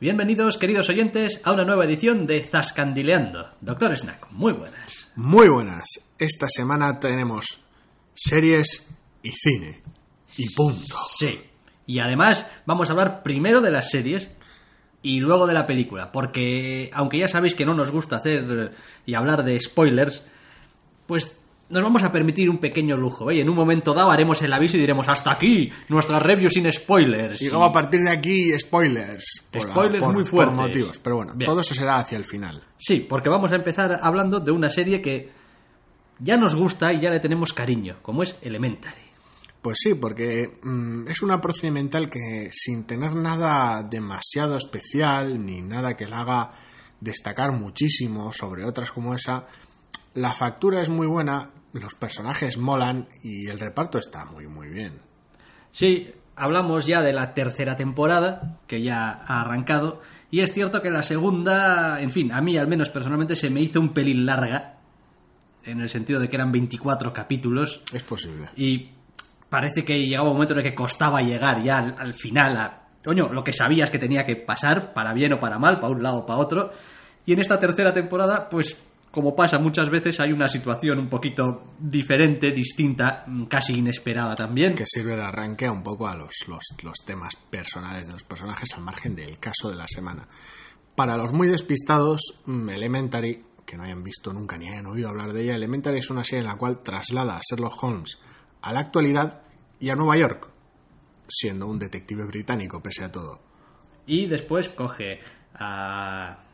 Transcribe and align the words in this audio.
Bienvenidos, 0.00 0.58
queridos 0.58 0.88
oyentes, 0.90 1.40
a 1.42 1.52
una 1.52 1.64
nueva 1.64 1.84
edición 1.84 2.24
de 2.24 2.44
Zascandileando. 2.44 3.48
Doctor 3.60 3.98
Snack, 3.98 4.30
muy 4.30 4.52
buenas. 4.52 5.10
Muy 5.16 5.48
buenas. 5.48 5.88
Esta 6.16 6.46
semana 6.48 7.00
tenemos 7.00 7.64
series 8.14 8.88
y 9.24 9.32
cine. 9.32 9.82
Y 10.36 10.54
punto. 10.54 10.94
Sí. 11.18 11.40
Y 11.86 11.98
además 11.98 12.48
vamos 12.64 12.88
a 12.88 12.92
hablar 12.92 13.24
primero 13.24 13.60
de 13.60 13.72
las 13.72 13.90
series 13.90 14.30
y 15.02 15.18
luego 15.18 15.48
de 15.48 15.54
la 15.54 15.66
película, 15.66 16.12
porque 16.12 16.90
aunque 16.92 17.18
ya 17.18 17.26
sabéis 17.26 17.56
que 17.56 17.66
no 17.66 17.74
nos 17.74 17.90
gusta 17.90 18.18
hacer 18.18 18.76
y 19.04 19.14
hablar 19.14 19.42
de 19.42 19.58
spoilers, 19.58 20.24
pues 21.08 21.37
nos 21.70 21.82
vamos 21.82 22.02
a 22.02 22.10
permitir 22.10 22.48
un 22.48 22.58
pequeño 22.58 22.96
lujo. 22.96 23.30
¿eh? 23.30 23.36
Y 23.36 23.40
en 23.40 23.48
un 23.50 23.56
momento 23.56 23.92
dado 23.94 24.10
haremos 24.10 24.40
el 24.42 24.52
aviso 24.52 24.76
y 24.76 24.80
diremos 24.80 25.08
hasta 25.08 25.32
aquí 25.32 25.70
nuestra 25.88 26.18
review 26.18 26.48
sin 26.50 26.70
spoilers. 26.72 27.42
Y 27.42 27.48
luego 27.50 27.64
a 27.64 27.72
partir 27.72 28.00
de 28.00 28.10
aquí, 28.10 28.58
spoilers. 28.58 29.42
Por- 29.50 29.62
Spoilers 29.62 30.02
por- 30.04 30.14
muy 30.14 30.22
por 30.24 30.30
fuertes. 30.30 30.56
motivos. 30.58 30.98
Pero 31.02 31.16
bueno, 31.16 31.32
Bien. 31.36 31.48
todo 31.50 31.60
eso 31.60 31.74
será 31.74 31.98
hacia 31.98 32.16
el 32.18 32.24
final. 32.24 32.62
Sí, 32.78 33.06
porque 33.08 33.28
vamos 33.28 33.52
a 33.52 33.56
empezar 33.56 33.98
hablando 34.02 34.40
de 34.40 34.50
una 34.50 34.70
serie 34.70 35.02
que 35.02 35.30
ya 36.20 36.36
nos 36.36 36.54
gusta 36.54 36.92
y 36.92 37.00
ya 37.00 37.10
le 37.10 37.20
tenemos 37.20 37.52
cariño, 37.52 37.98
como 38.02 38.22
es 38.22 38.36
Elementary. 38.42 39.02
Pues 39.60 39.78
sí, 39.82 39.94
porque 39.94 40.58
mm, 40.62 41.08
es 41.08 41.20
una 41.20 41.40
procedimental 41.40 42.08
que 42.08 42.48
sin 42.52 42.84
tener 42.84 43.14
nada 43.14 43.82
demasiado 43.82 44.56
especial 44.56 45.44
ni 45.44 45.62
nada 45.62 45.96
que 45.96 46.06
la 46.06 46.20
haga 46.20 46.52
destacar 47.00 47.52
muchísimo 47.52 48.32
sobre 48.32 48.64
otras 48.64 48.90
como 48.92 49.14
esa, 49.14 49.46
la 50.14 50.32
factura 50.34 50.80
es 50.80 50.88
muy 50.88 51.06
buena, 51.06 51.50
los 51.78 51.94
personajes 51.94 52.58
molan 52.58 53.08
y 53.22 53.46
el 53.48 53.58
reparto 53.58 53.98
está 53.98 54.24
muy 54.24 54.46
muy 54.46 54.68
bien. 54.68 55.00
Sí, 55.72 56.10
hablamos 56.36 56.86
ya 56.86 57.02
de 57.02 57.12
la 57.12 57.34
tercera 57.34 57.76
temporada, 57.76 58.58
que 58.66 58.82
ya 58.82 59.10
ha 59.10 59.40
arrancado, 59.42 60.00
y 60.30 60.40
es 60.40 60.52
cierto 60.52 60.80
que 60.82 60.90
la 60.90 61.02
segunda, 61.02 62.00
en 62.00 62.10
fin, 62.10 62.32
a 62.32 62.40
mí 62.40 62.56
al 62.56 62.68
menos 62.68 62.90
personalmente 62.90 63.36
se 63.36 63.50
me 63.50 63.60
hizo 63.60 63.80
un 63.80 63.92
pelín 63.92 64.24
larga, 64.24 64.76
en 65.64 65.80
el 65.80 65.88
sentido 65.88 66.20
de 66.20 66.28
que 66.28 66.36
eran 66.36 66.50
24 66.52 67.12
capítulos, 67.12 67.82
Es 67.92 68.02
posible. 68.02 68.48
y 68.56 68.90
parece 69.48 69.84
que 69.84 69.98
llegaba 69.98 70.28
un 70.28 70.34
momento 70.34 70.54
en 70.54 70.60
el 70.60 70.64
que 70.64 70.74
costaba 70.74 71.20
llegar 71.20 71.62
ya 71.62 71.78
al, 71.78 71.94
al 71.98 72.14
final 72.14 72.56
a, 72.56 72.88
coño, 73.04 73.26
lo 73.28 73.42
que 73.44 73.52
sabías 73.52 73.90
que 73.90 73.98
tenía 73.98 74.24
que 74.24 74.36
pasar, 74.36 74.92
para 74.94 75.12
bien 75.12 75.32
o 75.34 75.38
para 75.38 75.58
mal, 75.58 75.80
para 75.80 75.92
un 75.92 76.02
lado 76.02 76.18
o 76.18 76.26
para 76.26 76.38
otro, 76.38 76.72
y 77.26 77.32
en 77.34 77.40
esta 77.40 77.58
tercera 77.58 77.92
temporada, 77.92 78.48
pues 78.48 78.78
como 79.10 79.34
pasa 79.34 79.58
muchas 79.58 79.90
veces, 79.90 80.20
hay 80.20 80.32
una 80.32 80.48
situación 80.48 80.98
un 80.98 81.08
poquito 81.08 81.72
diferente, 81.78 82.50
distinta, 82.50 83.24
mm, 83.26 83.44
casi 83.44 83.78
inesperada 83.78 84.34
también. 84.34 84.74
que 84.74 84.84
sirve 84.86 85.16
de 85.16 85.22
arranque 85.22 85.68
un 85.68 85.82
poco 85.82 86.06
a 86.06 86.14
los, 86.14 86.34
los, 86.46 86.64
los 86.82 86.98
temas 87.04 87.34
personales 87.36 88.06
de 88.06 88.12
los 88.12 88.24
personajes 88.24 88.74
al 88.74 88.82
margen 88.82 89.14
del 89.14 89.38
caso 89.38 89.70
de 89.70 89.76
la 89.76 89.86
semana. 89.88 90.28
Para 90.94 91.16
los 91.16 91.32
muy 91.32 91.48
despistados, 91.48 92.20
mm, 92.46 92.68
Elementary, 92.68 93.44
que 93.64 93.76
no 93.76 93.84
hayan 93.84 94.02
visto 94.02 94.32
nunca 94.32 94.56
ni 94.56 94.68
hayan 94.68 94.86
oído 94.86 95.08
hablar 95.08 95.32
de 95.32 95.42
ella, 95.42 95.54
Elementary 95.54 95.98
es 95.98 96.10
una 96.10 96.24
serie 96.24 96.40
en 96.40 96.48
la 96.48 96.56
cual 96.56 96.82
traslada 96.82 97.36
a 97.36 97.40
Sherlock 97.40 97.82
Holmes 97.82 98.18
a 98.62 98.72
la 98.72 98.80
actualidad 98.80 99.42
y 99.80 99.90
a 99.90 99.94
Nueva 99.94 100.16
York, 100.18 100.48
siendo 101.28 101.66
un 101.66 101.78
detective 101.78 102.24
británico 102.24 102.82
pese 102.82 103.04
a 103.04 103.12
todo. 103.12 103.40
Y 104.06 104.26
después 104.26 104.68
coge 104.70 105.20
a 105.54 106.47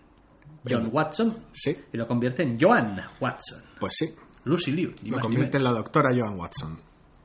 John 0.69 0.89
Watson 0.93 1.45
Sí, 1.53 1.77
y 1.93 1.97
lo 1.97 2.07
convierte 2.07 2.43
en 2.43 2.59
Joan 2.61 2.99
Watson. 3.21 3.63
pues 3.79 3.95
sí, 3.97 4.07
Lucy 4.45 4.73
Liu. 4.73 4.93
lo 5.05 5.19
convierte 5.21 5.57
en 5.59 5.65
la 5.65 5.73
doctora 5.73 6.11
Joan 6.17 6.39
Watson. 6.39 6.79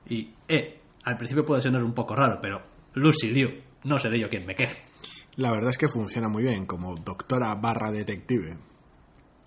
Y, 0.07 0.33
eh, 0.47 0.79
al 1.05 1.17
principio 1.17 1.45
puede 1.45 1.61
sonar 1.61 1.83
un 1.83 1.93
poco 1.93 2.15
raro, 2.15 2.39
pero 2.41 2.61
Lucy 2.95 3.29
Liu, 3.31 3.49
no 3.83 3.97
seré 3.99 4.19
yo 4.19 4.29
quien 4.29 4.45
me 4.45 4.55
queje. 4.55 4.83
La 5.37 5.51
verdad 5.51 5.69
es 5.69 5.77
que 5.77 5.87
funciona 5.87 6.27
muy 6.27 6.43
bien 6.43 6.65
como 6.65 6.95
doctora 6.95 7.53
barra 7.55 7.91
detective. 7.91 8.57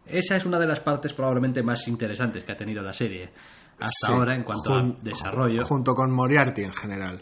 Esa 0.07 0.37
es 0.37 0.45
una 0.45 0.59
de 0.59 0.67
las 0.67 0.81
partes 0.81 1.13
probablemente 1.13 1.63
más 1.63 1.87
interesantes 1.87 2.45
que 2.45 2.53
ha 2.53 2.57
tenido 2.57 2.83
la 2.83 2.93
serie 2.93 3.31
hasta 3.79 4.07
Sí, 4.07 4.13
ahora 4.13 4.35
en 4.35 4.43
cuanto 4.43 4.75
a 4.75 4.83
desarrollo. 5.03 5.65
Junto 5.65 5.95
con 5.95 6.11
Moriarty 6.11 6.63
en 6.63 6.73
general. 6.73 7.21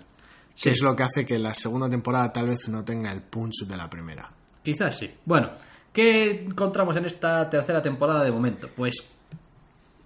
Sí. 0.55 0.65
Que 0.65 0.71
es 0.71 0.81
lo 0.83 0.95
que 0.95 1.03
hace 1.03 1.25
que 1.25 1.39
la 1.39 1.55
segunda 1.55 1.89
temporada 1.89 2.31
tal 2.33 2.49
vez 2.49 2.69
no 2.69 2.85
tenga 2.85 3.11
el 3.13 3.23
punch 3.23 3.67
de 3.67 3.77
la 3.77 3.89
primera. 3.89 4.31
Quizás 4.63 4.99
sí. 4.99 5.11
Bueno, 5.25 5.51
¿qué 5.93 6.45
encontramos 6.45 6.97
en 6.97 7.05
esta 7.07 7.49
tercera 7.51 7.83
temporada 7.83 8.25
de 8.25 8.31
momento? 8.31 8.69
Pues, 8.75 8.95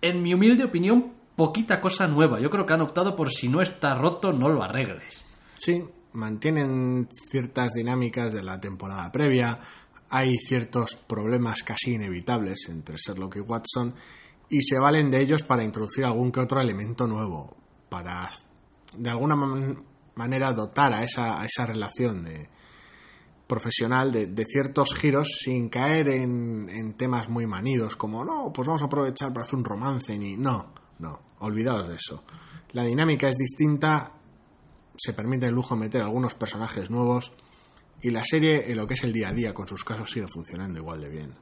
en 0.01 0.23
mi 0.23 0.35
humilde 0.35 0.65
opinión, 0.65 1.13
poquita 1.37 1.81
cosa 1.81 2.07
nueva. 2.07 2.41
Yo 2.41 2.51
creo 2.51 2.67
que 2.67 2.73
han 2.75 2.83
optado 2.83 3.17
por 3.17 3.31
si 3.31 3.49
no 3.49 3.61
está 3.63 3.95
roto, 3.95 4.33
no 4.33 4.49
lo 4.49 4.63
arregles. 4.63 5.25
Sí, 5.55 5.83
mantienen 6.13 7.09
ciertas 7.31 7.73
dinámicas 7.75 8.33
de 8.33 8.43
la 8.43 8.61
temporada 8.61 9.11
previa. 9.11 9.61
Hay 10.11 10.37
ciertos 10.37 10.95
problemas 10.95 11.63
casi 11.63 11.95
inevitables 11.95 12.67
entre 12.69 12.97
Sherlock 12.97 13.37
y 13.37 13.41
Watson. 13.41 13.95
Y 14.51 14.63
se 14.63 14.79
valen 14.79 15.11
de 15.11 15.23
ellos 15.23 15.43
para 15.43 15.65
introducir 15.65 16.05
algún 16.05 16.31
que 16.31 16.41
otro 16.41 16.61
elemento 16.61 17.07
nuevo. 17.07 17.57
Para, 17.89 18.31
de 18.97 19.11
alguna 19.11 19.35
man- 19.35 19.83
manera, 20.15 20.53
dotar 20.53 20.93
a 20.95 21.03
esa 21.03 21.67
relación 21.67 22.23
de 22.23 22.49
profesional 23.47 24.11
de, 24.11 24.27
de 24.27 24.45
ciertos 24.45 24.95
giros 24.95 25.29
sin 25.41 25.69
caer 25.69 26.09
en, 26.09 26.69
en 26.71 26.95
temas 26.95 27.29
muy 27.29 27.47
manidos 27.47 27.97
como 27.97 28.25
no, 28.25 28.53
pues 28.53 28.67
vamos 28.67 28.83
a 28.83 28.87
aprovechar 28.87 29.33
para 29.33 29.45
hacer 29.45 29.59
un 29.59 29.65
romance 29.65 30.17
ni 30.19 30.37
no, 30.37 30.73
no, 30.99 31.21
olvidaos 31.41 31.89
de 31.89 31.95
eso. 31.95 32.25
La 32.73 32.85
dinámica 32.85 33.29
es 33.29 33.37
distinta, 33.37 34.13
se 34.97 35.13
permite 35.13 35.47
el 35.47 35.55
lujo 35.55 35.77
meter 35.77 36.03
algunos 36.03 36.35
personajes 36.35 36.91
nuevos 36.91 37.33
y 38.03 38.11
la 38.11 38.25
serie 38.25 38.71
en 38.71 38.77
lo 38.77 38.87
que 38.87 38.95
es 38.95 39.05
el 39.05 39.13
día 39.13 39.29
a 39.29 39.33
día 39.33 39.55
con 39.55 39.67
sus 39.67 39.85
casos 39.85 40.11
sigue 40.11 40.27
funcionando 40.27 40.79
igual 40.79 41.01
de 41.01 41.09
bien. 41.09 41.35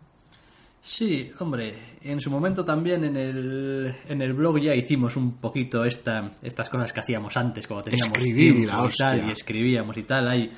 Sí, 0.84 1.30
hombre, 1.38 1.96
en 2.00 2.20
su 2.20 2.28
momento 2.28 2.64
también 2.64 3.04
en 3.04 3.16
el, 3.16 3.94
en 4.08 4.20
el 4.20 4.32
blog 4.32 4.58
ya 4.60 4.74
hicimos 4.74 5.16
un 5.16 5.36
poquito 5.36 5.84
esta, 5.84 6.32
estas 6.42 6.68
cosas 6.68 6.92
que 6.92 7.00
hacíamos 7.00 7.36
antes, 7.36 7.68
cuando 7.68 7.84
teníamos 7.84 8.18
Escribir 8.18 8.50
y 8.50 8.52
tiempo 8.66 8.82
la 8.82 8.88
y 8.88 8.96
tal, 8.96 9.28
y 9.28 9.30
escribíamos 9.30 9.96
y 9.96 10.02
tal. 10.02 10.28
Hay, 10.28 10.52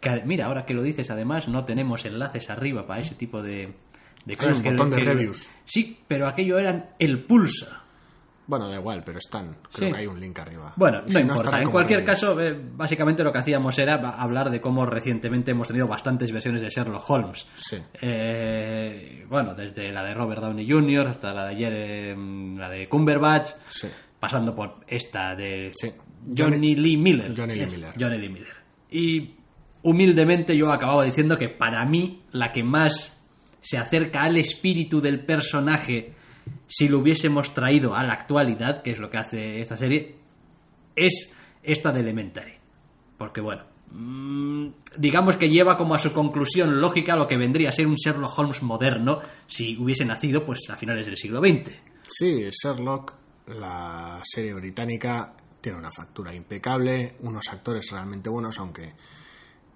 que- 0.00 0.22
mira, 0.24 0.46
ahora 0.46 0.64
que 0.64 0.74
lo 0.74 0.82
dices, 0.82 1.10
además, 1.10 1.48
no 1.48 1.64
tenemos 1.64 2.04
enlaces 2.04 2.50
arriba 2.50 2.86
para 2.86 3.00
ese 3.00 3.14
tipo 3.14 3.42
de, 3.42 3.74
de 4.24 4.36
Hay 4.38 4.48
un 4.52 4.62
botón 4.62 4.90
de 4.90 5.00
reviews. 5.00 5.50
Sí, 5.64 5.98
pero 6.06 6.26
aquello 6.28 6.58
eran 6.58 6.86
el 6.98 7.24
pulso. 7.24 7.66
Bueno, 8.46 8.66
da 8.68 8.76
igual, 8.76 9.02
pero 9.04 9.18
están. 9.18 9.56
Creo 9.70 9.88
Sí. 9.88 9.92
que 9.92 9.98
hay 9.98 10.06
un 10.06 10.18
link 10.18 10.38
arriba. 10.38 10.72
Bueno, 10.76 11.02
no 11.06 11.20
importa. 11.20 11.60
en 11.60 11.70
cualquier 11.70 11.98
reviews. 12.00 12.18
caso, 12.20 12.40
eh, 12.40 12.58
básicamente 12.76 13.22
lo 13.22 13.30
que 13.30 13.38
hacíamos 13.40 13.78
era 13.78 13.96
hablar 13.96 14.48
de 14.48 14.58
cómo 14.62 14.86
recientemente 14.86 15.50
hemos 15.50 15.68
tenido 15.68 15.86
bastantes 15.86 16.32
versiones 16.32 16.62
de 16.62 16.70
Sherlock 16.70 17.10
Holmes. 17.10 17.46
Sí. 17.56 17.76
Eh, 18.00 19.24
bueno, 19.28 19.54
desde 19.54 19.92
la 19.92 20.02
de 20.02 20.14
Robert 20.14 20.40
Downey 20.40 20.66
Jr. 20.66 21.08
hasta 21.08 21.34
la 21.34 21.44
de 21.44 21.50
ayer, 21.50 21.72
eh, 21.74 22.16
la 22.56 22.70
de 22.70 22.88
Cumberbatch, 22.88 23.48
Sí. 23.66 23.88
pasando 24.18 24.54
por 24.54 24.76
esta 24.86 25.34
de 25.34 25.70
Sí. 25.74 25.90
Johnny 26.36 26.74
Lee 26.74 26.96
Miller. 26.96 27.34
Johnny 27.36 27.54
Lee 27.54 27.66
Miller. 27.66 27.90
Johnny 27.98 28.18
Lee 28.18 28.28
Miller. 28.30 28.54
Y 28.90 29.34
humildemente 29.88 30.56
yo 30.56 30.70
acababa 30.70 31.04
diciendo 31.04 31.36
que 31.36 31.48
para 31.48 31.84
mí 31.86 32.22
la 32.32 32.52
que 32.52 32.62
más 32.62 33.18
se 33.60 33.78
acerca 33.78 34.22
al 34.22 34.36
espíritu 34.36 35.00
del 35.00 35.24
personaje 35.24 36.14
si 36.66 36.88
lo 36.88 36.98
hubiésemos 36.98 37.52
traído 37.52 37.94
a 37.94 38.02
la 38.04 38.12
actualidad, 38.12 38.82
que 38.82 38.92
es 38.92 38.98
lo 38.98 39.10
que 39.10 39.18
hace 39.18 39.60
esta 39.60 39.76
serie, 39.76 40.16
es 40.94 41.34
esta 41.62 41.92
de 41.92 42.00
Elementary. 42.00 42.54
Porque 43.16 43.40
bueno, 43.40 43.64
mm, 43.90 44.68
digamos 44.96 45.36
que 45.36 45.48
lleva 45.48 45.76
como 45.76 45.94
a 45.94 45.98
su 45.98 46.12
conclusión 46.12 46.80
lógica 46.80 47.16
lo 47.16 47.26
que 47.26 47.36
vendría 47.36 47.70
a 47.70 47.72
ser 47.72 47.86
un 47.86 47.96
Sherlock 47.96 48.38
Holmes 48.38 48.62
moderno 48.62 49.20
si 49.46 49.76
hubiese 49.78 50.04
nacido 50.04 50.44
pues 50.44 50.60
a 50.70 50.76
finales 50.76 51.06
del 51.06 51.16
siglo 51.16 51.40
XX. 51.40 51.72
Sí, 52.02 52.48
Sherlock, 52.50 53.14
la 53.48 54.20
serie 54.24 54.54
británica, 54.54 55.34
tiene 55.60 55.78
una 55.78 55.90
factura 55.90 56.34
impecable, 56.34 57.16
unos 57.20 57.48
actores 57.48 57.90
realmente 57.90 58.30
buenos, 58.30 58.58
aunque 58.58 58.92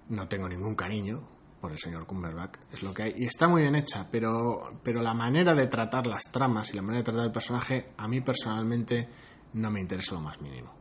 no 0.09 0.27
tengo 0.27 0.47
ningún 0.47 0.75
cariño 0.75 1.27
por 1.59 1.71
el 1.71 1.77
señor 1.77 2.05
Cumberbatch, 2.05 2.57
es 2.73 2.83
lo 2.83 2.93
que 2.93 3.03
hay. 3.03 3.13
Y 3.17 3.25
está 3.25 3.47
muy 3.47 3.61
bien 3.61 3.75
hecha, 3.75 4.07
pero, 4.11 4.79
pero 4.83 5.01
la 5.01 5.13
manera 5.13 5.53
de 5.53 5.67
tratar 5.67 6.05
las 6.05 6.23
tramas 6.31 6.69
y 6.71 6.75
la 6.75 6.81
manera 6.81 6.99
de 6.99 7.05
tratar 7.05 7.25
el 7.25 7.31
personaje, 7.31 7.93
a 7.95 8.07
mí 8.07 8.19
personalmente 8.19 9.07
no 9.53 9.71
me 9.71 9.79
interesa 9.79 10.15
lo 10.15 10.21
más 10.21 10.41
mínimo. 10.41 10.73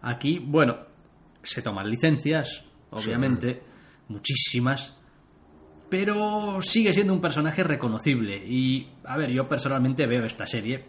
Aquí, 0.00 0.38
bueno, 0.38 0.78
se 1.42 1.60
toman 1.60 1.90
licencias, 1.90 2.64
obviamente, 2.90 3.62
muchísimas, 4.08 4.96
pero 5.90 6.62
sigue 6.62 6.94
siendo 6.94 7.12
un 7.12 7.20
personaje 7.20 7.62
reconocible. 7.62 8.36
Y, 8.36 8.90
a 9.04 9.18
ver, 9.18 9.30
yo 9.30 9.46
personalmente 9.46 10.06
veo 10.06 10.24
esta 10.24 10.46
serie 10.46 10.86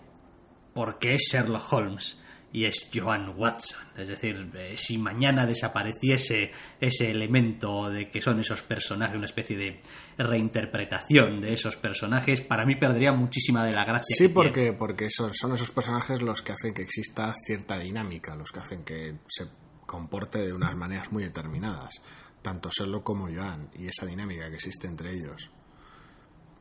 porque 0.73 1.15
es 1.15 1.29
Sherlock 1.31 1.71
Holmes 1.73 2.21
y 2.55 2.65
es 2.65 2.89
Joan 2.93 3.37
Watson. 3.37 3.77
Es 3.97 4.07
decir, 4.07 4.49
eh, 4.55 4.75
si 4.77 4.97
mañana 4.97 5.45
desapareciese 5.45 6.51
ese 6.79 7.11
elemento 7.11 7.89
de 7.89 8.09
que 8.09 8.21
son 8.21 8.39
esos 8.39 8.61
personajes, 8.61 9.17
una 9.17 9.25
especie 9.25 9.57
de 9.57 9.81
reinterpretación 10.17 11.41
de 11.41 11.51
esos 11.51 11.75
personajes, 11.75 12.39
para 12.39 12.65
mí 12.65 12.77
perdería 12.77 13.11
muchísima 13.11 13.65
de 13.65 13.73
la 13.73 13.83
gracia. 13.83 14.15
Sí, 14.15 14.27
que 14.27 14.29
tiene. 14.29 14.33
porque, 14.33 14.71
porque 14.71 15.09
son, 15.09 15.33
son 15.33 15.51
esos 15.51 15.69
personajes 15.69 16.21
los 16.21 16.41
que 16.41 16.53
hacen 16.53 16.73
que 16.73 16.83
exista 16.83 17.33
cierta 17.45 17.77
dinámica, 17.77 18.37
los 18.37 18.53
que 18.53 18.59
hacen 18.59 18.85
que 18.85 19.17
se 19.27 19.47
comporte 19.85 20.39
de 20.39 20.53
unas 20.53 20.77
maneras 20.77 21.11
muy 21.11 21.23
determinadas. 21.23 22.01
tanto 22.41 22.69
Sherlock 22.69 23.03
como 23.03 23.27
Joan, 23.27 23.69
y 23.77 23.87
esa 23.87 24.05
dinámica 24.05 24.47
que 24.47 24.55
existe 24.55 24.87
entre 24.87 25.11
ellos. 25.11 25.51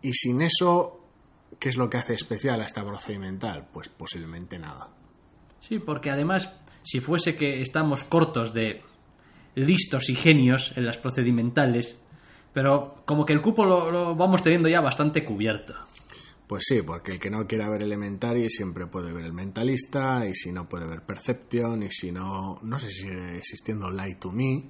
Y 0.02 0.12
sin 0.12 0.42
eso, 0.42 1.06
¿qué 1.60 1.68
es 1.68 1.76
lo 1.76 1.88
que 1.88 1.98
hace 1.98 2.14
especial 2.14 2.60
a 2.62 2.64
esta 2.64 2.82
procedimental? 2.84 3.68
Pues 3.72 3.90
posiblemente 3.90 4.58
nada. 4.58 4.88
Sí, 5.68 5.78
porque 5.78 6.10
además, 6.10 6.52
si 6.82 7.00
fuese 7.00 7.36
que 7.36 7.62
estamos 7.62 8.04
cortos 8.04 8.52
de 8.52 8.82
listos 9.54 10.10
y 10.10 10.14
genios 10.14 10.72
en 10.76 10.84
las 10.84 10.98
procedimentales, 10.98 11.98
pero 12.52 13.02
como 13.06 13.24
que 13.24 13.32
el 13.32 13.40
cupo 13.40 13.64
lo, 13.64 14.14
vamos 14.14 14.42
teniendo 14.42 14.68
ya 14.68 14.80
bastante 14.80 15.24
cubierto. 15.24 15.74
Pues 16.46 16.64
sí, 16.66 16.82
porque 16.82 17.12
el 17.12 17.18
que 17.18 17.30
no 17.30 17.46
quiera 17.46 17.70
ver 17.70 17.82
Elementary 17.82 18.50
siempre 18.50 18.86
puede 18.86 19.12
ver 19.12 19.24
el 19.24 19.32
Mentalista, 19.32 20.26
y 20.28 20.34
si 20.34 20.52
no 20.52 20.68
puede 20.68 20.86
ver 20.86 21.00
Perception, 21.02 21.82
y 21.82 21.90
si 21.90 22.12
no, 22.12 22.58
no 22.62 22.78
sé 22.78 22.90
si 22.90 23.02
sigue 23.02 23.38
existiendo 23.38 23.90
Lie 23.90 24.16
to 24.16 24.30
Me, 24.30 24.64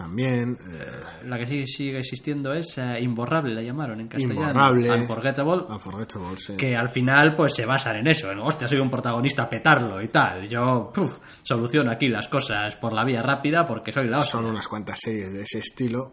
también. 0.00 0.56
eh, 0.72 1.26
La 1.26 1.38
que 1.38 1.46
sí 1.46 1.66
sigue 1.66 1.98
existiendo 1.98 2.54
es 2.54 2.78
eh, 2.78 2.98
Imborrable, 3.00 3.54
la 3.54 3.62
llamaron 3.62 4.00
en 4.00 4.08
castellano. 4.08 4.40
Imborrable. 4.48 4.90
Unforgettable. 4.92 5.62
Unforgettable, 5.68 6.36
sí. 6.38 6.56
Que 6.56 6.74
al 6.74 6.88
final 6.88 7.34
pues 7.36 7.54
se 7.54 7.66
basan 7.66 7.96
en 7.96 8.06
eso, 8.06 8.30
en 8.32 8.38
hostia, 8.38 8.66
soy 8.66 8.78
un 8.78 8.88
protagonista, 8.88 9.48
petarlo 9.48 10.00
y 10.02 10.08
tal. 10.08 10.48
Yo 10.48 10.90
puf, 10.94 11.18
soluciono 11.42 11.90
aquí 11.90 12.08
las 12.08 12.28
cosas 12.28 12.76
por 12.76 12.92
la 12.94 13.04
vía 13.04 13.20
rápida 13.20 13.66
porque 13.66 13.92
soy 13.92 14.08
la 14.08 14.18
hostia. 14.20 14.40
Son 14.40 14.46
unas 14.46 14.66
cuantas 14.66 14.98
series 15.00 15.32
de 15.32 15.42
ese 15.42 15.58
estilo. 15.58 16.12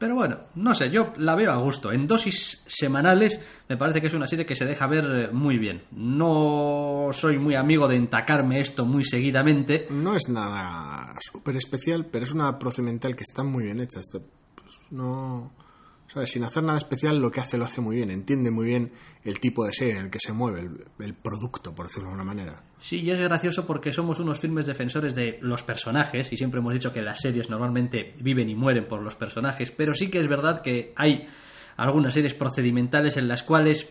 Pero 0.00 0.14
bueno, 0.14 0.38
no 0.54 0.74
sé, 0.74 0.90
yo 0.90 1.12
la 1.18 1.34
veo 1.36 1.52
a 1.52 1.56
gusto. 1.58 1.92
En 1.92 2.06
dosis 2.06 2.64
semanales 2.66 3.38
me 3.68 3.76
parece 3.76 4.00
que 4.00 4.06
es 4.06 4.14
una 4.14 4.26
serie 4.26 4.46
que 4.46 4.56
se 4.56 4.64
deja 4.64 4.86
ver 4.86 5.04
eh, 5.04 5.28
muy 5.30 5.58
bien. 5.58 5.82
No 5.92 7.10
soy 7.12 7.38
muy 7.38 7.54
amigo 7.54 7.86
de 7.86 7.96
entacarme 7.96 8.60
esto 8.60 8.86
muy 8.86 9.04
seguidamente. 9.04 9.86
No 9.90 10.16
es 10.16 10.28
nada 10.30 11.14
súper 11.20 11.56
especial, 11.58 12.06
pero 12.10 12.24
es 12.24 12.32
una 12.32 12.58
procedimental 12.58 13.14
que 13.14 13.24
está 13.24 13.42
muy 13.44 13.64
bien 13.64 13.78
hecha. 13.78 14.00
Está- 14.00 14.20
pues, 14.54 14.70
no. 14.90 15.52
¿Sabes? 16.12 16.32
Sin 16.32 16.42
hacer 16.42 16.64
nada 16.64 16.78
especial, 16.78 17.20
lo 17.20 17.30
que 17.30 17.40
hace 17.40 17.56
lo 17.56 17.64
hace 17.64 17.80
muy 17.80 17.96
bien. 17.96 18.10
Entiende 18.10 18.50
muy 18.50 18.66
bien 18.66 18.90
el 19.22 19.38
tipo 19.38 19.64
de 19.64 19.72
serie 19.72 19.94
en 19.94 20.06
el 20.06 20.10
que 20.10 20.18
se 20.18 20.32
mueve, 20.32 20.60
el, 20.60 20.84
el 20.98 21.14
producto, 21.14 21.72
por 21.72 21.86
decirlo 21.86 22.08
de 22.08 22.14
alguna 22.14 22.24
manera. 22.24 22.62
Sí, 22.80 23.00
y 23.00 23.10
es 23.10 23.18
gracioso 23.20 23.64
porque 23.64 23.92
somos 23.92 24.18
unos 24.18 24.40
firmes 24.40 24.66
defensores 24.66 25.14
de 25.14 25.38
los 25.40 25.62
personajes 25.62 26.32
y 26.32 26.36
siempre 26.36 26.58
hemos 26.58 26.74
dicho 26.74 26.92
que 26.92 27.00
las 27.00 27.20
series 27.20 27.48
normalmente 27.48 28.10
viven 28.20 28.48
y 28.48 28.56
mueren 28.56 28.88
por 28.88 29.02
los 29.02 29.14
personajes, 29.14 29.70
pero 29.70 29.94
sí 29.94 30.10
que 30.10 30.18
es 30.18 30.26
verdad 30.26 30.62
que 30.62 30.92
hay 30.96 31.28
algunas 31.76 32.12
series 32.12 32.34
procedimentales 32.34 33.16
en 33.16 33.28
las 33.28 33.44
cuales 33.44 33.88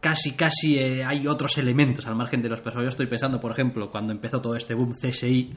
casi 0.00 0.32
casi 0.32 0.78
eh, 0.78 1.04
hay 1.04 1.26
otros 1.26 1.56
elementos 1.56 2.06
al 2.06 2.16
margen 2.16 2.42
de 2.42 2.50
los 2.50 2.60
personajes. 2.60 2.88
Yo 2.88 2.90
estoy 2.90 3.06
pensando, 3.06 3.40
por 3.40 3.52
ejemplo, 3.52 3.90
cuando 3.90 4.12
empezó 4.12 4.42
todo 4.42 4.56
este 4.56 4.74
boom 4.74 4.92
CSI, 4.92 5.56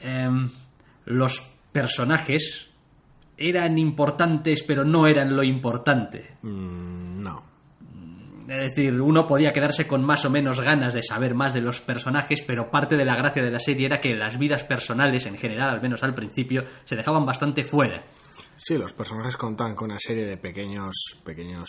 em, 0.00 0.48
los 1.06 1.42
personajes 1.72 2.67
eran 3.38 3.78
importantes 3.78 4.62
pero 4.62 4.84
no 4.84 5.06
eran 5.06 5.34
lo 5.34 5.42
importante. 5.42 6.36
Mm, 6.42 7.22
no. 7.22 7.48
Es 8.48 8.74
decir, 8.74 8.98
uno 9.00 9.26
podía 9.26 9.52
quedarse 9.52 9.86
con 9.86 10.02
más 10.02 10.24
o 10.24 10.30
menos 10.30 10.58
ganas 10.60 10.94
de 10.94 11.02
saber 11.02 11.34
más 11.34 11.52
de 11.52 11.60
los 11.60 11.82
personajes, 11.82 12.42
pero 12.46 12.70
parte 12.70 12.96
de 12.96 13.04
la 13.04 13.14
gracia 13.14 13.42
de 13.42 13.50
la 13.50 13.58
serie 13.58 13.84
era 13.86 14.00
que 14.00 14.14
las 14.14 14.38
vidas 14.38 14.64
personales, 14.64 15.26
en 15.26 15.36
general, 15.36 15.68
al 15.68 15.82
menos 15.82 16.02
al 16.02 16.14
principio, 16.14 16.64
se 16.86 16.96
dejaban 16.96 17.26
bastante 17.26 17.64
fuera. 17.64 18.04
Sí, 18.60 18.76
los 18.76 18.92
personajes 18.92 19.36
contaban 19.36 19.76
con 19.76 19.88
una 19.88 20.00
serie 20.00 20.26
de 20.26 20.36
pequeños, 20.36 20.92
pequeños 21.24 21.68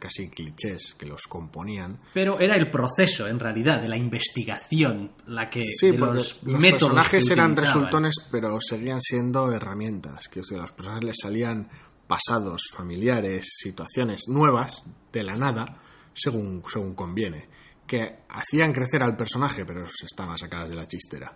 casi 0.00 0.28
clichés 0.28 0.94
que 0.98 1.06
los 1.06 1.22
componían. 1.28 2.00
Pero 2.12 2.40
era 2.40 2.56
el 2.56 2.68
proceso, 2.70 3.28
en 3.28 3.38
realidad, 3.38 3.80
de 3.80 3.86
la 3.86 3.96
investigación, 3.96 5.12
la 5.28 5.48
que 5.48 5.62
Sí, 5.62 5.92
de 5.92 5.98
los, 5.98 6.42
los, 6.42 6.60
métodos 6.60 6.92
personajes 6.92 7.26
que 7.28 7.32
eran 7.32 7.56
resultones, 7.56 8.14
pero 8.32 8.60
seguían 8.60 9.00
siendo 9.00 9.52
herramientas. 9.52 10.26
Que 10.28 10.40
a 10.40 10.60
los 10.60 10.72
personajes 10.72 11.04
les 11.04 11.16
salían 11.22 11.68
pasados, 12.08 12.62
familiares, 12.74 13.46
situaciones 13.56 14.22
nuevas, 14.26 14.84
de 15.12 15.22
la 15.22 15.36
nada, 15.36 15.78
según, 16.12 16.64
según 16.66 16.96
conviene. 16.96 17.48
Que 17.86 18.24
hacían 18.28 18.72
crecer 18.72 19.04
al 19.04 19.14
personaje, 19.14 19.64
pero 19.64 19.84
estaban 19.84 20.36
sacadas 20.36 20.68
de 20.68 20.74
la 20.74 20.86
chistera. 20.86 21.32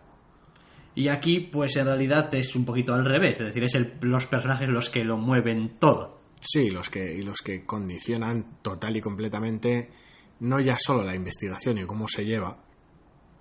Y 0.98 1.08
aquí, 1.08 1.40
pues 1.40 1.76
en 1.76 1.84
realidad 1.86 2.34
es 2.34 2.56
un 2.56 2.64
poquito 2.64 2.92
al 2.92 3.04
revés, 3.04 3.38
es 3.38 3.46
decir, 3.46 3.62
es 3.62 3.74
el- 3.76 3.98
los 4.00 4.26
personajes 4.26 4.68
los 4.68 4.90
que 4.90 5.04
lo 5.04 5.16
mueven 5.16 5.72
todo. 5.78 6.18
Sí, 6.40 6.70
los 6.70 6.90
que, 6.90 7.14
y 7.14 7.22
los 7.22 7.40
que 7.40 7.64
condicionan 7.64 8.58
total 8.62 8.96
y 8.96 9.00
completamente 9.00 9.90
no 10.40 10.58
ya 10.60 10.76
solo 10.78 11.02
la 11.04 11.14
investigación 11.14 11.78
y 11.78 11.86
cómo 11.86 12.08
se 12.08 12.24
lleva, 12.24 12.56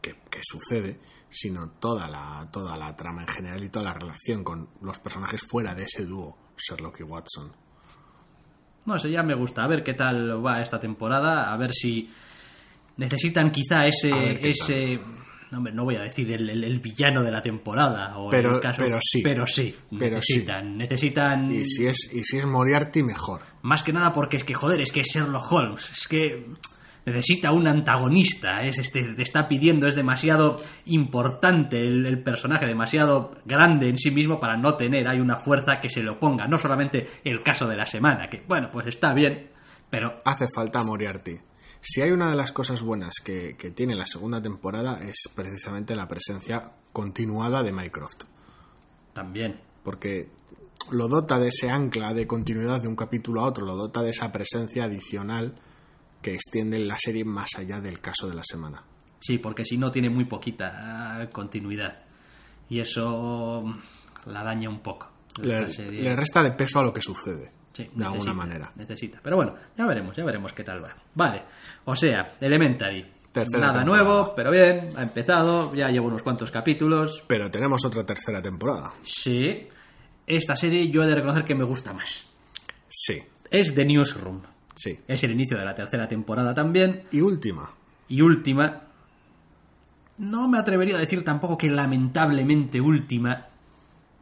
que, 0.02 0.12
que 0.30 0.40
sucede, 0.44 1.00
sino 1.30 1.72
toda 1.80 2.08
la, 2.08 2.48
toda 2.52 2.78
la 2.78 2.96
trama 2.96 3.22
en 3.24 3.28
general 3.28 3.64
y 3.64 3.70
toda 3.70 3.86
la 3.86 3.94
relación 3.94 4.44
con 4.44 4.70
los 4.82 5.00
personajes 5.00 5.42
fuera 5.50 5.74
de 5.74 5.84
ese 5.86 6.06
dúo, 6.06 6.38
Sherlock 6.58 7.00
y 7.00 7.04
Watson. 7.04 7.52
No 8.86 9.00
sé, 9.00 9.10
ya 9.12 9.24
me 9.24 9.34
gusta. 9.36 9.64
A 9.64 9.68
ver 9.68 9.84
qué 9.84 9.94
tal 9.96 10.46
va 10.46 10.62
esta 10.62 10.80
temporada. 10.80 11.52
A 11.52 11.58
ver 11.58 11.72
si 11.74 12.10
necesitan 12.98 13.52
quizá 13.52 13.86
ese. 13.88 14.12
Ese 14.48 15.00
no, 15.52 15.60
no 15.62 15.84
voy 15.86 15.96
a 15.96 16.02
decir 16.02 16.32
el, 16.32 16.50
el- 16.50 16.64
el 16.64 16.80
villano 16.80 17.24
de 17.24 17.32
la 17.32 17.42
temporada. 17.42 18.18
O 18.18 18.30
Pero- 18.30 18.56
el 18.56 18.62
caso, 18.62 18.80
pero 18.82 18.98
sí. 19.02 19.22
Pero 19.24 19.46
sí. 19.48 19.76
Pero 19.98 20.22
sí. 20.22 20.34
necesitan. 20.34 20.78
Necesitan. 20.78 21.52
Y 21.56 21.66
si 21.66 21.88
es, 21.88 22.12
y 22.14 22.24
si 22.24 22.38
es 22.38 22.46
Moriarty, 22.46 23.04
mejor. 23.04 23.42
Más 23.62 23.84
que 23.84 23.94
nada 23.94 24.14
porque 24.14 24.38
es 24.38 24.44
que, 24.44 24.54
joder, 24.54 24.82
es 24.82 24.92
que 24.92 25.02
es 25.02 25.08
Sherlock 25.08 25.52
Holmes. 25.52 25.90
Es 25.92 26.08
que 26.08 26.46
necesita 27.06 27.52
un 27.54 27.68
antagonista. 27.68 28.62
Es 28.64 28.78
este, 28.78 29.02
te 29.16 29.22
está 29.24 29.48
pidiendo, 29.48 29.88
es 29.88 29.96
demasiado 29.96 30.58
importante 30.86 31.78
el, 31.78 32.06
el 32.06 32.22
personaje, 32.22 32.66
demasiado 32.66 33.32
grande 33.46 33.88
en 33.90 33.98
sí 33.98 34.12
mismo 34.12 34.40
para 34.40 34.58
no 34.58 34.76
tener. 34.76 35.08
Hay 35.08 35.20
una 35.20 35.38
fuerza 35.38 35.80
que 35.80 35.90
se 35.90 36.02
lo 36.04 36.20
ponga. 36.20 36.48
No 36.48 36.58
solamente 36.58 37.08
el 37.24 37.42
caso 37.42 37.68
de 37.68 37.78
la 37.78 37.86
semana, 37.86 38.28
que 38.30 38.44
bueno, 38.48 38.70
pues 38.72 38.88
está 38.88 39.14
bien, 39.14 39.50
pero 39.90 40.22
Hace 40.26 40.48
falta 40.54 40.84
Moriarty. 40.84 41.36
Si 41.82 42.02
hay 42.02 42.12
una 42.12 42.30
de 42.30 42.36
las 42.36 42.52
cosas 42.52 42.82
buenas 42.82 43.14
que, 43.24 43.56
que 43.58 43.72
tiene 43.72 43.96
la 43.96 44.06
segunda 44.06 44.42
temporada 44.42 45.00
es 45.04 45.30
precisamente 45.36 45.96
la 45.96 46.08
presencia 46.08 46.72
continuada 46.92 47.64
de 47.64 47.72
Mycroft. 47.72 48.24
también. 49.14 49.60
porque 49.84 50.30
lo 50.92 51.08
dota 51.08 51.40
de 51.40 51.50
ese 51.50 51.70
ancla 51.70 52.14
de 52.14 52.28
continuidad 52.28 52.82
de 52.82 52.88
un 52.88 52.96
capítulo 52.96 53.42
a 53.42 53.46
otro, 53.46 53.66
lo 53.66 53.76
dota 53.76 54.02
de 54.02 54.12
esa 54.12 54.32
presencia 54.32 54.86
adicional 54.86 55.56
que 56.22 56.34
extiende 56.34 56.80
la 56.80 56.98
serie 56.98 57.24
más 57.24 57.50
allá 57.58 57.80
del 57.80 58.00
caso 58.00 58.28
de 58.28 58.36
la 58.36 58.44
semana. 58.44 58.84
Sí, 59.20 59.38
porque 59.38 59.66
si 59.66 59.78
no 59.78 59.92
tiene 59.92 60.10
muy 60.10 60.26
poquita 60.26 61.20
ah, 61.22 61.30
continuidad. 61.30 62.04
Y 62.70 62.80
eso 62.80 63.64
mm, 63.64 64.30
la 64.30 64.44
daña 64.44 64.70
un 64.70 64.82
poco. 64.82 65.10
Le, 65.42 65.54
Esta 65.54 65.70
serie. 65.70 66.02
le 66.02 66.16
resta 66.16 66.44
de 66.44 66.52
peso 66.52 66.80
a 66.80 66.84
lo 66.84 66.94
que 66.94 67.02
sucede, 67.02 67.52
Sí, 67.78 67.84
de 67.84 68.06
alguna 68.06 68.10
necesita, 68.12 68.34
manera. 68.34 68.72
Necesita. 68.76 69.20
Pero 69.22 69.36
bueno, 69.36 69.54
ya 69.78 69.86
veremos, 69.86 70.16
ya 70.16 70.26
veremos 70.26 70.52
qué 70.54 70.64
tal 70.64 70.84
va. 70.84 70.96
Vale. 71.14 71.44
O 71.86 71.96
sea, 71.96 72.28
Elementary. 72.40 73.06
Tercera 73.32 73.68
Nada 73.68 73.80
temporada. 73.82 74.04
nuevo, 74.04 74.34
pero 74.36 74.50
bien, 74.50 74.90
ha 74.98 75.04
empezado, 75.04 75.76
ya 75.76 75.90
llevo 75.90 76.08
unos 76.08 76.24
cuantos 76.24 76.50
capítulos. 76.50 77.24
Pero 77.28 77.52
tenemos 77.52 77.86
otra 77.86 78.04
tercera 78.04 78.42
temporada. 78.42 78.92
Sí. 79.04 79.68
Esta 80.26 80.56
serie 80.56 80.90
yo 80.90 81.04
he 81.04 81.08
de 81.08 81.16
reconocer 81.16 81.46
que 81.46 81.54
me 81.54 81.64
gusta 81.66 81.94
más. 81.94 82.28
Sí, 82.90 83.22
Es 83.52 83.76
The 83.76 83.86
Newsroom. 83.86 84.42
sí. 84.76 84.98
Es 85.08 85.24
el 85.24 85.32
inicio 85.32 85.56
de 85.58 85.66
la 85.66 85.76
tercera 85.76 86.08
temporada 86.08 86.54
también. 86.56 87.04
Y 87.12 87.22
última. 87.22 87.70
Y 88.08 88.22
última, 88.22 88.82
no 90.18 90.48
me 90.48 90.58
atrevería 90.58 90.96
a 90.96 91.00
decir 91.00 91.24
tampoco 91.24 91.58
que 91.58 91.70
lamentablemente 91.70 92.82
última. 92.82 93.46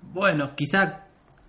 Bueno, 0.02 0.56
quizá 0.56 1.05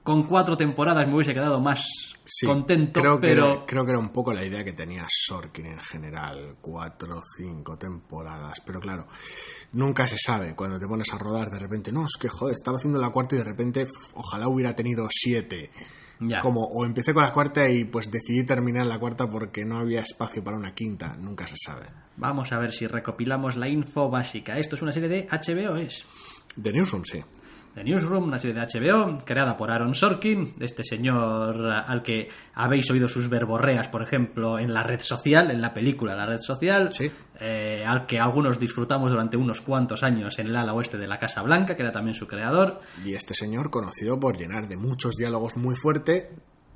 con 0.07 0.23
cuatro 0.23 0.57
temporadas 0.57 1.05
me 1.09 1.15
hubiese 1.17 1.35
quedado 1.35 1.61
más 1.61 1.85
Sí, 2.25 2.47
contento, 2.47 3.01
creo 3.01 3.21
que, 3.21 3.29
pero 3.29 3.53
era, 3.53 3.67
creo 3.67 3.85
que 3.85 3.91
era 3.91 4.01
un 4.01 4.11
poco 4.11 4.33
la 4.33 4.45
idea 4.45 4.65
que 4.65 4.73
tenía 4.73 5.07
Sorkin 5.09 5.67
en 5.67 5.79
general, 5.79 6.57
cuatro 6.61 7.19
o 7.19 7.23
cinco 7.37 7.77
temporadas, 7.77 8.61
pero 8.65 8.81
claro, 8.81 9.07
nunca 9.73 10.07
se 10.07 10.17
sabe 10.19 10.55
cuando 10.57 10.79
te 10.79 10.87
pones 10.87 11.13
a 11.13 11.19
rodar 11.19 11.49
de 11.51 11.59
repente, 11.59 11.93
no, 11.93 12.05
es 12.05 12.17
que 12.21 12.29
joder, 12.29 12.55
estaba 12.55 12.79
haciendo 12.79 13.01
la 13.01 13.11
cuarta 13.11 13.37
y 13.37 13.39
de 13.39 13.45
repente, 13.45 13.87
ojalá 14.15 14.49
hubiera 14.49 14.75
tenido 14.75 15.07
siete. 15.11 15.71
ya. 16.19 16.41
Como, 16.41 16.63
o 16.65 16.85
empecé 16.85 17.13
con 17.13 17.23
la 17.23 17.33
cuarta 17.33 17.69
y 17.69 17.85
pues 17.85 18.11
decidí 18.11 18.45
terminar 18.45 18.87
la 18.87 18.99
cuarta 18.99 19.29
porque 19.31 19.65
no 19.65 19.79
había 19.79 20.01
espacio 20.01 20.43
para 20.43 20.57
una 20.57 20.75
quinta, 20.75 21.17
nunca 21.17 21.47
se 21.47 21.57
sabe. 21.57 21.87
Vamos 22.17 22.53
a 22.53 22.59
ver 22.59 22.73
si 22.73 22.87
recopilamos 22.89 23.57
la 23.57 23.69
info 23.69 24.09
básica. 24.09 24.59
Esto 24.59 24.75
es 24.77 24.83
una 24.83 24.93
serie 24.93 25.09
de 25.09 25.29
HBO, 25.31 25.77
¿es? 25.77 26.05
The 26.61 26.73
Newsroom, 26.73 27.05
sí. 27.05 27.23
The 27.77 27.85
Newsroom, 27.85 28.25
una 28.25 28.39
serie 28.39 28.55
de 28.59 28.63
HBO, 28.67 29.19
creada 29.23 29.55
por 29.55 29.71
Aaron 29.71 29.95
Sorkin, 29.95 30.55
este 30.61 30.83
señor 30.83 31.63
al 31.71 32.03
que 32.03 32.31
habéis 32.55 32.91
oído 32.91 33.07
sus 33.07 33.29
verborreas, 33.29 33.89
por 33.89 34.01
ejemplo, 34.03 34.59
en 34.59 34.73
la 34.73 34.83
red 34.83 35.01
social, 35.01 35.51
en 35.51 35.61
la 35.61 35.75
película 35.75 36.17
La 36.17 36.25
red 36.25 36.39
social, 36.39 36.91
Sí. 36.91 37.11
eh, 37.39 37.85
al 37.87 38.07
que 38.07 38.19
algunos 38.19 38.59
disfrutamos 38.59 39.11
durante 39.11 39.37
unos 39.37 39.61
cuantos 39.61 40.03
años 40.03 40.39
en 40.39 40.47
el 40.47 40.57
ala 40.57 40.73
oeste 40.73 40.97
de 40.97 41.07
la 41.07 41.19
Casa 41.19 41.43
Blanca, 41.43 41.77
que 41.77 41.83
era 41.83 41.93
también 41.93 42.15
su 42.15 42.27
creador. 42.27 42.81
Y 43.05 43.13
este 43.13 43.35
señor, 43.35 43.69
conocido 43.71 44.19
por 44.19 44.39
llenar 44.39 44.69
de 44.69 44.79
muchos 44.79 45.15
diálogos 45.15 45.59
muy 45.59 45.75
fuerte, 45.75 46.31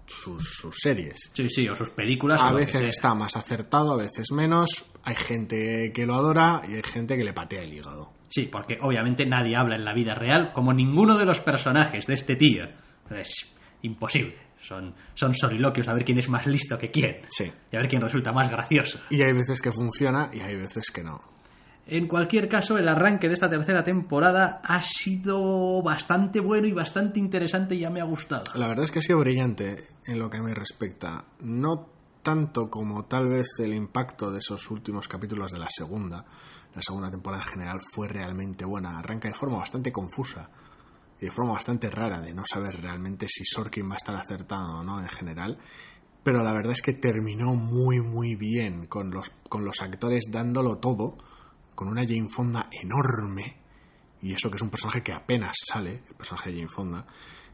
sus, 0.05 0.57
sus 0.61 0.77
series. 0.83 1.31
Sí, 1.33 1.49
sí, 1.49 1.67
o 1.67 1.75
sus 1.75 1.89
películas. 1.89 2.43
A 2.43 2.53
veces 2.53 2.83
está 2.83 3.15
más 3.15 3.37
acertado, 3.37 3.93
a 3.95 3.97
veces 3.97 4.33
menos. 4.33 4.85
Hay 5.05 5.15
gente 5.15 5.93
que 5.95 6.05
lo 6.05 6.15
adora 6.15 6.61
y 6.69 6.75
hay 6.75 6.83
gente 6.83 7.17
que 7.17 7.25
le 7.25 7.33
patea 7.33 7.63
el 7.63 7.73
hígado. 7.73 8.11
Sí, 8.31 8.49
porque 8.51 8.79
obviamente 8.81 9.27
nadie 9.27 9.57
habla 9.57 9.75
en 9.75 9.85
la 9.85 9.93
vida 9.93 10.15
real 10.15 10.53
como 10.53 10.73
ninguno 10.73 11.19
de 11.19 11.27
los 11.27 11.41
personajes 11.41 12.07
de 12.07 12.15
este 12.15 12.37
tío. 12.37 12.65
Es 13.11 13.53
imposible. 13.83 14.37
Son, 14.61 14.95
son 15.15 15.35
soliloquios 15.35 15.89
a 15.89 15.95
ver 15.95 16.05
quién 16.05 16.19
es 16.19 16.29
más 16.29 16.47
listo 16.47 16.79
que 16.79 16.91
quién. 16.91 17.23
Sí. 17.29 17.45
Y 17.45 17.77
a 17.77 17.81
ver 17.81 17.89
quién 17.89 18.01
resulta 18.01 18.31
más 18.31 18.49
gracioso. 18.51 19.01
Y 19.11 19.21
hay 19.23 19.33
veces 19.33 19.61
que 19.61 19.73
funciona 19.73 20.31
y 20.33 20.41
hay 20.41 20.55
veces 20.55 20.91
que 20.93 21.03
no. 21.03 21.21
En 21.87 22.07
cualquier 22.07 22.49
caso, 22.49 22.79
el 22.79 22.87
arranque 22.87 23.27
de 23.27 23.35
esta 23.35 23.51
tercera 23.51 23.83
temporada 23.83 24.61
ha 24.63 24.81
sido 24.83 25.83
bastante 25.83 26.39
bueno 26.39 26.69
y 26.69 26.73
bastante 26.73 27.19
interesante 27.19 27.75
y 27.75 27.81
ya 27.81 27.91
me 27.91 28.01
ha 28.01 28.05
gustado. 28.05 28.45
La 28.55 28.69
verdad 28.69 28.85
es 28.85 28.93
que 28.93 29.01
ha 29.01 29.03
sido 29.03 29.19
brillante 29.19 29.89
en 30.05 30.21
lo 30.21 30.31
que 30.31 30.41
me 30.41 30.55
respecta. 30.55 31.25
No 31.41 31.89
tanto 32.23 32.71
como 32.71 33.07
tal 33.07 33.29
vez 33.29 33.49
el 33.59 33.75
impacto 33.75 34.31
de 34.31 34.39
esos 34.39 34.71
últimos 34.71 35.09
capítulos 35.09 35.51
de 35.51 35.59
la 35.59 35.69
segunda. 35.69 36.25
La 36.75 36.83
segunda 36.83 37.11
temporada 37.11 37.43
en 37.43 37.51
general 37.51 37.81
fue 37.93 38.09
realmente 38.09 38.65
buena. 38.65 38.99
Arranca 38.99 39.29
de 39.29 39.35
forma 39.35 39.59
bastante 39.59 39.91
confusa 39.91 40.49
y 41.21 41.27
de 41.27 41.31
forma 41.31 41.53
bastante 41.53 41.91
rara 41.91 42.21
de 42.21 42.33
no 42.33 42.45
saber 42.45 42.81
realmente 42.81 43.27
si 43.29 43.45
Sorkin 43.45 43.89
va 43.89 43.95
a 43.95 43.97
estar 43.97 44.15
acertado 44.15 44.79
o 44.79 44.85
no 44.85 45.01
en 45.01 45.09
general. 45.09 45.59
Pero 46.23 46.43
la 46.43 46.53
verdad 46.53 46.73
es 46.73 46.83
que 46.83 46.93
terminó 46.93 47.55
muy 47.55 48.01
muy 48.01 48.37
bien 48.37 48.87
con 48.87 49.11
los, 49.11 49.31
con 49.49 49.65
los 49.65 49.81
actores 49.81 50.27
dándolo 50.31 50.79
todo, 50.79 51.17
con 51.75 51.89
una 51.89 52.03
Jane 52.03 52.29
Fonda 52.29 52.69
enorme 52.71 53.57
y 54.23 54.35
eso 54.35 54.51
que 54.51 54.57
es 54.57 54.63
un 54.63 54.71
personaje 54.71 55.03
que 55.03 55.13
apenas 55.13 55.57
sale, 55.67 56.03
el 56.09 56.15
personaje 56.15 56.51
de 56.51 56.57
Jane 56.57 56.69
Fonda. 56.69 57.07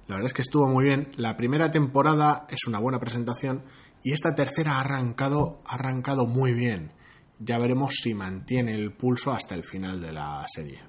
La 0.08 0.16
verdad 0.16 0.26
es 0.26 0.35
que 0.35 0.42
estuvo 0.42 0.68
muy 0.68 0.85
bien. 0.85 1.12
La 1.16 1.37
primera 1.37 1.70
temporada 1.70 2.46
es 2.49 2.66
una 2.66 2.78
buena 2.78 2.99
presentación 2.99 3.64
y 4.02 4.12
esta 4.12 4.35
tercera 4.35 4.75
ha 4.75 4.80
arrancado, 4.80 5.61
ha 5.64 5.75
arrancado 5.75 6.26
muy 6.26 6.52
bien. 6.52 6.92
Ya 7.38 7.58
veremos 7.58 7.94
si 8.02 8.14
mantiene 8.14 8.74
el 8.74 8.92
pulso 8.92 9.32
hasta 9.32 9.54
el 9.54 9.64
final 9.64 10.00
de 10.00 10.12
la 10.12 10.44
serie. 10.48 10.80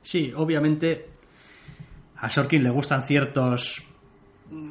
Sí, 0.00 0.32
obviamente 0.34 1.10
a 2.16 2.30
Sorkin 2.30 2.62
le 2.62 2.70
gustan 2.70 3.02
ciertos 3.02 3.82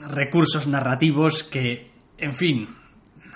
recursos 0.07 0.67
narrativos 0.67 1.43
que, 1.43 1.91
en 2.17 2.35
fin, 2.35 2.67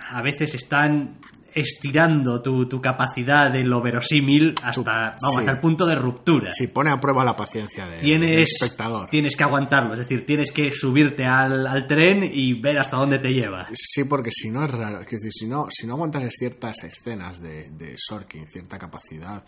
a 0.10 0.22
veces 0.22 0.56
están 0.56 1.20
estirando 1.56 2.42
tu, 2.42 2.68
tu 2.68 2.82
capacidad 2.82 3.50
de 3.52 3.64
lo 3.64 3.82
verosímil 3.82 4.54
hasta, 4.62 5.14
vamos, 5.22 5.34
sí. 5.36 5.40
hasta 5.40 5.52
el 5.52 5.60
punto 5.60 5.86
de 5.86 5.96
ruptura. 5.96 6.52
Si 6.52 6.68
pone 6.68 6.92
a 6.92 7.00
prueba 7.00 7.24
la 7.24 7.34
paciencia 7.36 7.86
de- 7.86 7.92
del 7.96 8.02
Tienes, 8.02 8.62
espectador. 8.62 9.10
tienes 9.10 9.36
que 9.36 9.44
aguantarlo, 9.44 9.94
es 9.94 10.00
decir, 10.00 10.26
tienes 10.26 10.52
que 10.52 10.72
subirte 10.72 11.26
al, 11.26 11.66
al 11.66 11.88
tren 11.88 12.30
y 12.30 12.60
ver 12.60 12.78
hasta 12.80 12.98
dónde 12.98 13.20
te 13.20 13.34
lleva. 13.34 13.68
Sí, 13.72 14.04
porque 14.04 14.30
si 14.32 14.52
no 14.52 14.66
es 14.66 14.72
raro. 14.72 15.00
Es 15.02 15.08
decir, 15.10 15.32
si 15.34 15.48
no, 15.48 15.66
si 15.72 15.88
no 15.88 15.94
aguantas 15.94 16.24
ciertas 16.38 16.84
escenas 16.84 17.40
de, 17.42 17.70
de 17.72 17.96
Sorkin, 17.98 18.48
cierta 18.48 18.78
capacidad 18.78 19.44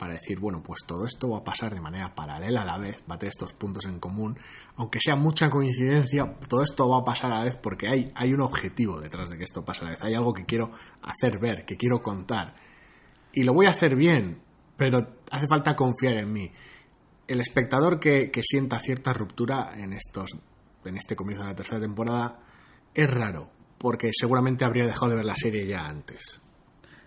para 0.00 0.14
decir, 0.14 0.40
bueno, 0.40 0.62
pues 0.62 0.80
todo 0.86 1.04
esto 1.04 1.28
va 1.28 1.40
a 1.40 1.44
pasar 1.44 1.74
de 1.74 1.80
manera 1.80 2.14
paralela 2.14 2.62
a 2.62 2.64
la 2.64 2.78
vez, 2.78 2.96
va 3.08 3.16
a 3.16 3.18
tener 3.18 3.32
estos 3.32 3.52
puntos 3.52 3.84
en 3.84 4.00
común, 4.00 4.38
aunque 4.76 4.98
sea 4.98 5.14
mucha 5.14 5.50
coincidencia, 5.50 6.24
todo 6.48 6.62
esto 6.62 6.88
va 6.88 7.00
a 7.00 7.04
pasar 7.04 7.30
a 7.30 7.40
la 7.40 7.44
vez 7.44 7.56
porque 7.56 7.86
hay, 7.86 8.10
hay 8.14 8.32
un 8.32 8.40
objetivo 8.40 8.98
detrás 8.98 9.28
de 9.28 9.36
que 9.36 9.44
esto 9.44 9.62
pase 9.62 9.82
a 9.82 9.84
la 9.84 9.90
vez. 9.90 10.02
Hay 10.02 10.14
algo 10.14 10.32
que 10.32 10.46
quiero 10.46 10.70
hacer 11.02 11.38
ver, 11.38 11.66
que 11.66 11.76
quiero 11.76 12.00
contar. 12.00 12.54
Y 13.34 13.44
lo 13.44 13.52
voy 13.52 13.66
a 13.66 13.70
hacer 13.70 13.94
bien, 13.94 14.40
pero 14.78 14.98
hace 15.30 15.46
falta 15.46 15.76
confiar 15.76 16.14
en 16.14 16.32
mí. 16.32 16.50
El 17.28 17.42
espectador 17.42 18.00
que, 18.00 18.30
que 18.30 18.42
sienta 18.42 18.78
cierta 18.78 19.12
ruptura 19.12 19.72
en 19.76 19.92
estos 19.92 20.30
en 20.82 20.96
este 20.96 21.14
comienzo 21.14 21.44
de 21.44 21.50
la 21.50 21.54
tercera 21.54 21.78
temporada 21.78 22.40
es 22.94 23.08
raro, 23.08 23.50
porque 23.76 24.08
seguramente 24.12 24.64
habría 24.64 24.86
dejado 24.86 25.10
de 25.10 25.16
ver 25.16 25.26
la 25.26 25.36
serie 25.36 25.66
ya 25.66 25.86
antes. 25.86 26.40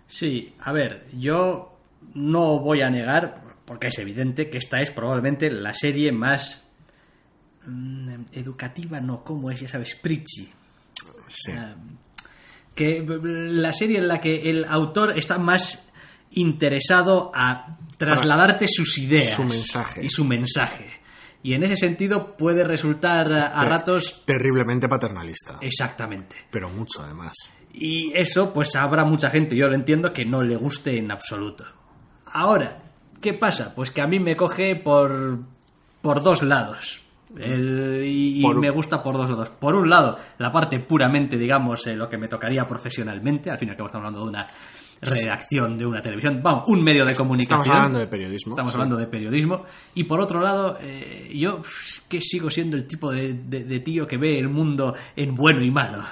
Sí, 0.05 0.53
a 0.59 0.71
ver, 0.71 1.07
yo 1.17 1.73
no 2.13 2.60
voy 2.60 2.81
a 2.81 2.89
negar, 2.89 3.43
porque 3.65 3.88
es 3.88 3.98
evidente 4.00 4.50
que 4.50 4.57
esta 4.57 4.81
es 4.81 4.91
probablemente 4.91 5.50
la 5.51 5.74
serie 5.74 6.12
más 6.12 6.67
mm, 7.65 8.25
educativa, 8.33 9.00
no, 9.00 9.24
¿cómo 9.24 9.51
es? 9.51 9.60
Ya 9.62 9.69
sabes, 9.69 9.95
preachy. 9.95 10.51
Sí. 11.27 11.51
Ah, 11.51 11.75
que 12.75 13.05
la 13.07 13.72
serie 13.72 14.00
en 14.00 14.07
la 14.07 14.19
que 14.19 14.50
el 14.50 14.65
autor 14.65 15.17
está 15.17 15.38
más 15.38 15.89
interesado 16.31 17.31
a 17.36 17.77
trasladarte 17.98 18.67
sus 18.67 18.98
ideas 18.98 19.36
Su 19.36 19.43
mensaje. 19.43 20.03
y 20.03 20.10
su 20.10 20.25
mensaje. 20.25 20.88
Y 21.43 21.53
en 21.53 21.63
ese 21.63 21.75
sentido 21.75 22.36
puede 22.38 22.63
resultar 22.63 23.31
a 23.31 23.60
Te- 23.60 23.65
ratos 23.67 24.24
Terriblemente 24.25 24.88
paternalista. 24.88 25.57
exactamente. 25.62 26.36
Pero 26.50 26.69
mucho, 26.69 27.01
además. 27.01 27.33
Y 27.74 28.12
eso, 28.15 28.51
pues 28.53 28.75
habrá 28.75 29.03
mucha 29.05 29.29
gente, 29.29 29.55
yo 29.55 29.67
lo 29.67 29.75
entiendo, 29.75 30.13
que 30.13 30.25
no 30.25 30.41
le 30.41 30.55
guste 30.55 30.98
en 30.98 31.12
absoluto. 31.12 31.65
Ahora, 32.33 32.81
¿qué 33.21 33.33
pasa? 33.33 33.73
Pues 33.75 33.91
que 33.91 34.01
a 34.01 34.07
mí 34.07 34.19
me 34.19 34.35
coge 34.35 34.75
por, 34.75 35.39
por 36.01 36.21
dos 36.21 36.43
lados. 36.43 36.99
El- 37.37 38.01
y 38.05 38.43
me 38.59 38.69
gusta 38.69 39.01
por 39.01 39.15
dos 39.17 39.29
lados. 39.29 39.49
Por 39.51 39.73
un 39.75 39.89
lado, 39.89 40.17
la 40.37 40.51
parte 40.51 40.79
puramente, 40.79 41.35
digamos, 41.37 41.87
eh, 41.87 41.95
lo 41.95 42.07
que 42.07 42.17
me 42.17 42.27
tocaría 42.27 42.65
profesionalmente. 42.67 43.49
Al 43.49 43.57
fin 43.57 43.69
y 43.69 43.71
al 43.71 43.77
cabo 43.77 43.87
estamos 43.87 44.05
hablando 44.05 44.23
de 44.23 44.29
una 44.29 44.47
redacción, 45.01 45.77
de 45.77 45.85
una 45.85 46.01
televisión. 46.01 46.41
Vamos, 46.43 46.63
un 46.67 46.83
medio 46.83 47.03
de 47.05 47.13
comunicación. 47.15 47.61
Estamos 47.61 47.77
hablando 47.77 47.99
de 47.99 48.07
periodismo. 48.07 48.51
Estamos 48.53 48.71
sí. 48.71 48.75
hablando 48.77 48.97
de 48.97 49.07
periodismo. 49.07 49.63
Y 49.95 50.03
por 50.03 50.21
otro 50.21 50.39
lado, 50.41 50.77
eh, 50.79 51.31
yo 51.35 51.61
que 52.07 52.21
sigo 52.21 52.49
siendo 52.51 52.77
el 52.77 52.85
tipo 52.87 53.11
de, 53.11 53.33
de- 53.33 53.63
de 53.65 53.79
tío 53.79 54.05
que 54.05 54.17
ve 54.17 54.37
el 54.37 54.49
mundo 54.49 54.93
en 55.15 55.33
bueno 55.35 55.61
y 55.63 55.71
malo. 55.71 56.03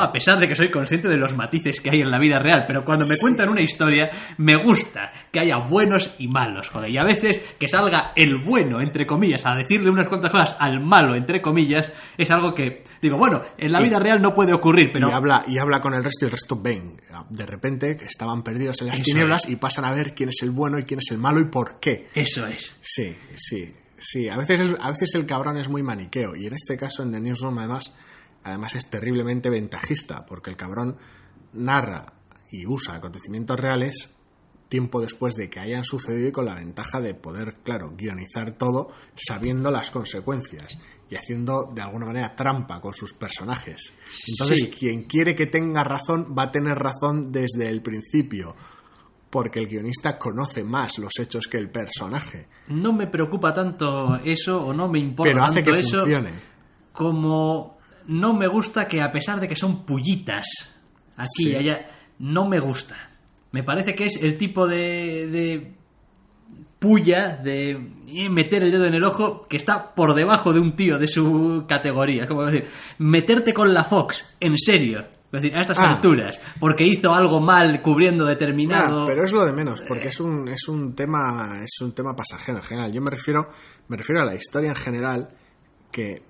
A 0.00 0.12
pesar 0.12 0.38
de 0.38 0.48
que 0.48 0.54
soy 0.54 0.70
consciente 0.70 1.08
de 1.08 1.16
los 1.16 1.34
matices 1.34 1.80
que 1.80 1.90
hay 1.90 2.00
en 2.00 2.10
la 2.10 2.18
vida 2.18 2.38
real, 2.38 2.64
pero 2.66 2.84
cuando 2.84 3.06
me 3.06 3.16
cuentan 3.16 3.48
una 3.48 3.60
historia, 3.60 4.10
me 4.38 4.56
gusta 4.56 5.12
que 5.32 5.40
haya 5.40 5.58
buenos 5.68 6.14
y 6.18 6.28
malos, 6.28 6.68
joder. 6.70 6.90
Y 6.90 6.98
a 6.98 7.04
veces 7.04 7.40
que 7.58 7.68
salga 7.68 8.12
el 8.16 8.42
bueno, 8.44 8.80
entre 8.80 9.06
comillas, 9.06 9.44
a 9.46 9.54
decirle 9.54 9.90
unas 9.90 10.08
cuantas 10.08 10.30
cosas 10.30 10.56
al 10.58 10.80
malo, 10.80 11.14
entre 11.14 11.40
comillas, 11.42 11.92
es 12.16 12.30
algo 12.30 12.54
que, 12.54 12.82
digo, 13.00 13.16
bueno, 13.16 13.42
en 13.56 13.72
la 13.72 13.80
vida 13.80 13.98
real 13.98 14.20
no 14.20 14.34
puede 14.34 14.52
ocurrir, 14.52 14.90
pero 14.92 15.08
Y, 15.10 15.12
habla, 15.12 15.44
y 15.46 15.58
habla 15.58 15.80
con 15.80 15.94
el 15.94 16.02
resto 16.04 16.24
y 16.24 16.26
el 16.26 16.32
resto 16.32 16.60
ven. 16.60 17.00
De 17.30 17.46
repente 17.46 17.96
que 17.96 18.04
estaban 18.06 18.42
perdidos 18.42 18.80
en 18.80 18.88
las 18.88 18.96
Eso 19.00 19.04
tinieblas 19.04 19.48
y 19.48 19.56
pasan 19.56 19.84
a 19.84 19.92
ver 19.92 20.14
quién 20.14 20.28
es 20.30 20.38
el 20.42 20.50
bueno 20.50 20.78
y 20.78 20.84
quién 20.84 20.98
es 21.00 21.10
el 21.10 21.18
malo 21.18 21.40
y 21.40 21.44
por 21.46 21.78
qué. 21.80 22.08
eso 22.14 22.46
es. 22.46 22.76
Sí, 22.80 23.14
sí, 23.36 23.74
sí. 23.96 24.28
A 24.28 24.36
veces, 24.36 24.60
es- 24.60 24.74
a 24.80 24.88
veces 24.90 25.14
el 25.14 25.26
cabrón 25.26 25.56
es 25.58 25.68
muy 25.68 25.82
maniqueo. 25.82 26.34
Y 26.36 26.46
en 26.46 26.54
este 26.54 26.76
caso, 26.76 27.02
en 27.02 27.12
The 27.12 27.20
Newsroom, 27.20 27.58
además, 27.58 27.94
además 28.48 28.74
es 28.74 28.88
terriblemente 28.90 29.50
ventajista, 29.50 30.24
porque 30.26 30.50
el 30.50 30.56
cabrón 30.56 30.96
narra 31.52 32.06
y 32.50 32.66
usa 32.66 32.96
acontecimientos 32.96 33.58
reales 33.58 34.14
tiempo 34.68 35.00
después 35.00 35.34
de 35.34 35.48
que 35.48 35.60
hayan 35.60 35.82
sucedido 35.82 36.28
y 36.28 36.32
con 36.32 36.44
la 36.44 36.54
ventaja 36.56 37.00
de 37.00 37.14
poder, 37.14 37.54
claro, 37.64 37.94
guionizar 37.96 38.52
todo 38.58 38.90
sabiendo 39.14 39.70
las 39.70 39.90
consecuencias 39.90 40.78
y 41.08 41.16
haciendo 41.16 41.70
de 41.74 41.80
alguna 41.80 42.04
manera 42.04 42.36
trampa 42.36 42.78
con 42.78 42.92
sus 42.92 43.14
personajes. 43.14 43.94
Entonces, 44.28 44.60
Sí. 44.60 44.70
quien 44.70 45.04
quiere 45.04 45.34
que 45.34 45.46
tenga 45.46 45.82
razón 45.84 46.34
va 46.38 46.42
a 46.44 46.50
tener 46.50 46.74
razón 46.76 47.32
desde 47.32 47.70
el 47.70 47.80
principio, 47.80 48.54
porque 49.30 49.58
el 49.60 49.68
guionista 49.68 50.18
conoce 50.18 50.64
más 50.64 50.98
los 50.98 51.12
hechos 51.18 51.46
que 51.48 51.56
el 51.56 51.70
personaje. 51.70 52.48
No 52.68 52.92
me 52.92 53.06
preocupa 53.06 53.54
tanto 53.54 54.16
eso 54.16 54.58
o 54.66 54.74
no 54.74 54.86
me 54.88 54.98
importa 54.98 55.30
pero 55.32 55.44
hace 55.44 55.62
tanto 55.62 55.70
que 55.72 55.78
eso. 55.80 56.00
funcione. 56.00 56.32
como 56.92 57.77
no 58.08 58.34
me 58.34 58.46
gusta 58.48 58.86
que 58.88 59.00
a 59.00 59.10
pesar 59.12 59.40
de 59.40 59.46
que 59.48 59.54
son 59.56 59.84
pullitas 59.86 60.46
aquí 61.16 61.44
Sí. 61.44 61.50
y 61.52 61.56
allá, 61.56 61.86
no 62.18 62.46
me 62.48 62.58
gusta. 62.60 62.96
Me 63.52 63.62
parece 63.62 63.94
que 63.94 64.06
es 64.06 64.22
el 64.22 64.36
tipo 64.36 64.66
de, 64.66 65.26
de 65.28 65.72
puya, 66.78 67.36
de 67.36 67.70
eh, 68.06 68.28
meter 68.30 68.62
el 68.62 68.70
dedo 68.70 68.84
en 68.86 68.94
el 68.94 69.04
ojo 69.04 69.46
que 69.48 69.56
está 69.56 69.94
por 69.94 70.14
debajo 70.14 70.52
de 70.52 70.60
un 70.60 70.76
tío 70.76 70.98
de 70.98 71.08
su 71.08 71.64
categoría. 71.68 72.26
Como 72.28 72.44
decir, 72.44 72.68
meterte 72.98 73.52
con 73.52 73.72
la 73.74 73.84
Fox, 73.84 74.36
en 74.40 74.56
serio. 74.58 75.00
Es 75.30 75.42
decir, 75.42 75.54
a 75.56 75.60
estas 75.60 75.78
Ah. 75.78 75.90
alturas, 75.90 76.40
porque 76.58 76.84
hizo 76.86 77.12
algo 77.12 77.38
mal 77.40 77.82
cubriendo 77.82 78.24
determinado... 78.24 79.02
Ah, 79.02 79.06
pero 79.06 79.24
es 79.24 79.32
lo 79.32 79.44
de 79.44 79.52
menos, 79.52 79.82
porque 79.86 80.08
es 80.08 80.18
un, 80.20 80.48
es 80.48 80.66
un 80.68 80.94
tema, 80.94 81.62
es 81.62 81.80
un 81.82 81.92
tema 81.92 82.16
pasajero 82.16 82.58
en 82.58 82.64
general. 82.64 82.92
Yo 82.92 83.02
me 83.02 83.10
refiero, 83.10 83.50
me 83.88 83.96
refiero 83.98 84.22
a 84.22 84.24
la 84.24 84.34
historia 84.34 84.70
en 84.70 84.76
general, 84.76 85.28
que 85.92 86.22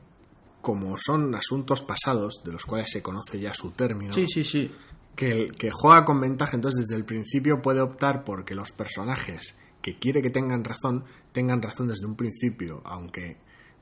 como 0.60 0.96
son 0.98 1.34
asuntos 1.34 1.82
pasados, 1.82 2.42
de 2.44 2.52
los 2.52 2.64
cuales 2.64 2.90
se 2.90 3.02
conoce 3.02 3.40
ya 3.40 3.52
su 3.54 3.70
término, 3.72 4.12
Sí, 4.12 4.26
sí, 4.28 4.44
sí. 4.44 4.70
que, 5.14 5.30
el- 5.30 5.52
que 5.52 5.70
juega 5.72 6.04
con 6.04 6.20
ventaja, 6.20 6.52
entonces 6.56 6.86
desde 6.86 6.96
el 6.98 7.04
principio 7.04 7.60
puede 7.62 7.80
optar 7.80 8.24
por 8.24 8.44
que 8.44 8.54
los 8.54 8.72
personajes 8.72 9.56
que 9.82 9.98
quiere 9.98 10.20
que 10.20 10.30
tengan 10.30 10.64
razón, 10.64 11.04
tengan 11.32 11.62
razón 11.62 11.88
desde 11.88 12.06
un 12.06 12.16
principio, 12.16 12.82
aunque, 12.84 13.36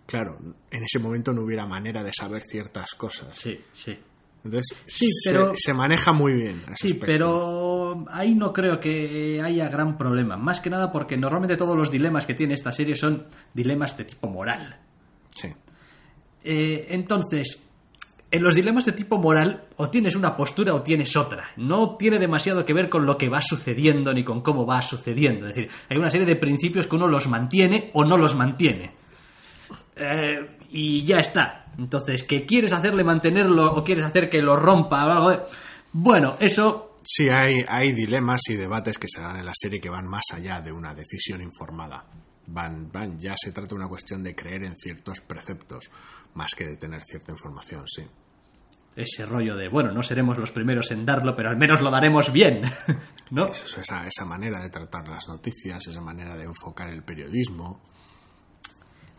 claro, 0.07 0.39
en 0.71 0.83
ese 0.85 0.99
momento 0.99 1.33
no 1.33 1.43
hubiera 1.43 1.67
manera 1.67 2.03
de 2.05 2.13
saber 2.13 2.43
ciertas 2.43 2.95
cosas. 2.95 3.39
Sí, 3.39 3.59
sí. 3.75 3.97
Entonces, 4.45 4.79
Sí, 4.87 5.09
se- 5.11 5.33
pero- 5.33 5.53
se, 5.57 5.73
maneja 5.73 6.13
muy 6.13 6.35
bien. 6.35 6.63
Sí, 6.77 6.93
aspecto. 6.93 7.07
pero 7.07 8.05
ahí 8.11 8.35
no 8.35 8.53
creo 8.53 8.79
que 8.79 9.41
haya 9.43 9.69
gran 9.69 9.97
problema. 9.99 10.37
Más 10.37 10.61
que 10.61 10.71
nada 10.71 10.93
porque 10.93 11.17
normalmente 11.17 11.57
todos 11.57 11.77
los 11.77 11.91
dilemas 11.91 12.27
que 12.27 12.35
tiene 12.35 12.55
esta 12.55 12.71
serie 12.71 12.95
son 12.95 13.27
dilemas 13.55 13.97
de 13.97 14.05
tipo 14.05 14.29
moral. 14.29 14.79
Sí. 15.35 15.49
Eh, 16.49 16.87
entonces, 16.91 17.61
en 18.31 18.43
los 18.43 18.55
dilemas 18.55 18.85
de 18.87 18.93
tipo 18.93 19.19
moral 19.19 19.65
o 19.77 19.91
tienes 19.91 20.15
una 20.15 20.37
postura 20.37 20.75
o 20.75 20.83
tienes 20.83 21.17
otra. 21.17 21.51
No 21.57 21.97
tiene 21.97 22.19
demasiado 22.19 22.65
que 22.65 22.73
ver 22.73 22.89
con 22.89 23.05
lo 23.05 23.17
que 23.19 23.29
va 23.29 23.41
sucediendo 23.43 24.13
ni 24.15 24.23
con 24.25 24.43
cómo 24.43 24.65
va 24.65 24.81
sucediendo. 24.83 25.47
Es 25.49 25.55
decir, 25.55 25.71
hay 25.89 25.97
una 25.97 26.11
serie 26.11 26.27
de 26.27 26.37
principios 26.37 26.87
que 26.87 26.97
uno 26.97 27.09
los 27.09 27.27
mantiene 27.29 27.91
o 27.95 28.05
no 28.05 28.17
los 28.17 28.35
mantiene. 28.35 28.93
Eh, 29.97 30.59
y 30.71 31.05
ya 31.05 31.17
está. 31.19 31.67
Entonces, 31.79 32.25
¿qué 32.25 32.45
quieres 32.47 32.73
hacerle 32.73 33.05
mantenerlo 33.05 33.73
o 33.73 33.83
quieres 33.85 34.05
hacer 34.07 34.29
que 34.31 34.41
lo 34.43 34.57
rompa 34.57 35.07
o 35.07 35.11
algo? 35.11 35.31
de- 35.31 35.41
Bueno, 35.93 36.37
eso 36.41 36.83
Sí, 37.09 37.29
hay, 37.29 37.65
hay 37.69 37.93
dilemas 37.93 38.41
y 38.49 38.57
debates 38.57 38.99
que 38.99 39.07
se 39.09 39.21
dan 39.21 39.37
en 39.37 39.47
la 39.47 39.53
serie 39.55 39.81
que 39.81 39.89
van 39.89 40.07
más 40.09 40.25
allá 40.33 40.61
de 40.61 40.73
una 40.73 40.93
decisión 40.93 41.41
informada. 41.41 42.05
Van, 42.49 42.91
van, 42.93 43.19
ya 43.19 43.35
se 43.37 43.51
trata 43.53 43.71
de 43.71 43.75
una 43.75 43.89
cuestión 43.89 44.23
de 44.23 44.35
creer 44.35 44.65
en 44.65 44.77
ciertos 44.77 45.21
preceptos, 45.21 45.91
más 46.35 46.55
que 46.57 46.67
de 46.67 46.77
tener 46.77 47.03
cierta 47.03 47.33
información, 47.33 47.83
sí. 47.87 48.05
ese 48.95 49.27
rollo 49.27 49.57
de, 49.57 49.69
bueno, 49.69 49.91
no 49.93 50.03
seremos 50.03 50.39
los 50.39 50.53
primeros 50.53 50.91
en 50.93 51.05
darlo, 51.05 51.35
pero 51.35 51.49
al 51.49 51.57
menos 51.57 51.81
lo 51.81 51.91
daremos 51.91 52.33
bien, 52.33 52.63
¿no? 53.31 53.47
Esa, 53.47 54.07
esa 54.07 54.25
manera 54.25 54.63
de 54.63 54.71
tratar 54.71 55.09
las 55.09 55.27
noticias, 55.29 55.87
esa 55.89 56.01
manera 56.01 56.37
de 56.37 56.45
enfocar 56.45 56.89
el 56.91 57.03
periodismo. 57.03 57.81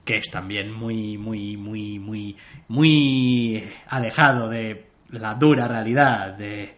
Que 0.06 0.20
es 0.20 0.32
también 0.32 0.72
muy, 0.72 1.18
muy, 1.18 1.58
muy, 1.58 2.00
muy, 2.00 2.38
muy 2.70 3.70
alejado 3.90 4.48
de 4.48 4.88
la 5.10 5.36
dura 5.36 5.68
realidad 5.68 6.38
de, 6.38 6.77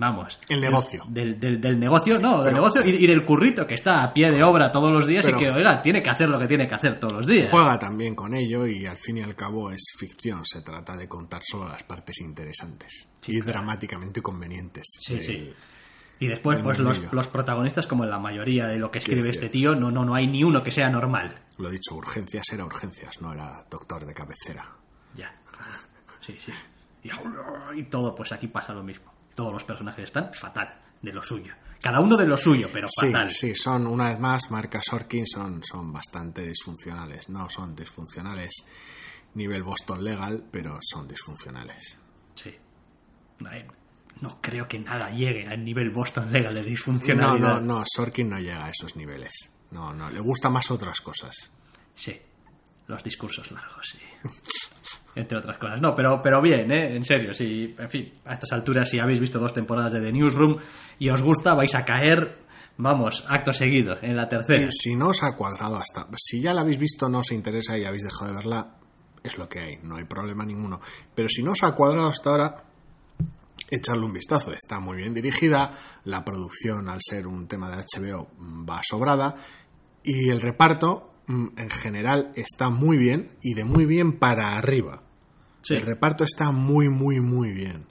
vamos, 0.00 0.38
El 0.48 0.60
negocio. 0.60 1.04
del, 1.08 1.38
del, 1.38 1.60
del 1.60 1.78
negocio, 1.78 2.18
no, 2.18 2.42
del 2.42 2.52
Pero- 2.54 2.56
negocio 2.56 2.82
y, 2.84 3.04
y 3.04 3.06
del 3.06 3.24
currito 3.24 3.66
que 3.66 3.74
está 3.74 4.02
a 4.02 4.12
pie 4.12 4.30
de 4.32 4.42
obra 4.42 4.72
todos 4.72 4.90
los 4.90 5.06
días 5.06 5.24
Pero- 5.24 5.38
y 5.38 5.44
que, 5.44 5.50
oiga, 5.50 5.80
tiene 5.82 6.02
que 6.02 6.10
hacer 6.10 6.28
lo 6.28 6.38
que 6.38 6.48
tiene 6.48 6.66
que 6.66 6.74
hacer 6.74 6.98
todos 6.98 7.12
los 7.18 7.26
días. 7.26 7.50
Juega 7.50 7.78
también 7.78 8.14
con 8.16 8.34
ello 8.34 8.66
y 8.66 8.86
al 8.86 8.96
fin 8.98 9.18
y 9.18 9.22
al 9.22 9.36
cabo 9.36 9.70
es 9.70 9.94
ficción. 9.98 10.44
Se 10.44 10.62
trata 10.62 10.96
de 10.96 11.06
contar 11.06 11.42
solo 11.44 11.68
las 11.68 11.84
partes 11.84 12.20
interesantes 12.20 13.06
Sí, 13.20 13.32
y 13.32 13.40
claro. 13.40 13.52
dramáticamente 13.58 14.20
convenientes. 14.22 14.86
Sí, 15.00 15.14
de- 15.16 15.20
sí. 15.20 15.52
Y 16.22 16.26
después, 16.28 16.58
pues 16.62 16.78
los, 16.78 17.00
los 17.12 17.28
protagonistas, 17.28 17.86
como 17.86 18.04
en 18.04 18.10
la 18.10 18.18
mayoría 18.18 18.66
de 18.66 18.78
lo 18.78 18.90
que 18.90 18.98
escribe 18.98 19.30
este 19.30 19.48
tío, 19.48 19.74
no, 19.74 19.90
no, 19.90 20.04
no 20.04 20.14
hay 20.14 20.26
ni 20.26 20.44
uno 20.44 20.62
que 20.62 20.70
sea 20.70 20.90
normal. 20.90 21.34
Lo 21.56 21.70
dicho, 21.70 21.94
urgencias 21.94 22.44
era 22.52 22.62
urgencias, 22.64 23.22
no 23.22 23.32
era 23.32 23.64
doctor 23.70 24.04
de 24.04 24.12
cabecera. 24.12 24.66
Ya. 25.14 25.34
Sí, 26.20 26.36
sí. 26.44 26.52
Y, 27.02 27.78
y 27.78 27.84
todo, 27.84 28.14
pues 28.14 28.32
aquí 28.32 28.48
pasa 28.48 28.74
lo 28.74 28.82
mismo. 28.82 29.09
Todos 29.40 29.54
los 29.54 29.64
personajes 29.64 30.04
están 30.04 30.30
fatal 30.34 30.68
de 31.00 31.14
lo 31.14 31.22
suyo. 31.22 31.54
Cada 31.80 31.98
uno 32.00 32.14
de 32.18 32.26
lo 32.26 32.36
suyo, 32.36 32.68
pero 32.70 32.86
Sí, 32.90 33.06
fatal. 33.06 33.30
sí, 33.30 33.54
son 33.54 33.86
una 33.86 34.10
vez 34.10 34.18
más, 34.20 34.50
marcas 34.50 34.84
Sorkin 34.84 35.26
son, 35.26 35.64
son 35.64 35.90
bastante 35.90 36.42
disfuncionales. 36.46 37.30
No 37.30 37.48
son 37.48 37.74
disfuncionales 37.74 38.50
nivel 39.32 39.62
Boston 39.62 40.04
Legal, 40.04 40.44
pero 40.52 40.78
son 40.82 41.08
disfuncionales. 41.08 41.98
Sí. 42.34 42.54
No, 43.38 43.48
no 44.20 44.40
creo 44.42 44.68
que 44.68 44.78
nada 44.78 45.08
llegue 45.10 45.46
al 45.48 45.64
nivel 45.64 45.88
Boston 45.88 46.30
Legal 46.30 46.52
de 46.52 46.60
No, 46.60 46.68
disfuncionalidad. 46.68 47.60
no, 47.62 47.78
no, 47.78 47.84
Sorkin 47.90 48.28
no 48.28 48.36
llega 48.36 48.66
a 48.66 48.68
esos 48.68 48.94
niveles. 48.94 49.32
No, 49.70 49.94
no, 49.94 50.10
le 50.10 50.20
gustan 50.20 50.52
más 50.52 50.70
otras 50.70 51.00
cosas. 51.00 51.50
Sí. 51.94 52.14
Los 52.88 53.02
discursos 53.02 53.50
largos, 53.52 53.88
sí. 53.90 53.98
Entre 55.14 55.38
otras 55.38 55.58
cosas. 55.58 55.80
No, 55.80 55.94
pero, 55.94 56.20
pero 56.22 56.40
bien, 56.40 56.70
¿eh? 56.70 56.94
En 56.94 57.04
serio, 57.04 57.34
sí. 57.34 57.74
En 57.78 57.88
fin, 57.88 58.12
a 58.24 58.34
estas 58.34 58.52
alturas, 58.52 58.88
si 58.88 58.98
habéis 58.98 59.20
visto 59.20 59.38
dos 59.38 59.52
temporadas 59.52 59.92
de 59.92 60.00
The 60.00 60.12
Newsroom 60.12 60.56
y 60.98 61.08
os 61.10 61.20
gusta, 61.20 61.54
vais 61.54 61.74
a 61.74 61.84
caer, 61.84 62.38
vamos, 62.76 63.24
acto 63.28 63.52
seguido, 63.52 63.96
en 64.02 64.16
la 64.16 64.28
tercera. 64.28 64.68
Si 64.70 64.94
no 64.94 65.08
os 65.08 65.22
ha 65.22 65.34
cuadrado 65.34 65.76
hasta... 65.76 66.06
Si 66.16 66.40
ya 66.40 66.54
la 66.54 66.60
habéis 66.60 66.78
visto, 66.78 67.08
no 67.08 67.18
os 67.18 67.32
interesa 67.32 67.76
y 67.76 67.84
habéis 67.84 68.04
dejado 68.04 68.30
de 68.30 68.36
verla, 68.36 68.76
es 69.22 69.36
lo 69.36 69.48
que 69.48 69.60
hay, 69.60 69.78
no 69.82 69.96
hay 69.96 70.04
problema 70.04 70.44
ninguno. 70.44 70.80
Pero 71.14 71.28
si 71.28 71.42
no 71.42 71.52
os 71.52 71.62
ha 71.64 71.72
cuadrado 71.74 72.08
hasta 72.08 72.30
ahora, 72.30 72.64
echarle 73.70 74.04
un 74.04 74.12
vistazo. 74.12 74.52
Está 74.52 74.80
muy 74.80 74.98
bien 74.98 75.14
dirigida, 75.14 75.72
la 76.04 76.24
producción, 76.24 76.88
al 76.88 77.00
ser 77.00 77.26
un 77.26 77.46
tema 77.46 77.68
de 77.70 77.84
HBO, 77.84 78.28
va 78.38 78.80
sobrada 78.82 79.34
y 80.02 80.30
el 80.30 80.40
reparto, 80.40 81.09
en 81.56 81.70
general, 81.70 82.32
está 82.34 82.68
muy 82.68 82.96
bien 82.96 83.36
y 83.40 83.54
de 83.54 83.64
muy 83.64 83.86
bien 83.86 84.18
para 84.18 84.56
arriba. 84.56 85.02
Sí. 85.62 85.74
El 85.74 85.82
reparto 85.82 86.24
está 86.24 86.50
muy, 86.50 86.88
muy, 86.88 87.20
muy 87.20 87.52
bien. 87.52 87.86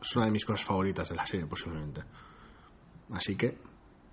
Es 0.00 0.14
una 0.16 0.26
de 0.26 0.32
mis 0.32 0.44
cosas 0.44 0.64
favoritas 0.64 1.08
de 1.08 1.14
la 1.14 1.26
serie, 1.26 1.46
posiblemente. 1.46 2.02
Así 3.10 3.36
que, 3.36 3.58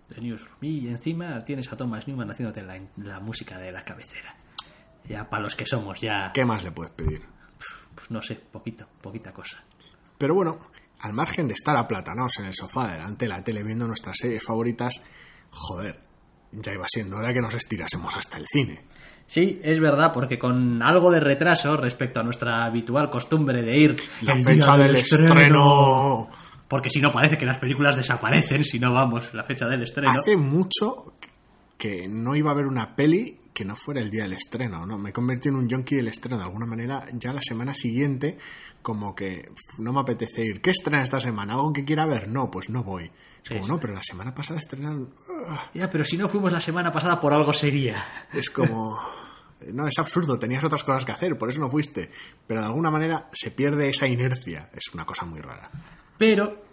The 0.09 0.21
Newsroom. 0.21 0.57
Y 0.61 0.87
encima 0.87 1.39
tienes 1.39 1.71
a 1.71 1.77
Thomas 1.77 2.07
Newman 2.07 2.31
haciéndote 2.31 2.63
la, 2.63 2.79
la 2.97 3.19
música 3.19 3.57
de 3.57 3.71
la 3.71 3.83
cabecera. 3.83 4.35
Ya 5.07 5.29
para 5.29 5.43
los 5.43 5.55
que 5.55 5.65
somos, 5.65 6.01
ya, 6.01 6.31
¿qué 6.33 6.45
más 6.45 6.63
le 6.63 6.71
puedes 6.71 6.93
pedir? 6.93 7.21
pues 7.95 8.11
no 8.11 8.21
sé, 8.21 8.35
poquito, 8.35 8.87
poquita 9.01 9.33
cosa. 9.33 9.63
Pero 10.17 10.33
bueno, 10.35 10.59
al 10.99 11.13
margen 11.13 11.47
de 11.47 11.53
estar 11.53 11.75
aplatanados 11.75 12.39
en 12.39 12.45
el 12.45 12.53
sofá 12.53 12.91
delante 12.91 13.25
de 13.25 13.29
la 13.29 13.43
tele 13.43 13.63
viendo 13.63 13.87
nuestras 13.87 14.17
series 14.17 14.43
favoritas, 14.43 15.03
joder, 15.49 15.99
ya 16.51 16.73
iba 16.73 16.85
siendo 16.87 17.17
hora 17.17 17.33
que 17.33 17.41
nos 17.41 17.53
estirásemos 17.53 18.15
hasta 18.15 18.37
el 18.37 18.45
cine. 18.47 18.81
Sí, 19.25 19.59
es 19.63 19.79
verdad, 19.79 20.11
porque 20.11 20.39
con 20.39 20.81
algo 20.81 21.11
de 21.11 21.19
retraso 21.19 21.77
respecto 21.77 22.19
a 22.19 22.23
nuestra 22.23 22.65
habitual 22.65 23.11
costumbre 23.11 23.61
de 23.61 23.77
ir 23.77 23.95
La 24.21 24.33
el 24.33 24.43
fecha 24.43 24.75
día 24.75 24.85
del 24.85 24.95
estreno. 24.95 26.29
Porque 26.67 26.89
si 26.89 26.99
no 26.99 27.11
parece 27.11 27.37
que 27.37 27.45
las 27.45 27.59
películas 27.59 27.95
desaparecen, 27.95 28.63
si 28.63 28.79
no 28.79 28.91
vamos, 28.91 29.33
la 29.33 29.43
fecha 29.43 29.67
del 29.67 29.83
estreno. 29.83 30.19
Hace 30.19 30.35
mucho 30.35 31.13
que 31.77 32.07
no 32.07 32.35
iba 32.35 32.49
a 32.49 32.53
haber 32.53 32.65
una 32.65 32.95
peli 32.95 33.37
que 33.53 33.65
no 33.65 33.75
fuera 33.75 34.01
el 34.01 34.09
día 34.09 34.23
del 34.23 34.33
estreno, 34.33 34.85
¿no? 34.85 34.97
Me 34.97 35.11
convertí 35.11 35.49
en 35.49 35.55
un 35.55 35.69
junkie 35.69 35.97
del 35.97 36.07
estreno 36.07 36.37
de 36.37 36.45
alguna 36.45 36.65
manera. 36.65 37.03
Ya 37.13 37.31
la 37.31 37.41
semana 37.41 37.73
siguiente, 37.73 38.37
como 38.81 39.13
que 39.13 39.49
no 39.79 39.93
me 39.93 39.99
apetece 39.99 40.45
ir. 40.45 40.61
¿Qué 40.61 40.71
estrena 40.71 41.03
esta 41.03 41.19
semana? 41.19 41.53
¿Algo 41.53 41.73
que 41.73 41.83
quiera 41.83 42.07
ver? 42.07 42.29
No, 42.29 42.49
pues 42.49 42.69
no 42.69 42.83
voy. 42.83 43.11
Es 43.43 43.49
como, 43.49 43.67
no, 43.67 43.79
pero 43.79 43.93
la 43.93 44.03
semana 44.03 44.33
pasada 44.33 44.59
estrenaron... 44.59 45.13
ah, 45.47 45.69
Ya, 45.73 45.89
pero 45.89 46.03
si 46.05 46.17
no 46.17 46.27
fuimos 46.29 46.51
la 46.51 46.61
semana 46.61 46.91
pasada 46.91 47.19
por 47.19 47.33
algo 47.33 47.53
sería. 47.53 48.03
Es 48.33 48.49
como... 48.49 48.99
No, 49.73 49.85
es 49.89 49.99
absurdo, 49.99 50.39
tenías 50.39 50.63
otras 50.63 50.85
cosas 50.85 51.03
que 51.03 51.11
hacer, 51.11 51.37
por 51.37 51.49
eso 51.49 51.59
no 51.59 51.69
fuiste. 51.69 52.09
Pero 52.47 52.61
de 52.61 52.67
alguna 52.67 52.89
manera 52.89 53.27
se 53.33 53.51
pierde 53.51 53.89
esa 53.89 54.07
inercia. 54.07 54.69
Es 54.73 54.85
una 54.93 55.03
cosa 55.05 55.25
muy 55.25 55.41
rara. 55.41 55.69
Pero 56.17 56.63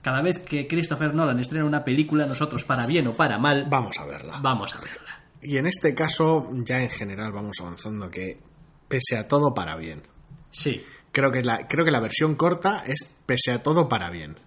cada 0.00 0.22
vez 0.22 0.38
que 0.38 0.66
Christopher 0.66 1.14
Nolan 1.14 1.38
estrena 1.38 1.66
una 1.66 1.84
película, 1.84 2.24
nosotros, 2.24 2.64
para 2.64 2.86
bien 2.86 3.06
o 3.08 3.12
para 3.12 3.38
mal, 3.38 3.66
Vamos 3.68 3.98
a 3.98 4.06
verla. 4.06 4.38
vamos 4.40 4.74
a 4.74 4.80
verla. 4.80 5.20
Y 5.42 5.58
en 5.58 5.66
este 5.66 5.94
caso, 5.94 6.48
ya 6.64 6.80
en 6.80 6.88
general 6.88 7.30
vamos 7.30 7.58
avanzando 7.60 8.08
que, 8.08 8.40
pese 8.88 9.18
a 9.18 9.28
todo, 9.28 9.52
para 9.52 9.76
bien. 9.76 10.02
Sí. 10.50 10.82
Creo 11.12 11.30
que 11.30 11.42
la, 11.42 11.66
creo 11.68 11.84
que 11.84 11.90
la 11.90 12.00
versión 12.00 12.36
corta 12.36 12.84
es 12.86 13.04
pese 13.26 13.50
a 13.52 13.62
todo 13.62 13.86
para 13.86 14.08
bien. 14.08 14.38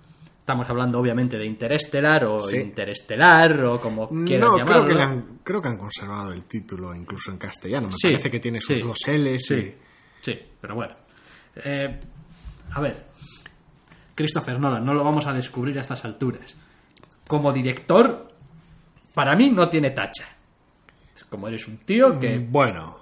Estamos 0.43 0.69
hablando 0.69 0.99
obviamente 0.99 1.37
de 1.37 1.45
Interestelar 1.45 2.25
o 2.25 2.37
Sí. 2.37 2.57
Interestelar 2.57 3.63
o 3.63 3.79
como 3.79 4.09
quieras 4.25 4.49
No, 4.49 4.57
llamarlo. 4.57 4.83
creo 4.83 4.97
que, 4.97 5.01
han, 5.01 5.39
creo 5.41 5.61
que 5.61 5.67
han 5.69 5.77
conservado 5.77 6.33
el 6.33 6.43
título 6.43 6.93
incluso 6.93 7.31
en 7.31 7.37
castellano. 7.37 7.87
Me 7.87 7.93
Sí, 7.93 8.09
parece 8.09 8.29
que 8.29 8.39
tiene 8.41 8.59
sus 8.59 8.77
sí, 8.77 8.83
dos 8.83 8.97
L's. 9.07 9.51
Y- 9.51 9.75
sí, 10.21 10.37
pero 10.59 10.75
bueno. 10.75 10.95
Eh, 11.63 11.97
a 12.73 12.81
ver, 12.81 13.05
Christopher 14.15 14.59
Nolan, 14.59 14.83
no 14.83 14.93
lo 14.93 15.01
vamos 15.05 15.25
a 15.27 15.31
descubrir 15.31 15.77
a 15.77 15.81
estas 15.81 16.03
alturas. 16.03 16.57
Como 17.25 17.53
director, 17.53 18.27
para 19.13 19.37
mí 19.37 19.49
no 19.49 19.69
tiene 19.69 19.91
tacha. 19.91 20.25
Como 21.29 21.47
eres 21.47 21.65
un 21.69 21.77
tío 21.77 22.19
que... 22.19 22.37
Bueno, 22.37 22.99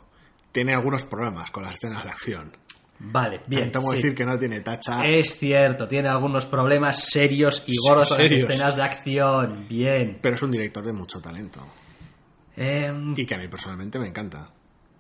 tiene 0.52 0.76
algunos 0.76 1.04
problemas 1.06 1.50
con 1.50 1.64
las 1.64 1.74
escenas 1.76 2.04
de 2.04 2.10
acción. 2.12 2.52
Vale, 3.04 3.42
bien. 3.48 3.72
Temo 3.72 3.90
sí. 3.92 3.98
decir 3.98 4.14
que 4.16 4.26
no 4.26 4.38
tiene 4.38 4.60
tacha. 4.62 5.02
Es 5.06 5.38
cierto, 5.38 5.88
tiene 5.88 6.08
algunos 6.10 6.46
problemas 6.46 7.04
serios 7.04 7.64
y 7.66 7.74
gordos 7.88 8.12
las 8.12 8.18
serios. 8.20 8.50
escenas 8.50 8.76
de 8.76 8.82
acción. 8.84 9.66
Bien. 9.68 10.20
Pero 10.22 10.36
es 10.36 10.42
un 10.44 10.52
director 10.52 10.86
de 10.86 10.94
mucho 10.94 11.20
talento. 11.20 11.66
Em, 12.56 13.14
Y 13.18 13.26
que 13.26 13.36
a 13.36 13.38
mí 13.40 13.48
personalmente 13.48 13.98
me 13.98 14.08
encanta. 14.08 14.52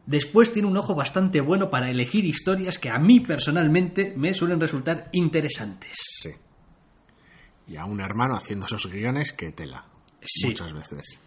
Después 0.05 0.51
tiene 0.51 0.67
un 0.67 0.77
ojo 0.77 0.95
bastante 0.95 1.41
bueno 1.41 1.69
para 1.69 1.89
elegir 1.91 2.25
historias 2.25 2.79
que 2.79 2.89
a 2.89 2.97
mí 2.97 3.19
personalmente 3.19 4.13
me 4.17 4.33
suelen 4.33 4.59
resultar 4.59 5.09
interesantes. 5.11 5.95
Sí. 5.95 6.31
Y 7.67 7.77
a 7.77 7.85
un 7.85 8.01
hermano 8.01 8.35
haciendo 8.35 8.65
esos 8.65 8.87
guiones 8.87 9.31
que 9.33 9.51
tela. 9.51 9.85
Sí. 10.23 10.47
Muchas 10.47 10.73
veces. 10.73 11.19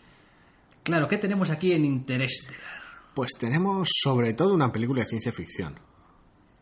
Claro, 0.83 1.07
¿qué 1.09 1.19
tenemos 1.19 1.51
aquí 1.51 1.73
en 1.73 1.85
Interestelar? 1.85 2.83
Pues 3.15 3.31
tenemos 3.39 3.89
sobre 4.03 4.35
todo 4.35 4.53
una 4.55 4.73
película 4.73 5.03
de 5.03 5.07
ciencia 5.07 5.31
ficción. 5.33 5.79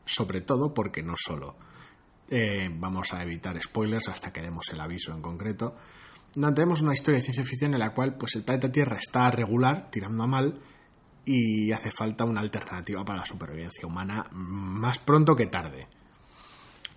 Sobre 0.05 0.41
todo 0.41 0.73
porque 0.75 1.03
no 1.03 1.15
solo. 1.17 1.57
Eh, 2.29 2.71
vamos 2.73 3.13
a 3.13 3.23
evitar 3.23 3.61
spoilers 3.61 4.09
hasta 4.09 4.33
que 4.33 4.41
demos 4.41 4.69
el 4.73 4.81
aviso 4.81 5.13
en 5.13 5.23
concreto. 5.23 5.77
No, 6.37 6.53
tenemos 6.55 6.81
una 6.81 6.95
historia 6.95 7.19
de 7.19 7.25
ciencia 7.25 7.45
ficción 7.45 7.75
en 7.75 7.81
la 7.81 7.93
cual 7.93 8.17
pues, 8.17 8.35
el 8.37 8.45
planeta 8.45 8.73
Tierra 8.73 8.97
está 8.97 9.31
regular, 9.31 9.91
tirando 9.91 10.25
a 10.25 10.27
mal, 10.27 10.61
y 11.25 11.71
hace 11.73 11.91
falta 11.91 12.25
una 12.25 12.41
alternativa 12.41 13.05
para 13.05 13.21
la 13.21 13.27
supervivencia 13.27 13.87
humana 13.87 14.25
más 14.33 14.99
pronto 14.99 15.37
que 15.37 15.47
tarde. 15.47 15.87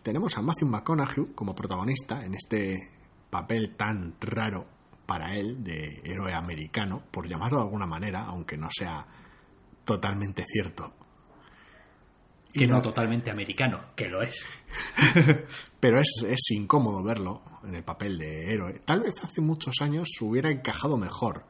Tenemos 0.01 0.37
a 0.37 0.41
Matthew 0.41 0.69
McConaughey 0.69 1.33
como 1.35 1.53
protagonista 1.53 2.21
en 2.21 2.35
este 2.35 2.91
papel 3.29 3.75
tan 3.75 4.15
raro 4.21 4.65
para 5.05 5.35
él 5.35 5.63
de 5.63 6.01
héroe 6.03 6.33
americano, 6.33 7.03
por 7.11 7.27
llamarlo 7.27 7.57
de 7.57 7.63
alguna 7.65 7.85
manera, 7.85 8.23
aunque 8.25 8.57
no 8.57 8.69
sea 8.71 9.05
totalmente 9.83 10.43
cierto. 10.47 10.93
Que 12.57 12.67
no 12.67 12.81
totalmente 12.81 13.31
americano, 13.31 13.91
que 13.95 14.07
lo 14.07 14.21
es. 14.21 14.45
Pero 15.79 15.99
es, 15.99 16.25
es 16.27 16.51
incómodo 16.51 17.03
verlo 17.03 17.41
en 17.63 17.75
el 17.75 17.83
papel 17.83 18.17
de 18.17 18.51
héroe. 18.51 18.81
Tal 18.85 19.01
vez 19.01 19.13
hace 19.23 19.41
muchos 19.41 19.75
años 19.81 20.09
hubiera 20.21 20.49
encajado 20.51 20.97
mejor. 20.97 21.43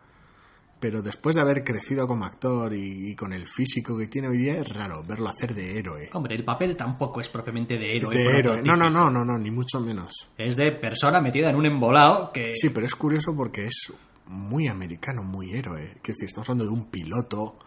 Pero 0.80 1.02
después 1.02 1.36
de 1.36 1.42
haber 1.42 1.64
crecido 1.64 2.06
como 2.06 2.26
actor 2.26 2.74
y, 2.74 3.12
y 3.12 3.16
con 3.16 3.32
el 3.34 3.48
físico 3.48 3.98
que 3.98 4.08
tiene 4.08 4.28
hoy 4.28 4.38
día, 4.38 4.54
es 4.56 4.74
raro 4.74 5.02
verlo 5.08 5.30
hacer 5.30 5.54
de 5.54 5.80
héroe. 5.80 6.10
Hombre, 6.14 6.36
el 6.36 6.44
papel 6.44 6.76
tampoco 6.76 7.22
es 7.22 7.30
propiamente 7.30 7.78
de 7.78 7.96
héroe. 7.96 8.14
De 8.14 8.40
héroe. 8.40 8.62
No, 8.62 8.76
no, 8.76 8.90
no, 8.90 9.10
no, 9.10 9.24
no, 9.24 9.38
ni 9.38 9.52
mucho 9.52 9.80
menos. 9.80 10.30
Es 10.38 10.56
de 10.56 10.74
persona 10.74 11.22
metida 11.22 11.50
en 11.50 11.56
un 11.56 11.66
embolado 11.66 12.32
que... 12.34 12.54
Sí, 12.56 12.70
pero 12.70 12.86
es 12.86 12.96
curioso 12.96 13.34
porque 13.36 13.66
es 13.66 13.94
muy 14.28 14.68
americano, 14.68 15.24
muy 15.24 15.52
héroe. 15.52 15.86
Quiero 16.02 16.14
decir, 16.14 16.28
estamos 16.28 16.50
hablando 16.50 16.66
de 16.66 16.78
un 16.78 16.90
piloto 16.90 17.58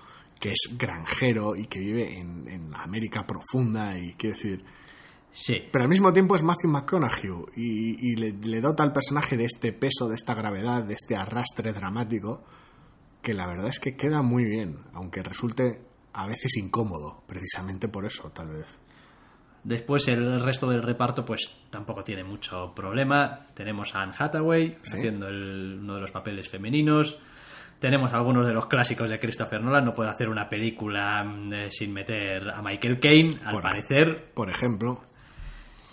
que 0.41 0.51
es 0.51 0.77
granjero 0.79 1.55
y 1.57 1.67
que 1.67 1.79
vive 1.81 2.19
en, 2.19 2.49
en 2.49 2.75
América 2.75 3.27
profunda 3.27 3.99
y 3.99 4.15
quiero 4.15 4.37
decir... 4.37 4.65
Sí. 5.31 5.63
Pero 5.71 5.83
al 5.85 5.89
mismo 5.91 6.13
tiempo 6.13 6.35
es 6.35 6.43
Matthew 6.43 6.71
McConaughey 6.71 7.31
y, 7.57 8.13
y 8.13 8.17
le, 8.17 8.33
le 8.33 8.61
dota 8.61 8.83
al 8.83 8.93
personaje 8.93 9.37
de 9.37 9.45
este 9.45 9.73
peso, 9.73 10.09
de 10.09 10.15
esta 10.15 10.35
gravedad, 10.35 10.83
de 10.85 10.95
este 10.95 11.17
arrastre 11.17 11.73
dramático, 11.73 12.43
que 13.23 13.35
la 13.35 13.47
verdad 13.47 13.69
es 13.69 13.79
que 13.79 13.95
queda 13.97 14.23
muy 14.23 14.45
bien, 14.45 14.79
aunque 14.95 15.23
resulte 15.23 15.83
a 16.15 16.27
veces 16.27 16.57
incómodo, 16.57 17.23
precisamente 17.29 17.89
por 17.89 18.07
eso, 18.07 18.31
tal 18.31 18.49
vez. 18.49 18.79
Después 19.65 20.09
el 20.09 20.41
resto 20.43 20.69
del 20.71 20.83
reparto 20.83 21.25
pues 21.25 21.51
tampoco 21.71 22.03
tiene 22.03 22.25
mucho 22.25 22.73
problema. 22.75 23.45
Tenemos 23.55 23.95
a 23.95 24.03
Anne 24.03 24.15
Hathaway 24.19 24.79
Sí. 24.83 24.97
haciendo 24.97 25.29
el- 25.29 25.79
uno 25.83 25.97
de 25.97 26.01
los 26.01 26.11
papeles 26.11 26.49
femeninos. 26.49 27.19
Tenemos 27.81 28.13
algunos 28.13 28.47
de 28.47 28.53
los 28.53 28.67
clásicos 28.67 29.09
de 29.11 29.19
Christopher 29.21 29.61
Nolan. 29.63 29.85
No 29.85 29.95
puede 29.95 30.11
hacer 30.11 30.29
una 30.29 30.49
película 30.49 31.23
mm, 31.23 31.53
eh, 31.55 31.71
sin 31.71 31.93
meter 31.93 32.51
a 32.51 32.61
Michael 32.63 32.99
Caine, 33.01 33.35
al 33.45 33.53
Por- 33.53 33.63
parecer. 33.63 34.33
Por 34.35 34.51
ejemplo, 34.51 34.99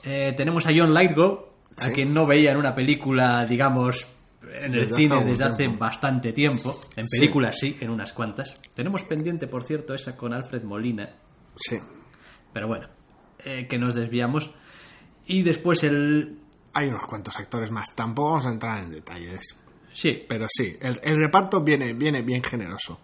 Eh, 0.04 0.34
tenemos 0.38 0.66
a 0.68 0.72
John 0.76 0.94
Lightgo, 0.94 1.50
Sí. 1.78 1.90
a 1.90 1.92
quien 1.92 2.14
no 2.14 2.26
veía 2.28 2.52
en 2.52 2.58
una 2.58 2.74
película, 2.76 3.44
digamos, 3.46 4.06
en 4.44 4.74
el 4.74 4.82
Desde 4.82 4.96
cine 4.96 5.24
desde 5.26 5.44
hace 5.46 5.58
tiempo. 5.64 5.80
bastante 5.80 6.32
tiempo. 6.32 6.80
En 6.96 7.08
Sí. 7.08 7.20
películas 7.20 7.58
sí, 7.60 7.76
en 7.82 7.90
unas 7.90 8.14
cuantas. 8.14 8.54
Tenemos 8.76 9.04
pendiente, 9.04 9.48
por 9.48 9.64
cierto, 9.64 9.94
esa 9.96 10.16
con 10.16 10.34
Alfred 10.34 10.64
Molina. 10.64 11.10
sí. 11.56 11.78
Pero 12.54 12.68
bueno, 12.68 12.88
eh, 13.44 13.68
que 13.68 13.78
nos 13.78 13.94
desviamos. 13.96 14.50
Y 15.26 15.42
después 15.44 15.84
el... 15.84 16.38
Hay 16.74 16.88
unos 16.88 17.06
cuantos 17.08 17.38
actores 17.40 17.72
más, 17.72 17.94
tampoco 17.96 18.30
vamos 18.32 18.46
a 18.46 18.52
entrar 18.52 18.84
en 18.84 18.92
detalles, 18.92 19.60
Sí, 19.96 20.26
pero 20.28 20.46
sí, 20.50 20.76
el, 20.82 21.00
el 21.02 21.18
reparto 21.22 21.62
viene, 21.64 21.94
viene 21.94 22.22
bien 22.22 22.44
generoso. 22.44 23.00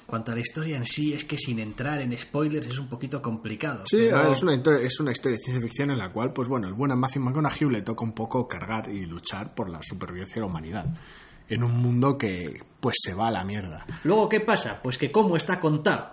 en 0.00 0.06
cuanto 0.06 0.30
a 0.30 0.34
la 0.34 0.40
historia 0.40 0.76
en 0.76 0.84
sí, 0.84 1.12
es 1.14 1.24
que 1.24 1.36
sin 1.38 1.58
entrar 1.58 2.00
en 2.00 2.16
spoilers 2.16 2.66
es 2.66 2.78
un 2.78 2.88
poquito 2.88 3.20
complicado. 3.20 3.84
Sí, 3.86 3.96
pero- 4.10 4.30
es, 4.32 4.42
una, 4.42 4.54
historia- 4.54 4.86
es 4.86 5.00
una 5.00 5.10
historia 5.12 5.36
de 5.38 5.42
ciencia 5.42 5.62
ficción 5.62 5.90
en 5.90 5.98
la 5.98 6.12
cual, 6.12 6.32
pues 6.32 6.48
bueno, 6.48 6.68
el 6.68 6.74
buen 6.74 6.96
Matthew 6.98 7.22
McConaughey 7.22 7.70
le 7.70 7.82
toca 7.82 8.04
un 8.04 8.12
poco 8.12 8.46
cargar 8.46 8.88
y 8.90 9.04
luchar 9.06 9.54
por 9.54 9.68
la 9.70 9.80
supervivencia 9.82 10.34
de 10.36 10.40
la 10.42 10.46
humanidad. 10.46 10.86
En 11.48 11.62
un 11.64 11.72
mundo 11.80 12.18
que, 12.18 12.60
pues, 12.80 12.96
se 13.00 13.14
va 13.14 13.28
a 13.28 13.30
la 13.30 13.42
mierda. 13.44 13.84
Luego, 14.04 14.28
¿qué 14.28 14.40
pasa? 14.40 14.80
Pues 14.82 14.98
que 14.98 15.10
cómo 15.10 15.36
está 15.36 15.58
contado, 15.60 16.10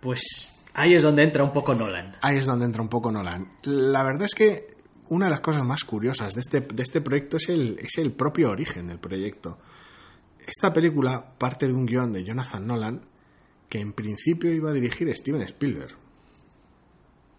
pues 0.00 0.52
ahí 0.74 0.94
es 0.94 1.02
donde 1.02 1.22
entra 1.22 1.42
un 1.42 1.52
poco 1.52 1.74
Nolan. 1.74 2.16
Ahí 2.22 2.38
es 2.38 2.46
donde 2.46 2.66
entra 2.66 2.82
un 2.82 2.88
poco 2.88 3.10
Nolan. 3.10 3.46
La 3.64 4.02
verdad 4.04 4.22
es 4.24 4.34
que 4.34 4.73
una 5.08 5.26
de 5.26 5.30
las 5.30 5.40
cosas 5.40 5.64
más 5.64 5.84
curiosas 5.84 6.34
de 6.34 6.40
este, 6.40 6.60
de 6.60 6.82
este 6.82 7.00
proyecto 7.00 7.36
es 7.36 7.48
el, 7.48 7.78
es 7.78 7.98
el 7.98 8.12
propio 8.12 8.50
origen 8.50 8.88
del 8.88 8.98
proyecto. 8.98 9.58
Esta 10.46 10.72
película 10.72 11.34
parte 11.38 11.66
de 11.66 11.72
un 11.72 11.86
guion 11.86 12.12
de 12.12 12.24
Jonathan 12.24 12.66
Nolan 12.66 13.00
que 13.68 13.80
en 13.80 13.92
principio 13.92 14.52
iba 14.52 14.70
a 14.70 14.74
dirigir 14.74 15.14
Steven 15.14 15.42
Spielberg. 15.42 15.96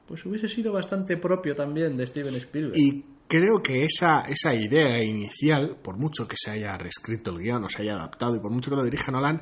Pues 0.08 0.26
hubiese 0.26 0.48
sido 0.48 0.74
bastante 0.74 1.18
propio 1.18 1.56
también 1.56 1.98
de 1.98 2.06
Steven 2.08 2.36
Spielberg. 2.36 2.78
Y 2.78 3.04
creo 3.28 3.62
que 3.62 3.84
esa, 3.84 4.22
esa 4.22 4.54
idea 4.54 5.04
inicial, 5.04 5.78
por 5.82 5.98
mucho 5.98 6.28
que 6.28 6.36
se 6.38 6.52
haya 6.52 6.78
reescrito 6.78 7.32
el 7.32 7.40
guion 7.40 7.64
o 7.64 7.70
se 7.70 7.82
haya 7.82 7.94
adaptado 7.94 8.36
y 8.36 8.40
por 8.40 8.52
mucho 8.52 8.70
que 8.70 8.76
lo 8.76 8.84
dirija 8.84 9.12
Nolan, 9.12 9.42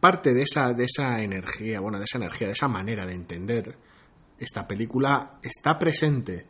parte 0.00 0.32
de 0.32 0.42
esa, 0.42 0.72
de 0.72 0.84
esa 0.84 1.22
energía, 1.22 1.80
bueno, 1.80 1.98
de 1.98 2.04
esa 2.04 2.18
energía, 2.18 2.46
de 2.46 2.52
esa 2.54 2.68
manera 2.68 3.04
de 3.04 3.14
entender 3.14 3.76
esta 4.38 4.66
película 4.66 5.38
está 5.42 5.78
presente, 5.78 6.46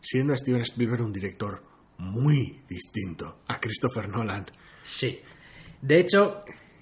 siendo 0.00 0.36
Steven 0.36 0.62
Spielberg 0.62 1.02
un 1.02 1.12
director 1.12 1.62
muy 1.98 2.60
distinto 2.68 3.40
a 3.48 3.58
Christopher 3.60 4.08
Nolan. 4.08 4.46
Sí. 4.84 5.20
De 5.82 5.98
hecho, 6.00 6.38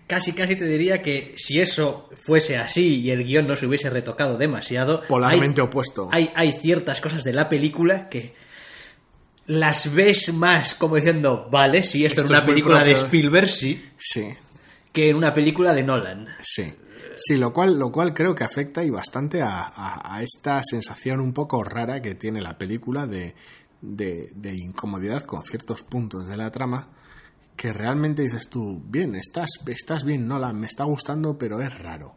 casi 0.06 0.32
casi 0.32 0.56
te 0.56 0.66
diría 0.66 1.02
que 1.02 1.34
si 1.36 1.60
eso 1.60 2.08
fuese 2.24 2.56
así 2.56 3.00
y 3.00 3.10
el 3.10 3.24
guion 3.24 3.46
no 3.46 3.56
se 3.56 3.66
hubiese 3.66 3.90
retocado 3.90 4.36
demasiado, 4.38 5.02
Polarmente 5.08 5.60
hay, 5.60 5.66
opuesto. 5.66 6.08
hay, 6.12 6.30
hay 6.34 6.52
ciertas 6.52 7.00
cosas 7.00 7.24
de 7.24 7.32
la 7.32 7.48
película 7.48 8.08
que 8.08 8.34
las 9.46 9.94
ves 9.94 10.32
más 10.34 10.74
como 10.74 10.96
diciendo, 10.96 11.48
vale, 11.50 11.82
si 11.82 12.04
esto, 12.04 12.20
Esto 12.22 12.32
es 12.34 12.38
una 12.38 12.46
película 12.46 12.82
de. 12.82 12.92
Spielberg, 12.92 13.48
sí, 13.48 13.84
Sí, 13.96 14.28
que 14.92 15.10
en 15.10 15.16
una 15.16 15.32
película 15.32 15.72
de 15.74 15.82
Nolan. 15.82 16.28
sí. 16.42 16.72
Sí, 17.14 17.36
lo 17.36 17.52
cual, 17.52 17.78
lo 17.78 17.90
cual 17.90 18.12
creo 18.12 18.34
que 18.34 18.44
afecta 18.44 18.82
y 18.84 18.90
bastante 18.90 19.40
a, 19.42 19.66
a- 19.74 20.22
esta 20.22 20.60
sensación 20.62 21.20
un 21.20 21.32
poco 21.32 21.62
rara 21.62 22.00
que 22.00 22.14
tiene 22.14 22.40
la 22.40 22.58
película 22.58 23.06
de, 23.06 23.34
de, 23.80 24.30
de 24.34 24.54
incomodidad 24.54 25.22
con 25.22 25.44
ciertos 25.44 25.82
puntos 25.82 26.26
de 26.26 26.36
la 26.36 26.50
trama 26.50 26.88
que 27.56 27.72
realmente 27.72 28.22
dices 28.22 28.48
tú, 28.50 28.82
bien, 28.86 29.14
estás, 29.14 29.48
estás 29.66 30.04
bien, 30.04 30.26
Nolan, 30.26 30.58
me 30.60 30.66
está 30.66 30.84
gustando, 30.84 31.38
pero 31.38 31.62
es 31.62 31.78
raro 31.78 32.14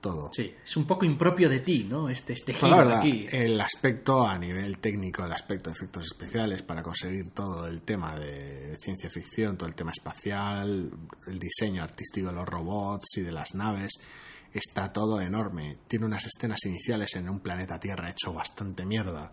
todo. 0.00 0.30
Sí, 0.32 0.54
es 0.62 0.76
un 0.76 0.86
poco 0.86 1.04
impropio 1.04 1.48
de 1.48 1.60
ti, 1.60 1.84
¿no? 1.84 2.08
Este, 2.08 2.32
este 2.32 2.54
giro 2.54 2.76
verdad, 2.76 2.98
aquí. 2.98 3.26
el 3.30 3.60
aspecto 3.60 4.26
a 4.26 4.38
nivel 4.38 4.78
técnico, 4.78 5.24
el 5.24 5.32
aspecto 5.32 5.70
de 5.70 5.74
efectos 5.74 6.06
especiales 6.06 6.62
para 6.62 6.82
conseguir 6.82 7.30
todo 7.30 7.66
el 7.66 7.82
tema 7.82 8.14
de 8.18 8.76
ciencia 8.80 9.10
ficción, 9.10 9.56
todo 9.56 9.68
el 9.68 9.74
tema 9.74 9.92
espacial, 9.92 10.90
el 11.26 11.38
diseño 11.38 11.82
artístico 11.82 12.28
de 12.28 12.34
los 12.34 12.48
robots 12.48 13.18
y 13.18 13.22
de 13.22 13.32
las 13.32 13.54
naves, 13.54 13.92
está 14.52 14.92
todo 14.92 15.20
enorme. 15.20 15.78
Tiene 15.86 16.06
unas 16.06 16.26
escenas 16.26 16.64
iniciales 16.64 17.14
en 17.14 17.28
un 17.28 17.40
planeta 17.40 17.78
Tierra 17.78 18.10
hecho 18.10 18.32
bastante 18.32 18.84
mierda, 18.84 19.32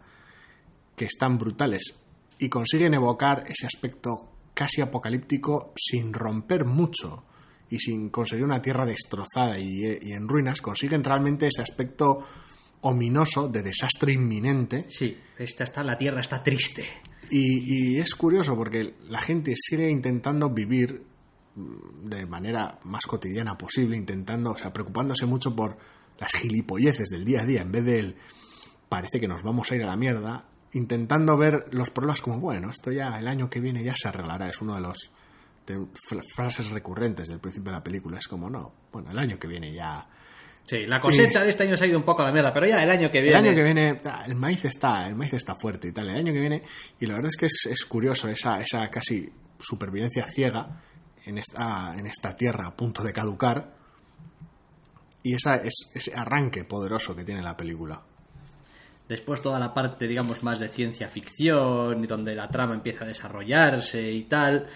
que 0.95 1.05
están 1.05 1.37
brutales 1.37 2.03
y 2.39 2.49
consiguen 2.49 2.93
evocar 2.93 3.43
ese 3.47 3.65
aspecto 3.65 4.31
casi 4.53 4.81
apocalíptico 4.81 5.73
sin 5.75 6.13
romper 6.13 6.65
mucho 6.65 7.26
y 7.69 7.79
sin 7.79 8.09
conseguir 8.09 8.45
una 8.45 8.61
tierra 8.61 8.85
destrozada 8.85 9.59
y, 9.59 9.81
y 10.01 10.11
en 10.13 10.27
ruinas, 10.27 10.61
consiguen 10.61 11.03
realmente 11.03 11.47
ese 11.47 11.61
aspecto 11.61 12.19
ominoso 12.81 13.47
de 13.47 13.63
desastre 13.63 14.13
inminente 14.13 14.85
Sí, 14.87 15.17
esta 15.37 15.63
está, 15.63 15.83
la 15.83 15.97
Tierra 15.97 16.21
está 16.21 16.43
triste. 16.43 16.85
y, 17.31 17.95
y 17.95 17.99
es 17.99 18.13
curioso 18.15 18.55
porque 18.55 18.93
la 19.09 19.19
gente 19.19 19.53
sigue 19.55 19.89
intentando 19.89 20.49
vivir 20.49 21.01
mm, 21.55 22.05
de 22.07 22.25
manera 22.25 22.79
más 22.83 23.05
cotidiana 23.05 23.57
posible, 23.57 23.97
intentando, 23.97 24.51
o 24.51 24.57
sea, 24.57 24.71
preocupándose 24.71 25.25
mucho 25.25 25.55
por 25.55 25.77
las 26.19 26.33
gilipolleces 26.33 27.09
del 27.09 27.25
día 27.25 27.41
a 27.41 27.45
día 27.45 27.61
en 27.61 27.71
vez 27.71 27.85
del 27.85 28.15
parece 28.89 29.19
que 29.19 29.27
nos 29.27 29.43
vamos 29.43 29.71
a 29.71 29.75
ir 29.75 29.83
a 29.83 29.87
la 29.87 29.97
mierda, 29.97 30.45
intentando 30.73 31.37
ver 31.37 31.65
los 31.71 31.89
problemas 31.89 32.21
como, 32.21 32.39
bueno, 32.39 32.69
esto 32.69 32.91
ya 32.91 33.17
el 33.19 33.27
año 33.27 33.49
que 33.49 33.59
viene 33.59 33.83
ya 33.83 33.95
se 33.95 34.07
arreglará, 34.07 34.47
es 34.47 34.61
uno 34.61 34.75
de 34.75 34.81
los 34.81 35.11
de 35.67 35.85
frases 36.35 36.69
recurrentes 36.71 37.27
del 37.27 37.39
principio 37.39 37.71
de 37.71 37.77
la 37.77 37.83
película, 37.83 38.17
es 38.17 38.27
como, 38.27 38.49
no, 38.49 38.73
bueno, 38.91 39.11
el 39.11 39.19
año 39.19 39.37
que 39.37 39.47
viene 39.47 39.73
ya 39.73 40.07
Sí, 40.67 40.85
la 40.85 40.99
cosecha 40.99 41.41
de 41.41 41.49
este 41.49 41.63
año 41.63 41.77
se 41.77 41.85
ha 41.85 41.87
ido 41.87 41.97
un 41.97 42.03
poco 42.03 42.23
a 42.23 42.25
la 42.25 42.33
mierda, 42.33 42.53
pero 42.53 42.67
ya 42.67 42.83
el 42.83 42.89
año 42.89 43.09
que 43.09 43.21
viene... 43.21 43.39
el 43.39 43.45
año 43.45 43.55
que 43.55 43.63
viene 43.63 44.01
ah, 44.03 44.25
el 44.27 44.35
maíz 44.35 44.65
está, 44.65 45.07
el 45.07 45.15
maíz 45.15 45.33
está 45.33 45.55
fuerte 45.55 45.87
y 45.87 45.93
tal. 45.93 46.09
El 46.09 46.17
año 46.17 46.33
que 46.33 46.41
viene, 46.41 46.63
y 46.99 47.05
la 47.05 47.13
verdad 47.13 47.29
es 47.29 47.37
que 47.37 47.45
es, 47.45 47.69
es 47.71 47.85
curioso 47.85 48.27
esa, 48.27 48.59
esa 48.59 48.85
casi 48.89 49.31
supervivencia 49.57 50.27
ciega 50.27 50.81
en 51.23 51.37
esta, 51.37 51.93
en 51.97 52.05
esta 52.05 52.35
tierra 52.35 52.67
a 52.67 52.75
punto 52.75 53.01
de 53.01 53.13
caducar. 53.13 53.77
Y 55.23 55.35
esa, 55.35 55.55
es, 55.55 55.89
ese 55.93 56.11
arranque 56.13 56.65
poderoso 56.65 57.15
que 57.15 57.23
tiene 57.23 57.41
la 57.41 57.55
película. 57.55 58.01
Después 59.07 59.41
toda 59.41 59.59
la 59.59 59.73
parte, 59.73 60.05
digamos, 60.05 60.43
más 60.43 60.59
de 60.59 60.67
ciencia 60.67 61.07
ficción, 61.07 62.03
y 62.03 62.07
donde 62.07 62.35
la 62.35 62.49
trama 62.49 62.75
empieza 62.75 63.05
a 63.05 63.07
desarrollarse 63.07 64.11
y 64.11 64.25
tal, 64.25 64.67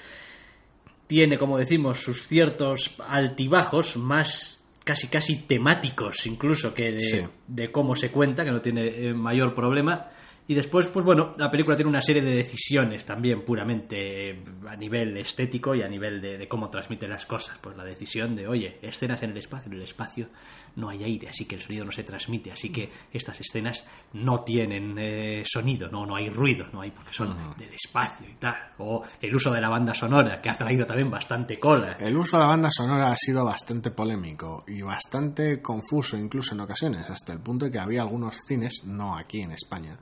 tiene, 1.12 1.38
como 1.38 1.58
decimos, 1.58 2.00
sus 2.00 2.26
ciertos 2.26 2.96
altibajos 3.06 3.98
más 3.98 4.64
casi 4.86 5.10
casi 5.10 5.36
temáticos 5.46 6.26
incluso 6.26 6.74
que 6.74 6.90
de, 6.94 7.00
Sí. 7.02 7.20
de 7.50 7.70
cómo 7.70 7.98
se 7.98 8.12
cuenta, 8.12 8.46
que 8.46 8.52
no 8.52 8.62
tiene 8.62 8.88
eh, 8.88 9.14
mayor 9.14 9.54
problema. 9.54 10.08
Y 10.52 10.54
después, 10.54 10.88
pues 10.88 11.06
bueno, 11.06 11.32
la 11.38 11.50
película 11.50 11.78
tiene 11.78 11.88
una 11.88 12.02
serie 12.02 12.22
de 12.22 12.36
decisiones 12.36 13.06
también 13.06 13.46
puramente 13.46 14.44
a 14.68 14.76
nivel 14.76 15.16
estético 15.16 15.74
y 15.74 15.82
a 15.82 15.88
nivel 15.88 16.20
de, 16.20 16.38
de, 16.38 16.48
cómo 16.50 16.70
transmite 16.70 17.08
las 17.08 17.26
cosas. 17.26 17.58
Pues 17.62 17.78
la 17.78 17.86
decisión 17.86 18.36
de, 18.36 18.50
oye, 18.50 18.78
escenas 18.82 19.24
en 19.24 19.32
el 19.32 19.38
espacio, 19.38 19.72
en 19.72 19.78
el 19.78 19.84
espacio 19.84 20.28
no 20.76 20.90
hay 20.90 21.06
aire, 21.06 21.30
así 21.30 21.46
que 21.46 21.56
el 21.56 21.62
sonido 21.62 21.86
no 21.86 21.94
se 21.94 22.04
transmite, 22.04 22.52
así 22.52 22.70
que 22.70 22.90
estas 23.14 23.40
escenas 23.40 23.88
no 24.12 24.44
tienen 24.44 24.94
eh, 24.98 25.44
sonido, 25.46 25.88
no, 25.88 26.06
no 26.06 26.18
hay 26.18 26.30
ruido, 26.30 26.66
no 26.74 26.82
hay 26.82 26.92
porque 26.92 27.14
son 27.14 27.30
uh 27.30 27.34
-huh. 27.34 27.56
del 27.56 27.74
espacio 27.74 28.28
y 28.30 28.34
tal. 28.34 28.58
O 28.80 29.04
el 29.22 29.34
uso 29.34 29.52
de 29.52 29.62
la 29.62 29.70
banda 29.70 29.94
sonora, 29.94 30.42
que 30.42 30.50
ha 30.50 30.58
traído 30.58 30.86
también 30.86 31.10
bastante 31.10 31.58
cola. 31.62 31.94
El 31.98 32.18
uso 32.18 32.36
de 32.36 32.44
la 32.44 32.50
banda 32.50 32.70
sonora 32.70 33.14
ha 33.14 33.16
sido 33.16 33.46
bastante 33.46 33.92
polémico 33.92 34.66
y 34.68 34.82
bastante 34.82 35.62
confuso 35.62 36.18
incluso 36.18 36.56
en 36.56 36.60
ocasiones, 36.60 37.10
hasta 37.10 37.32
el 37.32 37.40
punto 37.40 37.64
de 37.64 37.72
que 37.72 37.80
había 37.80 38.02
algunos 38.02 38.36
cines, 38.46 38.84
no 38.86 39.16
aquí 39.16 39.40
en 39.40 39.52
España, 39.54 39.98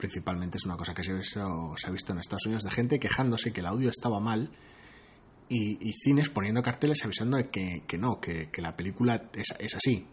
principalmente 0.00 0.56
es 0.56 0.64
una 0.64 0.76
cosa 0.76 0.94
que 0.94 1.04
se 1.04 1.12
ha, 1.12 1.14
visto, 1.14 1.74
se 1.76 1.86
ha 1.86 1.90
visto 1.90 2.12
en 2.12 2.20
Estados 2.20 2.46
Unidos, 2.46 2.64
de 2.64 2.70
gente 2.70 2.98
quejándose 2.98 3.52
que 3.52 3.60
el 3.60 3.66
audio 3.66 3.90
estaba 3.90 4.18
mal 4.18 4.50
y, 5.48 5.76
y 5.86 5.92
cines 5.92 6.30
poniendo 6.30 6.62
carteles 6.62 7.04
avisando 7.04 7.36
de 7.36 7.50
que, 7.50 7.84
que 7.86 7.98
no, 7.98 8.18
que, 8.18 8.50
que, 8.50 8.62
la 8.62 8.74
película 8.74 9.30
es, 9.34 9.54
es, 9.58 9.74
así. 9.74 10.06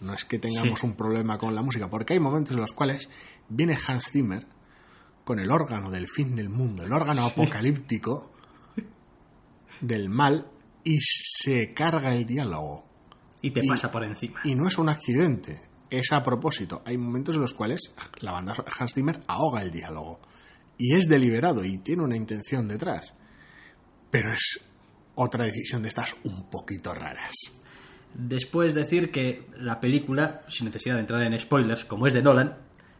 No 0.00 0.12
es 0.12 0.24
que 0.24 0.38
tengamos 0.38 0.80
sí. 0.80 0.86
un 0.86 0.96
problema 0.96 1.38
con 1.38 1.54
la 1.54 1.62
música, 1.62 1.88
porque 1.88 2.14
hay 2.14 2.20
momentos 2.20 2.52
en 2.52 2.60
los 2.60 2.72
cuales 2.72 3.08
viene 3.48 3.78
Hans 3.86 4.10
Zimmer 4.10 4.44
con 5.24 5.38
el 5.38 5.50
órgano 5.52 5.90
del 5.90 6.08
fin 6.08 6.34
del 6.34 6.48
mundo, 6.48 6.82
el 6.82 6.92
órgano 6.92 7.24
apocalíptico 7.24 8.32
del 9.80 10.08
mal 10.08 10.50
y 10.82 10.98
se 11.00 11.72
carga 11.74 12.12
el 12.12 12.26
diálogo. 12.26 12.84
Y 13.40 13.52
te 13.52 13.60
y, 13.64 13.68
pasa 13.68 13.90
por 13.92 14.02
encima. 14.04 14.40
Y 14.42 14.56
no 14.56 14.66
es 14.66 14.78
un 14.78 14.88
accidente, 14.88 15.67
es 15.90 16.12
a 16.12 16.22
propósito. 16.22 16.82
Hay 16.84 16.96
momentos 16.96 17.36
en 17.36 17.42
los 17.42 17.54
cuales 17.54 17.94
la 18.20 18.32
banda 18.32 18.54
Hans 18.78 18.94
Zimmer 18.94 19.20
ahoga 19.26 19.62
el 19.62 19.70
diálogo. 19.70 20.20
Y 20.76 20.94
es 20.94 21.08
deliberado 21.08 21.64
y 21.64 21.78
tiene 21.78 22.04
una 22.04 22.16
intención 22.16 22.68
detrás. 22.68 23.14
Pero 24.10 24.32
es 24.32 24.64
otra 25.14 25.44
decisión 25.44 25.82
de 25.82 25.88
estas 25.88 26.14
un 26.24 26.48
poquito 26.48 26.94
raras. 26.94 27.34
Después 28.14 28.74
decir 28.74 29.10
que 29.10 29.46
la 29.56 29.80
película, 29.80 30.42
sin 30.48 30.66
necesidad 30.66 30.94
de 30.94 31.00
entrar 31.00 31.22
en 31.22 31.38
spoilers, 31.38 31.84
como 31.84 32.06
es 32.06 32.14
de 32.14 32.22
Nolan, 32.22 32.56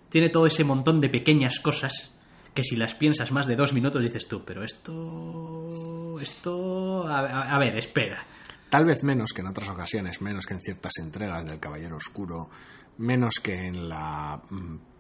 tiene 0.09 0.29
todo 0.29 0.47
ese 0.47 0.65
montón 0.65 1.01
de 1.01 1.09
pequeñas 1.09 1.61
cosas 1.61 2.15
que 2.55 2.65
si 2.65 2.77
las 2.77 2.95
piensas 2.95 3.31
más 3.31 3.47
de 3.47 3.57
dos 3.57 3.73
minutos 3.73 4.03
dices 4.03 4.27
tú, 4.27 4.45
pero 4.45 4.65
esto... 4.65 6.19
esto... 6.21 7.07
a, 7.07 7.21
a, 7.21 7.55
a 7.55 7.59
ver, 7.59 7.77
espera. 7.77 8.27
Tal 8.69 8.85
vez 8.85 9.03
menos 9.03 9.33
que 9.33 9.41
en 9.41 9.49
otras 9.49 9.69
ocasiones, 9.71 10.21
menos 10.21 10.45
que 10.45 10.55
en 10.55 10.61
ciertas 10.61 10.93
entregas 10.99 11.47
del 11.47 11.61
Caballero 11.61 11.97
Oscuro, 11.97 12.51
menos 12.99 13.35
que 13.43 13.55
en 13.55 13.89
la, 13.89 14.41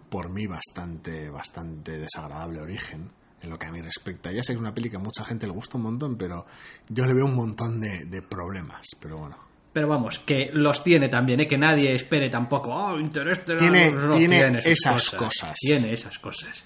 por 0.09 0.31
mí, 0.31 0.47
bastante, 0.47 1.29
bastante 1.29 1.99
desagradable 1.99 2.61
origen, 2.61 3.11
en 3.41 3.51
lo 3.51 3.59
que 3.59 3.67
a 3.67 3.71
mí 3.71 3.81
respecta. 3.81 4.33
Ya 4.33 4.43
sé 4.43 4.53
que 4.53 4.57
es 4.57 4.61
una 4.61 4.75
peli 4.75 4.91
que 4.91 4.97
a 4.97 5.01
mucha 5.01 5.25
gente 5.25 5.47
le 5.47 5.53
gusta 5.53 5.77
un 5.77 5.85
montón, 5.85 6.17
pero 6.17 6.47
yo 6.89 7.05
le 7.05 7.15
veo 7.15 7.27
un 7.27 7.37
montón 7.37 7.81
de, 7.81 8.05
de 8.07 8.23
problemas, 8.23 8.87
pero 9.01 9.19
bueno. 9.19 9.37
Pero 9.73 9.89
vamos, 9.89 10.19
que 10.21 10.51
los 10.53 10.83
tiene 10.83 11.09
también, 11.09 11.41
¿eh? 11.41 11.47
que 11.47 11.59
nadie 11.59 11.95
espere 11.95 12.31
tampoco, 12.31 12.75
oh, 12.75 12.99
Interestelar 12.99 13.61
tiene, 13.61 13.93
no, 13.93 14.17
tiene, 14.17 14.41
tiene 14.41 14.59
esas 14.65 15.11
cosas. 15.11 15.19
cosas. 15.19 15.55
Tiene 15.61 15.93
esas 15.93 16.19
cosas. 16.19 16.65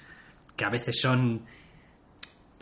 Que 0.57 0.65
a 0.65 0.71
veces 0.71 0.99
son 1.01 1.45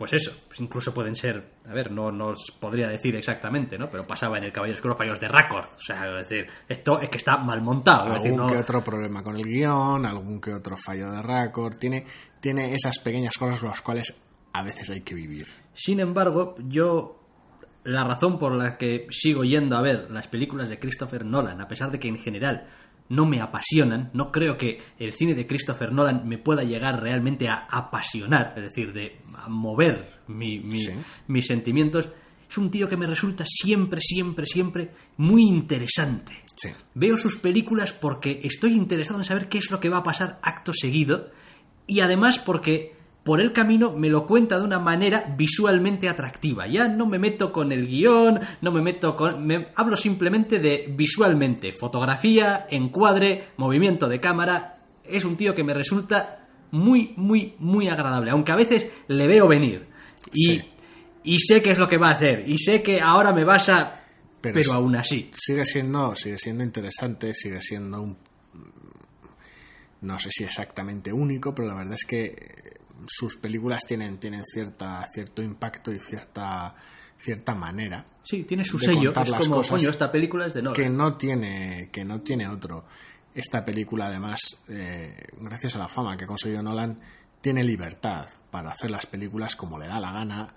pues 0.01 0.13
eso, 0.13 0.31
pues 0.47 0.59
incluso 0.59 0.95
pueden 0.95 1.13
ser, 1.13 1.51
a 1.69 1.73
ver, 1.73 1.91
no, 1.91 2.11
no 2.11 2.29
os 2.29 2.51
podría 2.59 2.87
decir 2.87 3.15
exactamente, 3.15 3.77
¿no? 3.77 3.87
Pero 3.87 4.07
pasaba 4.07 4.39
en 4.39 4.45
el 4.45 4.51
Caballero 4.51 4.77
Oscuro 4.77 4.97
fallos 4.97 5.19
de 5.19 5.27
récord. 5.27 5.65
O 5.75 5.79
sea, 5.79 6.17
es 6.17 6.27
decir, 6.27 6.47
esto 6.67 6.99
es 6.99 7.07
que 7.07 7.17
está 7.17 7.37
mal 7.37 7.61
montado. 7.61 8.05
Algún 8.05 8.15
decir, 8.15 8.35
no... 8.35 8.47
que 8.47 8.57
otro 8.57 8.83
problema 8.83 9.21
con 9.21 9.37
el 9.37 9.43
guion, 9.43 10.03
algún 10.07 10.41
que 10.41 10.55
otro 10.55 10.75
fallo 10.75 11.11
de 11.11 11.21
récord. 11.21 11.75
Tiene, 11.75 12.07
tiene 12.39 12.73
esas 12.73 12.97
pequeñas 12.97 13.37
cosas 13.37 13.59
con 13.59 13.69
las 13.69 13.81
cuales 13.81 14.11
a 14.53 14.63
veces 14.63 14.89
hay 14.89 15.01
que 15.01 15.13
vivir. 15.13 15.45
Sin 15.75 15.99
embargo, 15.99 16.55
yo 16.67 17.19
la 17.83 18.03
razón 18.03 18.39
por 18.39 18.55
la 18.55 18.79
que 18.79 19.05
sigo 19.11 19.43
yendo 19.43 19.77
a 19.77 19.83
ver 19.83 20.09
las 20.09 20.27
películas 20.27 20.69
de 20.69 20.79
Christopher 20.79 21.25
Nolan, 21.25 21.61
a 21.61 21.67
pesar 21.67 21.91
de 21.91 21.99
que 21.99 22.07
en 22.07 22.17
general 22.17 22.67
no 23.11 23.25
me 23.25 23.41
apasionan, 23.41 24.09
no 24.13 24.31
creo 24.31 24.57
que 24.57 24.79
el 24.97 25.11
cine 25.11 25.35
de 25.35 25.45
Christopher 25.45 25.91
Nolan 25.91 26.25
me 26.27 26.37
pueda 26.37 26.63
llegar 26.63 27.01
realmente 27.01 27.49
a 27.49 27.67
apasionar, 27.69 28.53
es 28.55 28.63
decir, 28.63 28.93
de 28.93 29.19
a 29.35 29.49
mover 29.49 30.21
mi, 30.27 30.59
mi, 30.59 30.79
sí. 30.79 30.91
mis 31.27 31.45
sentimientos. 31.45 32.07
Es 32.49 32.57
un 32.57 32.71
tío 32.71 32.87
que 32.87 32.95
me 32.95 33.07
resulta 33.07 33.43
siempre, 33.45 33.99
siempre, 34.01 34.45
siempre 34.45 34.91
muy 35.17 35.43
interesante. 35.43 36.41
Sí. 36.55 36.69
Veo 36.93 37.17
sus 37.17 37.35
películas 37.35 37.91
porque 37.91 38.39
estoy 38.43 38.75
interesado 38.75 39.19
en 39.19 39.25
saber 39.25 39.49
qué 39.49 39.57
es 39.57 39.71
lo 39.71 39.81
que 39.81 39.89
va 39.89 39.97
a 39.97 40.03
pasar 40.03 40.39
acto 40.41 40.71
seguido 40.73 41.31
y 41.87 41.99
además 41.99 42.39
porque 42.39 42.95
por 43.23 43.39
el 43.39 43.53
camino 43.53 43.91
me 43.91 44.09
lo 44.09 44.25
cuenta 44.25 44.57
de 44.57 44.63
una 44.63 44.79
manera 44.79 45.33
visualmente 45.37 46.09
atractiva. 46.09 46.67
Ya 46.67 46.87
no 46.87 47.05
me 47.05 47.19
meto 47.19 47.51
con 47.51 47.71
el 47.71 47.87
guion, 47.87 48.39
no 48.61 48.71
me 48.71 48.81
meto 48.81 49.15
con... 49.15 49.45
Me 49.45 49.67
hablo 49.75 49.95
simplemente 49.95 50.59
de 50.59 50.87
visualmente. 50.89 51.71
Fotografía, 51.71 52.65
encuadre, 52.69 53.49
movimiento 53.57 54.07
de 54.09 54.19
cámara. 54.19 54.79
Es 55.03 55.23
un 55.23 55.37
tío 55.37 55.53
que 55.53 55.63
me 55.63 55.73
resulta 55.73 56.47
muy, 56.71 57.13
muy, 57.15 57.53
muy 57.59 57.87
agradable. 57.89 58.31
Aunque 58.31 58.53
a 58.53 58.55
veces 58.55 58.89
le 59.07 59.27
veo 59.27 59.47
venir. 59.47 59.87
Y, 60.33 60.45
sí. 60.45 60.61
y 61.23 61.39
sé 61.39 61.61
qué 61.61 61.71
es 61.71 61.77
lo 61.77 61.87
que 61.87 61.97
va 61.97 62.09
a 62.09 62.13
hacer. 62.13 62.43
Y 62.47 62.57
sé 62.57 62.81
que 62.81 62.99
ahora 63.01 63.31
me 63.33 63.43
vas 63.43 63.69
a... 63.69 63.99
Pero, 64.41 64.55
pero 64.55 64.73
aún 64.73 64.95
así. 64.95 65.29
Sigue 65.33 65.63
siendo, 65.65 66.15
sigue 66.15 66.39
siendo 66.39 66.63
interesante, 66.63 67.35
sigue 67.35 67.61
siendo 67.61 68.01
un... 68.01 68.17
No 70.01 70.17
sé 70.17 70.29
si 70.31 70.43
exactamente 70.43 71.13
único, 71.13 71.53
pero 71.53 71.67
la 71.67 71.75
verdad 71.75 71.93
es 71.93 72.05
que 72.05 72.80
sus 73.07 73.37
películas 73.37 73.83
tienen, 73.85 74.19
tienen 74.19 74.43
cierta, 74.45 75.05
cierto 75.13 75.41
impacto 75.41 75.91
y 75.91 75.99
cierta 75.99 76.75
cierta 77.21 77.53
manera. 77.53 78.03
Sí, 78.23 78.43
tiene 78.43 78.63
su 78.63 78.79
sello. 78.79 79.13
Es 79.13 79.47
como, 79.47 79.61
coño, 79.61 79.89
esta 79.89 80.11
película 80.11 80.47
es 80.47 80.53
de 80.53 80.61
Nolan. 80.61 80.75
Que 80.75 80.89
no 80.89 81.15
tiene, 81.17 81.89
que 81.91 82.03
no 82.03 82.21
tiene 82.21 82.47
otro. 82.47 82.85
Esta 83.33 83.63
película, 83.63 84.07
además, 84.07 84.39
eh, 84.67 85.15
gracias 85.39 85.75
a 85.75 85.79
la 85.79 85.87
fama 85.87 86.17
que 86.17 86.25
ha 86.25 86.27
conseguido 86.27 86.61
Nolan, 86.63 86.99
tiene 87.39 87.63
libertad 87.63 88.27
para 88.49 88.71
hacer 88.71 88.91
las 88.91 89.05
películas 89.05 89.55
como 89.55 89.77
le 89.77 89.87
da 89.87 89.99
la 89.99 90.11
gana 90.11 90.47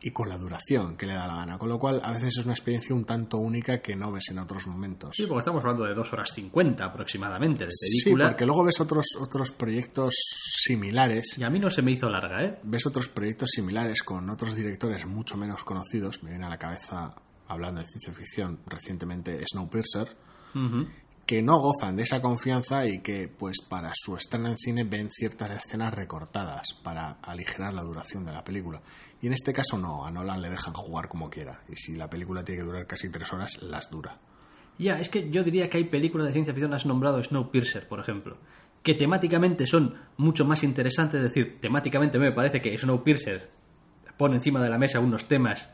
y 0.00 0.10
con 0.10 0.28
la 0.28 0.38
duración 0.38 0.96
que 0.96 1.06
le 1.06 1.14
da 1.14 1.26
la 1.26 1.36
gana. 1.36 1.58
Con 1.58 1.68
lo 1.68 1.78
cual, 1.78 2.00
a 2.02 2.12
veces 2.12 2.38
es 2.38 2.44
una 2.44 2.54
experiencia 2.54 2.94
un 2.94 3.04
tanto 3.04 3.38
única 3.38 3.80
que 3.80 3.96
no 3.96 4.12
ves 4.12 4.28
en 4.30 4.38
otros 4.38 4.66
momentos. 4.66 5.10
Sí, 5.16 5.26
porque 5.26 5.40
estamos 5.40 5.60
hablando 5.60 5.84
de 5.84 5.94
dos 5.94 6.12
horas 6.12 6.32
cincuenta 6.32 6.84
aproximadamente 6.84 7.64
de 7.64 7.70
película. 7.70 8.26
Sí, 8.26 8.30
porque 8.30 8.46
luego 8.46 8.64
ves 8.64 8.80
otros, 8.80 9.06
otros 9.18 9.50
proyectos 9.50 10.14
similares. 10.14 11.36
Y 11.36 11.44
a 11.44 11.50
mí 11.50 11.58
no 11.58 11.70
se 11.70 11.82
me 11.82 11.92
hizo 11.92 12.08
larga, 12.08 12.44
¿eh? 12.44 12.58
Ves 12.62 12.86
otros 12.86 13.08
proyectos 13.08 13.50
similares 13.50 14.02
con 14.02 14.30
otros 14.30 14.54
directores 14.54 15.04
mucho 15.06 15.36
menos 15.36 15.64
conocidos. 15.64 16.22
Me 16.22 16.30
viene 16.30 16.46
a 16.46 16.50
la 16.50 16.58
cabeza, 16.58 17.14
hablando 17.48 17.80
de 17.80 17.86
ciencia 17.86 18.12
ficción, 18.12 18.60
recientemente 18.66 19.42
Snowpiercer. 19.46 20.16
Uh 20.54 20.58
-huh 20.58 20.88
que 21.28 21.42
no 21.42 21.58
gozan 21.60 21.94
de 21.94 22.04
esa 22.04 22.22
confianza 22.22 22.86
y 22.86 23.02
que 23.02 23.28
pues 23.28 23.58
para 23.68 23.92
su 23.94 24.16
estreno 24.16 24.48
en 24.48 24.56
cine 24.56 24.84
ven 24.84 25.10
ciertas 25.10 25.50
escenas 25.50 25.92
recortadas 25.92 26.72
para 26.82 27.18
aligerar 27.20 27.74
la 27.74 27.82
duración 27.82 28.24
de 28.24 28.32
la 28.32 28.42
película. 28.42 28.80
Y 29.20 29.26
en 29.26 29.34
este 29.34 29.52
caso 29.52 29.76
no, 29.76 30.06
a 30.06 30.10
Nolan 30.10 30.40
le 30.40 30.48
dejan 30.48 30.72
jugar 30.72 31.06
como 31.06 31.28
quiera. 31.28 31.60
Y 31.68 31.76
si 31.76 31.96
la 31.96 32.08
película 32.08 32.42
tiene 32.42 32.62
que 32.62 32.66
durar 32.66 32.86
casi 32.86 33.10
tres 33.10 33.30
horas, 33.30 33.58
las 33.60 33.90
dura. 33.90 34.18
Ya, 34.78 34.98
es 34.98 35.10
que 35.10 35.28
yo 35.28 35.44
diría 35.44 35.68
que 35.68 35.76
hay 35.76 35.84
películas 35.84 36.28
de 36.28 36.32
ciencia 36.32 36.54
ficción, 36.54 36.72
has 36.72 36.86
nombrado 36.86 37.22
Snowpiercer, 37.22 37.86
por 37.88 38.00
ejemplo, 38.00 38.38
que 38.82 38.94
temáticamente 38.94 39.66
son 39.66 39.96
mucho 40.16 40.46
más 40.46 40.64
interesantes, 40.64 41.20
es 41.20 41.34
decir, 41.34 41.58
temáticamente 41.60 42.18
me 42.18 42.32
parece 42.32 42.62
que 42.62 42.78
Snowpiercer 42.78 43.50
pone 44.16 44.36
encima 44.36 44.62
de 44.62 44.70
la 44.70 44.78
mesa 44.78 44.98
unos 44.98 45.28
temas 45.28 45.68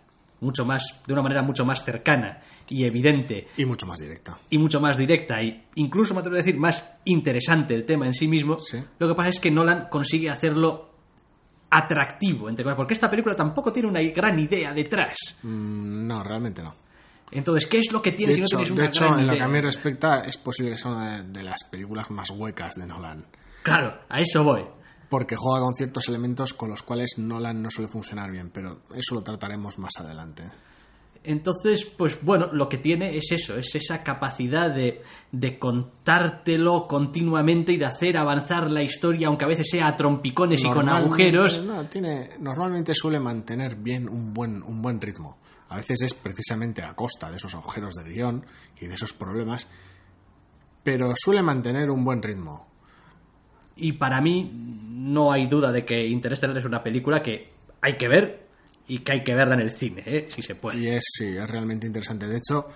mucho 0.45 0.65
más, 0.65 1.03
de 1.07 1.13
una 1.13 1.23
manera 1.23 1.43
mucho 1.43 1.65
más 1.65 1.85
cercana 1.85 2.41
y 2.69 2.85
evidente. 2.85 3.49
Y 3.57 3.65
mucho 3.65 3.87
más 3.87 3.99
directa. 3.99 4.39
Y 4.51 4.59
mucho 4.59 4.81
más 4.81 4.97
directa. 4.97 5.43
Y 5.43 5.65
incluso 5.75 6.15
me 6.15 6.21
atrevo 6.21 6.37
a 6.37 6.39
decir 6.39 6.57
más 6.59 6.89
interesante 7.05 7.75
el 7.75 7.85
tema 7.85 8.07
en 8.07 8.15
sí 8.15 8.29
mismo. 8.29 8.61
Sí. 8.61 8.79
Lo 8.99 9.09
que 9.09 9.15
pasa 9.15 9.31
es 9.31 9.41
que 9.41 9.51
Nolan 9.51 9.89
consigue 9.91 10.31
hacerlo 10.31 10.91
atractivo, 11.71 12.49
entre 12.49 12.65
porque 12.77 12.95
esta 12.95 13.11
película 13.11 13.35
tampoco 13.35 13.73
tiene 13.73 13.89
una 13.89 14.01
gran 14.01 14.39
idea 14.39 14.73
detrás. 14.73 15.17
Mm, 15.43 16.07
no, 16.07 16.23
realmente 16.23 16.63
no. 16.63 16.75
Entonces, 17.33 17.67
¿qué 17.67 17.79
es 17.79 17.91
lo 17.91 18.01
que 18.01 18.13
tiene 18.13 18.31
de 18.31 18.35
si 18.35 18.41
no 18.43 18.47
hecho, 18.47 18.57
tienes 18.59 18.71
una 18.71 18.83
De 18.83 18.89
hecho, 18.89 19.05
gran 19.07 19.15
en 19.15 19.25
idea? 19.25 19.33
lo 19.33 19.39
que 19.39 19.45
a 19.45 19.49
mí 19.49 19.61
respecta, 19.61 20.21
es 20.21 20.37
posible 20.37 20.71
que 20.73 20.79
sea 20.79 20.93
una 20.93 21.17
de, 21.17 21.29
de 21.31 21.43
las 21.43 21.65
películas 21.65 22.09
más 22.11 22.31
huecas 22.31 22.77
de 22.77 22.87
Nolan. 22.87 23.27
Claro, 23.65 23.99
a 24.09 24.21
eso 24.21 24.45
voy 24.45 24.65
porque 25.09 25.37
juega 25.37 25.65
con 25.65 25.75
ciertos 25.75 26.09
elementos 26.09 26.55
con 26.55 26.71
los 26.71 26.83
cuales 26.83 27.19
Nolan 27.19 27.63
no 27.63 27.71
suele 27.71 27.89
funcionar 27.89 28.31
bien, 28.31 28.51
pero 28.51 28.83
eso 28.95 29.15
lo 29.15 29.23
trataremos 29.23 29.79
más 29.79 29.93
adelante. 29.99 30.45
Entonces, 31.27 31.87
pues 31.87 32.23
bueno, 32.23 32.53
lo 32.53 32.69
que 32.69 32.77
tiene 32.77 33.17
es 33.17 33.33
eso, 33.33 33.57
es 33.57 33.75
esa 33.75 34.03
capacidad 34.03 34.71
de, 34.71 35.01
de, 35.33 35.59
contártelo 35.59 36.87
continuamente 36.87 37.73
y 37.73 37.79
de 37.79 37.87
hacer 37.87 38.19
avanzar 38.19 38.71
la 38.71 38.83
historia, 38.83 39.29
aunque 39.29 39.47
a 39.47 39.49
veces 39.49 39.71
sea 39.71 39.89
a 39.89 39.97
trompicones 39.97 40.63
y 40.63 40.69
con 40.69 40.87
agujeros. 40.87 41.65
No, 41.65 41.83
tiene, 41.87 42.29
normalmente 42.41 42.93
suele 42.95 43.21
mantener 43.21 43.77
bien 43.77 44.07
un 44.07 44.35
buen, 44.35 44.63
un 44.63 44.83
buen 44.83 45.01
ritmo. 45.01 45.39
A 45.71 45.77
veces 45.77 46.03
es 46.03 46.13
precisamente 46.13 46.83
a 46.83 46.95
costa 46.95 47.31
de 47.31 47.37
esos 47.37 47.55
agujeros 47.55 47.95
de 47.95 48.05
guion 48.05 48.45
y 48.79 48.87
de 48.87 48.93
esos 48.93 49.15
problemas, 49.15 49.67
pero 50.83 51.11
suele 51.17 51.43
mantener 51.43 51.91
un 51.91 52.05
buen 52.05 52.23
ritmo. 52.23 52.67
Y 53.77 53.93
para 53.93 54.21
mí 54.21 54.51
no 54.53 55.33
hay 55.33 55.47
duda 55.47 55.71
de 55.73 55.85
que 55.85 56.07
Interstellar 56.07 56.57
es 56.59 56.65
una 56.65 56.83
película 56.83 57.21
que 57.23 57.51
hay 57.81 57.97
que 57.97 58.09
ver 58.09 58.47
y 58.87 58.99
que 59.01 59.13
hay 59.13 59.25
que 59.25 59.35
verla 59.35 59.55
en 59.55 59.61
el 59.63 59.71
cine, 59.71 60.03
¿eh? 60.07 60.27
si 60.29 60.43
se 60.43 60.55
puede. 60.55 60.79
Y 60.79 60.89
es, 60.89 61.03
sí, 61.19 61.27
es 61.27 61.49
realmente 61.51 61.87
interesante. 61.87 62.27
De 62.27 62.39
hecho, 62.39 62.69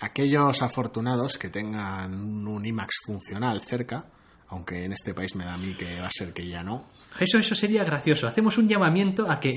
aquellos 0.00 0.62
afortunados 0.62 1.38
que 1.38 1.48
tengan 1.48 2.46
un 2.46 2.64
IMAX 2.64 2.94
funcional 3.06 3.60
cerca, 3.62 4.04
aunque 4.48 4.84
en 4.84 4.92
este 4.92 5.14
país 5.14 5.34
me 5.36 5.44
da 5.44 5.54
a 5.54 5.58
mí 5.58 5.74
que 5.74 6.00
va 6.00 6.06
a 6.06 6.10
ser 6.10 6.32
que 6.32 6.46
ya 6.48 6.62
no. 6.62 6.86
Eso, 7.18 7.38
eso 7.38 7.54
sería 7.54 7.82
gracioso. 7.84 8.26
Hacemos 8.26 8.58
un 8.58 8.68
llamamiento 8.68 9.30
a 9.30 9.40
que 9.40 9.54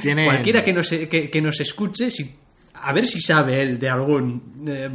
Tienen- 0.00 0.26
cualquiera 0.26 0.64
que 0.64 0.72
nos, 0.72 0.88
que, 0.88 1.28
que 1.30 1.40
nos 1.42 1.60
escuche, 1.60 2.10
si, 2.10 2.34
a 2.74 2.92
ver 2.92 3.06
si 3.06 3.20
sabe 3.20 3.60
él 3.62 3.78
de 3.78 3.88
algún 3.90 4.64
eh, 4.66 4.88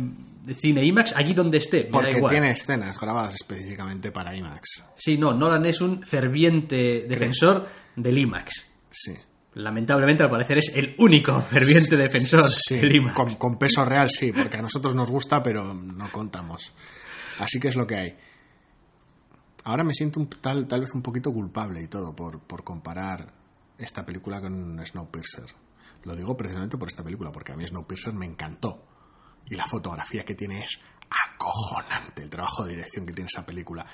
cine 0.54 0.84
IMAX 0.84 1.16
allí 1.16 1.34
donde 1.34 1.58
esté. 1.58 1.78
me 1.80 1.84
da 1.86 1.92
Porque 1.92 2.12
igual. 2.18 2.32
tiene 2.32 2.52
escenas 2.52 3.00
grabadas 3.00 3.36
específicamente 3.36 4.12
para 4.12 4.36
IMAX. 4.36 4.84
Sí, 4.96 5.18
no, 5.18 5.34
Nolan 5.34 5.66
es 5.66 5.82
un 5.82 6.04
ferviente 6.06 7.06
defensor 7.08 7.68
del 7.96 8.18
IMAX. 8.18 8.74
Sí. 8.90 9.14
Lamentablemente, 9.54 10.22
al 10.24 10.30
parecer, 10.30 10.60
es 10.60 10.72
el 10.76 10.94
único 11.00 11.42
ferviente 11.42 11.98
defensor 11.98 12.46
Sí, 12.48 12.78
del 12.78 12.96
IMAX. 12.96 13.16
con, 13.16 13.36
con 13.36 13.58
peso 13.58 13.84
real 13.86 14.10
sí, 14.10 14.32
porque 14.32 14.58
a 14.58 14.62
nosotros 14.62 14.94
nos 14.94 15.10
gusta, 15.10 15.42
pero 15.42 15.74
no 15.74 16.12
contamos. 16.12 16.74
Así 17.40 17.60
que 17.60 17.68
es 17.70 17.76
lo 17.76 17.86
que 17.88 17.96
hay. 17.96 18.16
Ahora 19.64 19.84
me 19.84 19.94
siento 19.94 20.20
un, 20.20 20.30
tal, 20.30 20.68
tal 20.68 20.82
vez 20.82 20.92
un 20.94 21.02
poquito 21.02 21.32
culpable 21.34 21.82
y 21.82 21.88
todo 21.88 22.16
por, 22.16 22.40
por 22.40 22.64
comparar 22.64 23.34
esta 23.78 24.06
película 24.06 24.40
con 24.40 24.80
Snowpiercer. 24.86 25.46
Lo 26.04 26.16
digo 26.16 26.38
precisamente 26.38 26.78
por 26.78 26.88
esta 26.88 27.04
película, 27.04 27.32
porque 27.32 27.52
a 27.52 27.56
mí 27.56 27.68
Snowpiercer 27.68 28.14
me 28.14 28.26
encantó. 28.26 28.82
Y 29.50 29.56
la 29.56 29.66
fotografía 29.66 30.24
que 30.24 30.36
tiene 30.36 30.64
es 30.64 30.80
acojonante, 31.10 32.24
el 32.24 32.30
trabajo 32.30 32.64
de 32.66 32.72
dirección 32.72 33.06
que 33.06 33.14
tiene 33.14 33.30
esa 33.34 33.46
película. 33.46 33.86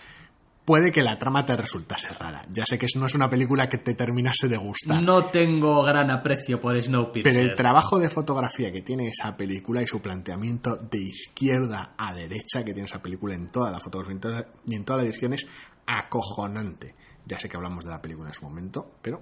Puede 0.66 0.94
que 0.94 1.02
la 1.02 1.18
trama 1.18 1.44
te 1.44 1.58
resultase 1.58 2.08
rara. 2.08 2.46
Ya 2.50 2.66
sé 2.66 2.78
que 2.78 2.86
no 2.96 3.06
es 3.06 3.16
una 3.16 3.28
película 3.28 3.68
que 3.68 3.80
te 3.80 3.96
terminase 3.96 4.48
de 4.48 4.56
gustar. 4.56 5.04
No 5.04 5.26
tengo 5.26 5.84
gran 5.84 6.10
aprecio 6.10 6.62
por 6.62 6.82
Snowpiercer. 6.82 7.34
Pero 7.34 7.46
el 7.46 7.56
trabajo 7.56 8.00
de 8.00 8.08
fotografía 8.08 8.72
que 8.72 8.82
tiene 8.82 9.10
esa 9.10 9.36
película 9.36 9.82
y 9.82 9.88
su 9.88 10.02
planteamiento 10.02 10.78
de 10.78 11.02
izquierda 11.02 11.96
a 11.98 12.14
derecha 12.14 12.64
que 12.64 12.72
tiene 12.72 12.86
esa 12.86 13.02
película 13.02 13.36
en 13.36 13.48
toda 13.48 13.72
la 13.72 13.80
fotografía 13.80 14.46
y 14.66 14.76
en 14.76 14.86
toda 14.86 15.00
la 15.00 15.04
dirección 15.04 15.34
es 15.34 15.46
acojonante. 15.86 16.96
Ya 17.26 17.38
sé 17.38 17.50
que 17.50 17.58
hablamos 17.58 17.84
de 17.84 17.92
la 17.92 18.02
película 18.02 18.30
en 18.30 18.34
su 18.34 18.46
momento, 18.46 18.94
pero 19.02 19.22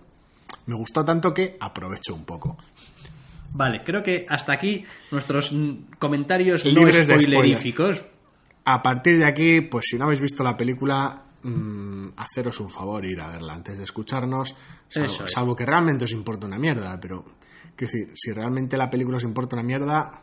me 0.67 0.76
gustó 0.76 1.04
tanto 1.04 1.34
que 1.34 1.58
aprovecho 1.60 2.13
un 2.13 2.24
poco. 2.24 2.56
Vale, 3.53 3.81
creo 3.83 4.01
que 4.01 4.25
hasta 4.29 4.53
aquí 4.53 4.85
nuestros 5.11 5.51
comentarios 5.99 6.63
Libres 6.65 7.07
de 7.07 7.15
no 7.15 7.21
spoiler. 7.21 7.39
spoileríficos. 7.39 8.05
A 8.65 8.81
partir 8.81 9.17
de 9.17 9.25
aquí, 9.25 9.61
pues 9.61 9.85
si 9.89 9.97
no 9.97 10.05
habéis 10.05 10.21
visto 10.21 10.43
la 10.43 10.55
película, 10.55 11.23
mm, 11.43 12.09
haceros 12.15 12.59
un 12.59 12.69
favor 12.69 13.03
ir 13.05 13.19
a 13.19 13.27
verla 13.29 13.53
antes 13.53 13.77
de 13.77 13.83
escucharnos, 13.83 14.55
salvo, 14.87 15.05
Eso 15.05 15.25
es. 15.25 15.31
salvo 15.31 15.55
que 15.55 15.65
realmente 15.65 16.05
os 16.05 16.11
importa 16.11 16.47
una 16.47 16.59
mierda, 16.59 16.97
pero 17.01 17.23
quiero 17.75 17.91
decir, 17.91 18.11
si 18.15 18.31
realmente 18.31 18.77
la 18.77 18.89
película 18.89 19.17
os 19.17 19.23
importa 19.23 19.55
una 19.55 19.63
mierda, 19.65 20.21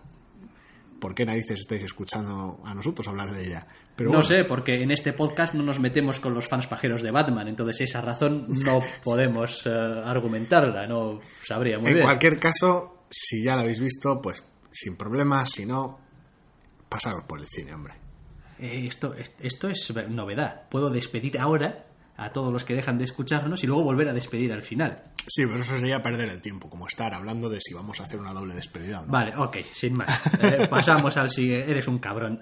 ¿por 1.01 1.15
qué 1.15 1.25
narices 1.27 1.61
estáis 1.61 1.83
escuchando 1.83 2.61
a 2.65 2.73
nosotros 2.75 3.07
hablar 3.09 3.31
de 3.33 3.45
ella? 3.45 3.67
Pero 3.97 4.11
no 4.11 4.19
bueno, 4.19 4.29
sé, 4.29 4.45
porque 4.45 4.81
en 4.83 4.93
este 4.93 5.13
podcast 5.13 5.55
no 5.55 5.65
nos 5.65 5.81
metemos 5.81 6.21
con 6.21 6.33
los 6.33 6.47
fans 6.49 6.69
pajeros 6.69 7.03
de 7.03 7.11
Batman, 7.11 7.49
entonces 7.49 7.81
esa 7.83 8.01
razón 8.01 8.47
no 8.65 8.81
podemos 9.05 9.67
eh, 9.67 9.71
argumentarla, 9.71 10.87
no 10.87 11.19
sabría 11.45 11.79
muy 11.79 11.89
en 11.89 11.95
bien. 11.95 12.07
cualquier 12.07 12.39
caso, 12.39 12.98
si 13.11 13.43
ya 13.43 13.57
la 13.57 13.63
habéis 13.63 13.81
visto, 13.81 14.21
pues 14.21 14.45
sin 14.73 14.97
problemas, 14.97 15.51
si 15.51 15.67
no, 15.67 15.99
pasaros 16.89 17.25
por 17.25 17.41
el 17.41 17.47
cine, 17.47 17.75
hombre. 17.75 17.95
Eh, 18.59 18.87
esto, 18.87 19.15
esto 19.15 19.69
es 19.69 19.93
novedad. 20.09 20.69
Puedo 20.69 20.91
despedir 20.91 21.39
ahora 21.39 21.87
a 22.17 22.33
todos 22.33 22.53
los 22.53 22.65
que 22.65 22.75
dejan 22.75 22.99
de 22.99 23.05
escucharnos 23.05 23.63
y 23.63 23.67
luego 23.67 23.85
volver 23.85 24.09
a 24.09 24.13
despedir 24.13 24.53
al 24.53 24.63
final. 24.63 25.05
Sí, 25.29 25.45
pero 25.47 25.61
eso 25.61 25.79
sería 25.79 26.03
perder 26.03 26.29
el 26.31 26.41
tiempo, 26.41 26.69
como 26.69 26.87
estar 26.87 27.15
hablando 27.15 27.49
de 27.49 27.61
si 27.61 27.75
vamos 27.75 28.01
a 28.01 28.05
hacer 28.05 28.19
una 28.19 28.33
doble 28.33 28.55
despedida 28.55 29.01
o 29.01 29.07
no. 29.07 29.13
Vale, 29.13 29.37
ok, 29.37 29.59
sin 29.73 29.95
más. 29.95 30.09
Eh, 30.43 30.67
pasamos 30.69 31.17
al 31.17 31.31
siguiente. 31.31 31.71
Eres 31.71 31.87
un 31.87 31.99
cabrón. 31.99 32.41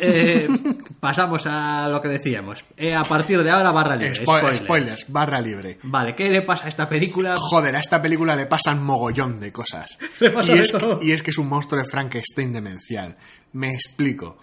Eh, 0.00 0.48
pasamos 1.00 1.46
a 1.46 1.88
lo 1.88 2.00
que 2.00 2.08
decíamos. 2.08 2.64
Eh, 2.76 2.94
a 2.94 3.02
partir 3.02 3.42
de 3.42 3.50
ahora, 3.50 3.70
barra 3.72 3.96
libre. 3.96 4.14
Spo- 4.24 4.38
spoilers. 4.38 4.58
spoilers, 4.60 5.06
barra 5.12 5.40
libre. 5.40 5.78
Vale, 5.82 6.14
¿qué 6.14 6.28
le 6.28 6.42
pasa 6.42 6.66
a 6.66 6.68
esta 6.68 6.88
película? 6.88 7.36
Joder, 7.38 7.76
a 7.76 7.80
esta 7.80 8.00
película 8.00 8.34
le 8.34 8.46
pasan 8.46 8.82
mogollón 8.84 9.40
de 9.40 9.52
cosas. 9.52 9.98
Le 10.20 10.30
pasa 10.30 10.52
y, 10.52 10.56
de 10.56 10.62
es 10.62 10.72
todo. 10.72 11.00
que, 11.00 11.06
y 11.06 11.12
es 11.12 11.22
que 11.22 11.30
es 11.30 11.38
un 11.38 11.48
monstruo 11.48 11.82
de 11.82 11.88
Frankenstein 11.88 12.52
demencial. 12.52 13.16
Me 13.52 13.68
explico. 13.70 14.38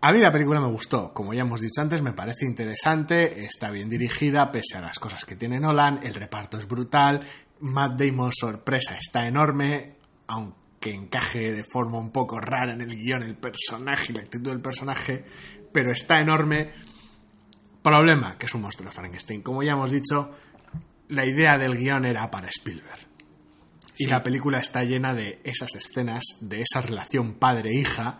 A 0.00 0.12
mí 0.12 0.20
la 0.20 0.30
película 0.30 0.60
me 0.60 0.68
gustó, 0.68 1.14
como 1.14 1.32
ya 1.32 1.40
hemos 1.42 1.62
dicho 1.62 1.80
antes, 1.80 2.02
me 2.02 2.12
parece 2.12 2.44
interesante, 2.44 3.42
está 3.44 3.70
bien 3.70 3.88
dirigida, 3.88 4.52
pese 4.52 4.76
a 4.76 4.82
las 4.82 4.98
cosas 4.98 5.24
que 5.24 5.34
tiene 5.34 5.58
Nolan, 5.58 6.00
el 6.02 6.12
reparto 6.14 6.58
es 6.58 6.68
brutal, 6.68 7.20
Matt 7.60 7.98
Damon 7.98 8.30
sorpresa 8.30 8.96
está 8.98 9.26
enorme, 9.26 9.94
aunque 10.26 10.58
encaje 10.92 11.52
de 11.52 11.64
forma 11.64 11.98
un 11.98 12.10
poco 12.10 12.40
rara 12.40 12.74
en 12.74 12.80
el 12.80 12.96
guion 12.96 13.22
el 13.22 13.36
personaje 13.36 14.12
y 14.12 14.16
la 14.16 14.22
actitud 14.22 14.50
del 14.50 14.60
personaje, 14.60 15.24
pero 15.72 15.92
está 15.92 16.20
enorme. 16.20 16.72
Problema, 17.82 18.38
que 18.38 18.46
es 18.46 18.54
un 18.54 18.62
monstruo 18.62 18.88
de 18.88 18.94
Frankenstein. 18.94 19.42
Como 19.42 19.62
ya 19.62 19.72
hemos 19.72 19.90
dicho, 19.90 20.30
la 21.08 21.26
idea 21.26 21.58
del 21.58 21.76
guion 21.76 22.04
era 22.06 22.30
para 22.30 22.48
Spielberg. 22.48 23.06
Y 23.96 24.06
la 24.06 24.22
película 24.22 24.58
está 24.58 24.82
llena 24.84 25.14
de 25.14 25.40
esas 25.44 25.74
escenas, 25.76 26.24
de 26.40 26.62
esa 26.62 26.80
relación 26.80 27.34
padre-hija, 27.34 28.18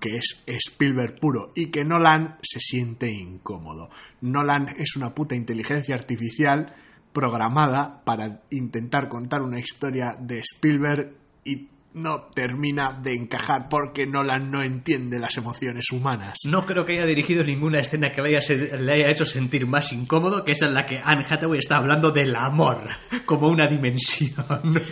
que 0.00 0.16
es 0.16 0.42
Spielberg 0.46 1.18
puro 1.18 1.52
y 1.54 1.70
que 1.70 1.84
Nolan 1.84 2.38
se 2.42 2.60
siente 2.60 3.10
incómodo. 3.10 3.90
Nolan 4.20 4.68
es 4.76 4.96
una 4.96 5.14
puta 5.14 5.34
inteligencia 5.34 5.94
artificial 5.94 6.74
programada 7.14 8.02
para 8.04 8.42
intentar 8.50 9.08
contar 9.08 9.40
una 9.40 9.58
historia 9.58 10.16
de 10.20 10.40
Spielberg 10.40 11.14
y 11.44 11.68
no 11.94 12.22
termina 12.34 12.98
de 13.00 13.14
encajar 13.14 13.68
porque 13.70 14.04
Nolan 14.04 14.50
no 14.50 14.62
entiende 14.62 15.20
las 15.20 15.36
emociones 15.38 15.92
humanas. 15.92 16.40
No 16.44 16.66
creo 16.66 16.84
que 16.84 16.94
haya 16.94 17.06
dirigido 17.06 17.44
ninguna 17.44 17.78
escena 17.78 18.10
que 18.10 18.20
le 18.20 18.92
haya, 18.92 19.10
hecho 19.10 19.24
sentir 19.24 19.66
más 19.66 19.92
incómodo 19.92 20.44
que 20.44 20.52
esa 20.52 20.66
en 20.66 20.74
la 20.74 20.84
que 20.84 20.98
Anne 20.98 21.24
Hathaway 21.28 21.60
está 21.60 21.76
hablando 21.76 22.10
del 22.10 22.34
amor 22.34 22.88
como 23.24 23.48
una 23.48 23.68
dimensión. 23.68 24.82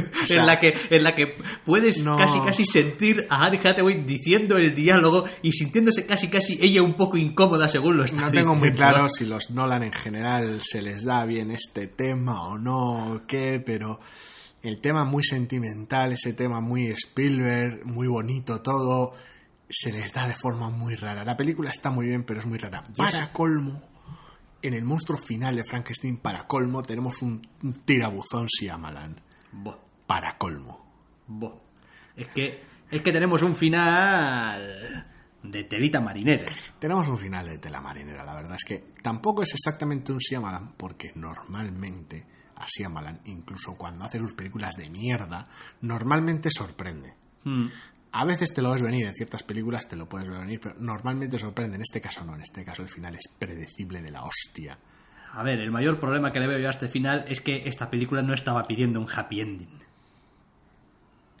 sea, 0.26 0.40
en, 0.40 0.46
la 0.46 0.60
que, 0.60 0.74
en 0.90 1.02
la 1.02 1.14
que 1.14 1.36
puedes 1.64 2.04
no- 2.04 2.16
casi 2.16 2.38
casi 2.40 2.64
sentir 2.64 3.26
a 3.30 3.44
Anne 3.46 3.60
Hathaway 3.64 4.04
diciendo 4.04 4.56
el 4.56 4.74
diálogo 4.74 5.24
y 5.42 5.52
sintiéndose 5.52 6.06
casi 6.06 6.28
casi 6.28 6.58
ella 6.60 6.82
un 6.82 6.94
poco 6.94 7.16
incómoda 7.16 7.68
según 7.68 7.96
lo 7.96 8.04
está 8.04 8.22
No 8.22 8.30
tengo 8.30 8.54
muy 8.54 8.72
claro 8.72 9.08
si 9.08 9.26
los 9.26 9.50
Nolan 9.50 9.82
en 9.82 9.92
general 9.92 10.60
se 10.62 10.82
les 10.82 11.04
da 11.04 11.24
bien 11.24 11.50
este 11.50 11.86
tema 11.86 12.46
o 12.48 12.58
no, 12.58 13.12
o 13.14 13.26
qué, 13.26 13.62
pero 13.64 14.00
el 14.62 14.80
tema 14.80 15.04
muy 15.04 15.22
sentimental, 15.22 16.12
ese 16.12 16.32
tema 16.32 16.60
muy 16.60 16.88
Spielberg, 16.88 17.86
muy 17.86 18.08
bonito 18.08 18.60
todo, 18.62 19.12
se 19.68 19.92
les 19.92 20.12
da 20.12 20.26
de 20.26 20.34
forma 20.34 20.70
muy 20.70 20.96
rara. 20.96 21.24
La 21.24 21.36
película 21.36 21.70
está 21.70 21.90
muy 21.90 22.06
bien, 22.06 22.24
pero 22.24 22.40
es 22.40 22.46
muy 22.46 22.58
rara. 22.58 22.82
Para 22.96 23.32
colmo, 23.32 23.82
en 24.62 24.74
el 24.74 24.84
monstruo 24.84 25.18
final 25.18 25.54
de 25.54 25.64
Frankenstein, 25.64 26.16
para 26.16 26.46
colmo, 26.48 26.82
tenemos 26.82 27.22
un, 27.22 27.46
un 27.62 27.72
tirabuzón 27.84 28.46
Shyamalan. 28.46 29.20
Buah, 29.52 29.76
Para 30.06 30.36
colmo. 30.38 30.84
Es 32.14 32.28
que, 32.28 32.62
es 32.90 33.02
que 33.02 33.12
tenemos 33.12 33.42
un 33.42 33.54
final 33.54 35.06
de 35.42 35.64
telita 35.64 36.00
marinera. 36.00 36.46
Tenemos 36.78 37.08
un 37.08 37.18
final 37.18 37.46
de 37.46 37.58
tela 37.58 37.80
marinera, 37.80 38.24
la 38.24 38.34
verdad 38.34 38.56
es 38.56 38.64
que 38.64 38.92
tampoco 39.02 39.42
es 39.42 39.52
exactamente 39.52 40.12
un 40.12 40.18
Shyamalan, 40.18 40.72
porque 40.76 41.12
normalmente 41.14 42.24
a 42.56 42.64
Shyamalan, 42.66 43.20
incluso 43.26 43.76
cuando 43.76 44.04
hace 44.04 44.18
sus 44.18 44.34
películas 44.34 44.76
de 44.76 44.88
mierda, 44.88 45.48
normalmente 45.82 46.50
sorprende. 46.50 47.14
Mm. 47.44 47.66
A 48.12 48.24
veces 48.24 48.54
te 48.54 48.62
lo 48.62 48.70
ves 48.70 48.80
venir, 48.80 49.06
en 49.06 49.14
ciertas 49.14 49.42
películas 49.42 49.88
te 49.88 49.96
lo 49.96 50.08
puedes 50.08 50.28
ver 50.28 50.40
venir, 50.40 50.58
pero 50.60 50.74
normalmente 50.78 51.36
sorprende. 51.36 51.76
En 51.76 51.82
este 51.82 52.00
caso 52.00 52.24
no, 52.24 52.34
en 52.34 52.42
este 52.42 52.64
caso 52.64 52.82
el 52.82 52.88
final 52.88 53.14
es 53.14 53.28
predecible 53.38 54.00
de 54.00 54.10
la 54.10 54.22
hostia. 54.22 54.78
A 55.32 55.42
ver, 55.42 55.60
el 55.60 55.70
mayor 55.70 56.00
problema 56.00 56.32
que 56.32 56.40
le 56.40 56.46
veo 56.46 56.58
yo 56.58 56.68
a 56.68 56.70
este 56.70 56.88
final 56.88 57.24
es 57.28 57.42
que 57.42 57.68
esta 57.68 57.90
película 57.90 58.22
no 58.22 58.32
estaba 58.32 58.66
pidiendo 58.66 59.00
un 59.00 59.08
happy 59.14 59.40
ending. 59.42 59.85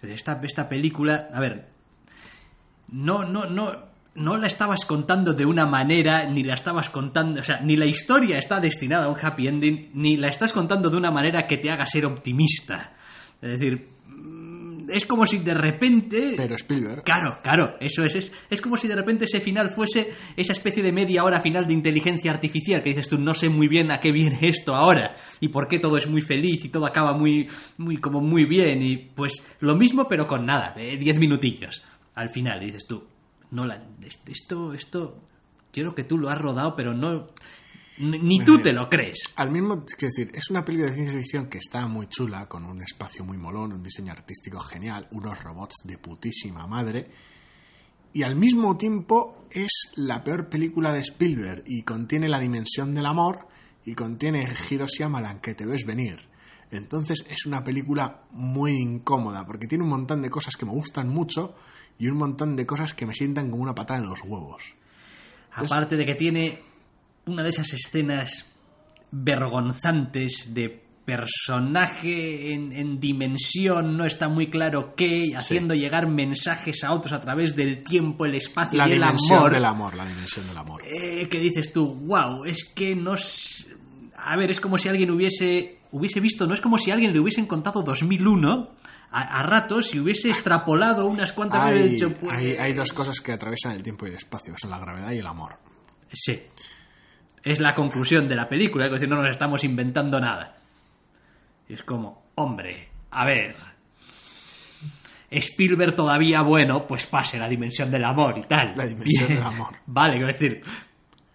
Esta, 0.02 0.40
esta 0.42 0.68
película, 0.68 1.28
a 1.32 1.40
ver, 1.40 1.68
no, 2.88 3.24
no, 3.24 3.46
no, 3.46 3.72
no 4.14 4.36
la 4.36 4.46
estabas 4.46 4.84
contando 4.84 5.32
de 5.32 5.44
una 5.44 5.66
manera, 5.66 6.24
ni 6.26 6.42
la 6.42 6.54
estabas 6.54 6.90
contando, 6.90 7.40
o 7.40 7.44
sea, 7.44 7.60
ni 7.60 7.76
la 7.76 7.86
historia 7.86 8.38
está 8.38 8.60
destinada 8.60 9.06
a 9.06 9.08
un 9.08 9.16
happy 9.20 9.48
ending, 9.48 9.90
ni 9.94 10.16
la 10.16 10.28
estás 10.28 10.52
contando 10.52 10.90
de 10.90 10.96
una 10.96 11.10
manera 11.10 11.46
que 11.46 11.58
te 11.58 11.70
haga 11.70 11.84
ser 11.86 12.06
optimista. 12.06 12.94
Es 13.42 13.58
decir, 13.58 13.95
es 14.88 15.06
como 15.06 15.26
si 15.26 15.38
de 15.38 15.54
repente... 15.54 16.34
Pero 16.36 16.54
Spielberg, 16.54 17.02
Claro, 17.02 17.38
claro, 17.42 17.76
eso 17.80 18.04
es, 18.04 18.14
es. 18.14 18.32
Es 18.50 18.60
como 18.60 18.76
si 18.76 18.88
de 18.88 18.96
repente 18.96 19.24
ese 19.24 19.40
final 19.40 19.70
fuese 19.70 20.12
esa 20.36 20.52
especie 20.52 20.82
de 20.82 20.92
media 20.92 21.24
hora 21.24 21.40
final 21.40 21.66
de 21.66 21.74
inteligencia 21.74 22.30
artificial 22.30 22.82
que 22.82 22.90
dices 22.90 23.08
tú, 23.08 23.18
no 23.18 23.34
sé 23.34 23.48
muy 23.48 23.68
bien 23.68 23.90
a 23.90 24.00
qué 24.00 24.12
viene 24.12 24.38
esto 24.42 24.74
ahora 24.74 25.16
y 25.40 25.48
por 25.48 25.68
qué 25.68 25.78
todo 25.78 25.96
es 25.96 26.06
muy 26.06 26.20
feliz 26.20 26.64
y 26.64 26.68
todo 26.68 26.86
acaba 26.86 27.16
muy, 27.16 27.48
muy, 27.78 27.98
como 27.98 28.20
muy 28.20 28.44
bien 28.44 28.82
y 28.82 28.96
pues 28.96 29.46
lo 29.60 29.76
mismo 29.76 30.06
pero 30.08 30.26
con 30.26 30.46
nada, 30.46 30.74
eh, 30.76 30.96
diez 30.96 31.18
minutillos 31.18 31.82
al 32.14 32.30
final 32.30 32.62
y 32.62 32.66
dices 32.66 32.86
tú, 32.86 33.04
no 33.50 33.66
la, 33.66 33.82
esto, 34.26 34.72
esto, 34.72 35.22
quiero 35.72 35.94
que 35.94 36.04
tú 36.04 36.18
lo 36.18 36.30
has 36.30 36.38
rodado, 36.38 36.74
pero 36.76 36.94
no... 36.94 37.28
Ni, 37.98 38.40
tú 38.40 38.58
te 38.58 38.72
lo 38.72 38.88
crees. 38.88 39.32
Al 39.36 39.50
mismo, 39.50 39.84
es 39.86 39.96
decir, 39.96 40.30
es 40.34 40.50
una 40.50 40.64
película 40.64 40.90
de 40.90 40.96
ciencia 40.96 41.18
ficción 41.18 41.48
que 41.48 41.58
está 41.58 41.86
muy 41.86 42.08
chula, 42.08 42.46
con 42.46 42.64
un 42.64 42.82
espacio 42.82 43.24
muy 43.24 43.38
molón, 43.38 43.72
un 43.72 43.82
diseño 43.82 44.12
artístico 44.12 44.60
genial, 44.60 45.08
unos 45.12 45.42
robots 45.42 45.76
de 45.84 45.96
putísima 45.96 46.66
madre, 46.66 47.10
y 48.12 48.22
al 48.22 48.34
mismo 48.34 48.76
tiempo 48.76 49.46
es 49.50 49.92
la 49.96 50.24
peor 50.24 50.48
película 50.48 50.92
de 50.92 51.00
Spielberg 51.00 51.64
y 51.66 51.82
contiene 51.82 52.28
la 52.28 52.38
dimensión 52.38 52.94
del 52.94 53.04
amor 53.04 53.46
y 53.84 53.94
contiene 53.94 54.54
Hiroshi 54.70 55.02
Amalan 55.02 55.40
que 55.40 55.54
te 55.54 55.66
ves 55.66 55.84
venir. 55.84 56.16
Entonces 56.70 57.26
es 57.28 57.44
una 57.44 57.62
película 57.62 58.22
muy 58.30 58.72
incómoda 58.72 59.44
porque 59.44 59.66
tiene 59.66 59.84
un 59.84 59.90
montón 59.90 60.22
de 60.22 60.30
cosas 60.30 60.56
que 60.56 60.64
me 60.64 60.72
gustan 60.72 61.08
mucho 61.08 61.54
y 61.98 62.08
un 62.08 62.16
montón 62.16 62.56
de 62.56 62.64
cosas 62.64 62.94
que 62.94 63.04
me 63.04 63.12
sientan 63.12 63.50
como 63.50 63.62
una 63.62 63.74
patada 63.74 64.00
en 64.00 64.06
los 64.06 64.22
huevos. 64.22 64.62
Aparte 65.52 65.96
de 65.96 66.06
que 66.06 66.14
tiene 66.14 66.62
una 67.26 67.42
de 67.42 67.48
esas 67.50 67.72
escenas 67.72 68.46
vergonzantes 69.10 70.54
de 70.54 70.84
personaje 71.04 72.52
en, 72.52 72.72
en 72.72 72.98
dimensión, 72.98 73.96
no 73.96 74.04
está 74.04 74.28
muy 74.28 74.48
claro 74.50 74.94
qué, 74.96 75.28
haciendo 75.36 75.74
llegar 75.74 76.08
mensajes 76.08 76.82
a 76.84 76.92
otros 76.92 77.12
a 77.12 77.20
través 77.20 77.54
del 77.54 77.82
tiempo, 77.84 78.26
el 78.26 78.34
espacio 78.36 78.78
La 78.78 78.88
y 78.88 78.92
el 78.96 79.02
amor. 79.04 79.52
del 79.52 79.64
amor, 79.64 79.94
la 79.94 80.04
dimensión 80.06 80.46
del 80.48 80.56
amor. 80.56 80.82
Eh, 80.84 81.28
que 81.28 81.38
dices 81.38 81.72
tú, 81.72 81.94
wow, 81.94 82.44
es 82.44 82.72
que 82.74 82.94
no... 82.96 83.14
A 84.18 84.36
ver, 84.36 84.50
es 84.50 84.60
como 84.60 84.78
si 84.78 84.88
alguien 84.88 85.10
hubiese, 85.12 85.78
hubiese 85.92 86.18
visto, 86.20 86.46
no 86.46 86.54
es 86.54 86.60
como 86.60 86.78
si 86.78 86.90
alguien 86.90 87.12
le 87.12 87.20
hubiesen 87.20 87.46
contado 87.46 87.82
2001 87.82 88.70
a, 89.12 89.20
a 89.38 89.42
ratos 89.44 89.94
y 89.94 90.00
hubiese 90.00 90.28
extrapolado 90.28 91.06
unas 91.06 91.32
cuantas 91.32 91.70
veces. 91.70 91.84
Hay, 91.84 91.90
dicho, 91.92 92.10
pues, 92.20 92.32
hay- 92.36 92.54
hay 92.56 92.72
dos 92.72 92.92
cosas 92.92 93.20
que 93.20 93.30
atraviesan 93.32 93.72
el 93.72 93.82
tiempo 93.84 94.06
y 94.06 94.10
el 94.10 94.16
espacio, 94.16 94.52
que 94.52 94.58
son 94.60 94.70
la 94.70 94.78
gravedad 94.80 95.12
y 95.12 95.18
el 95.18 95.26
amor. 95.26 95.56
Sí. 96.12 96.40
Es 97.46 97.60
la 97.60 97.76
conclusión 97.76 98.28
de 98.28 98.34
la 98.34 98.48
película, 98.48 98.86
es 98.86 98.90
decir, 98.90 99.08
no 99.08 99.22
nos 99.22 99.30
estamos 99.30 99.62
inventando 99.62 100.18
nada. 100.18 100.56
Es 101.68 101.80
como, 101.84 102.24
hombre, 102.34 102.88
a 103.12 103.24
ver. 103.24 103.54
Spielberg 105.30 105.94
todavía 105.94 106.42
bueno, 106.42 106.88
pues 106.88 107.06
pase 107.06 107.38
la 107.38 107.48
dimensión 107.48 107.88
del 107.88 108.02
amor 108.02 108.36
y 108.36 108.42
tal. 108.48 108.74
La 108.76 108.84
dimensión 108.84 109.28
del 109.28 109.42
amor. 109.44 109.76
Vale, 109.86 110.14
quiero 110.14 110.26
decir, 110.26 110.60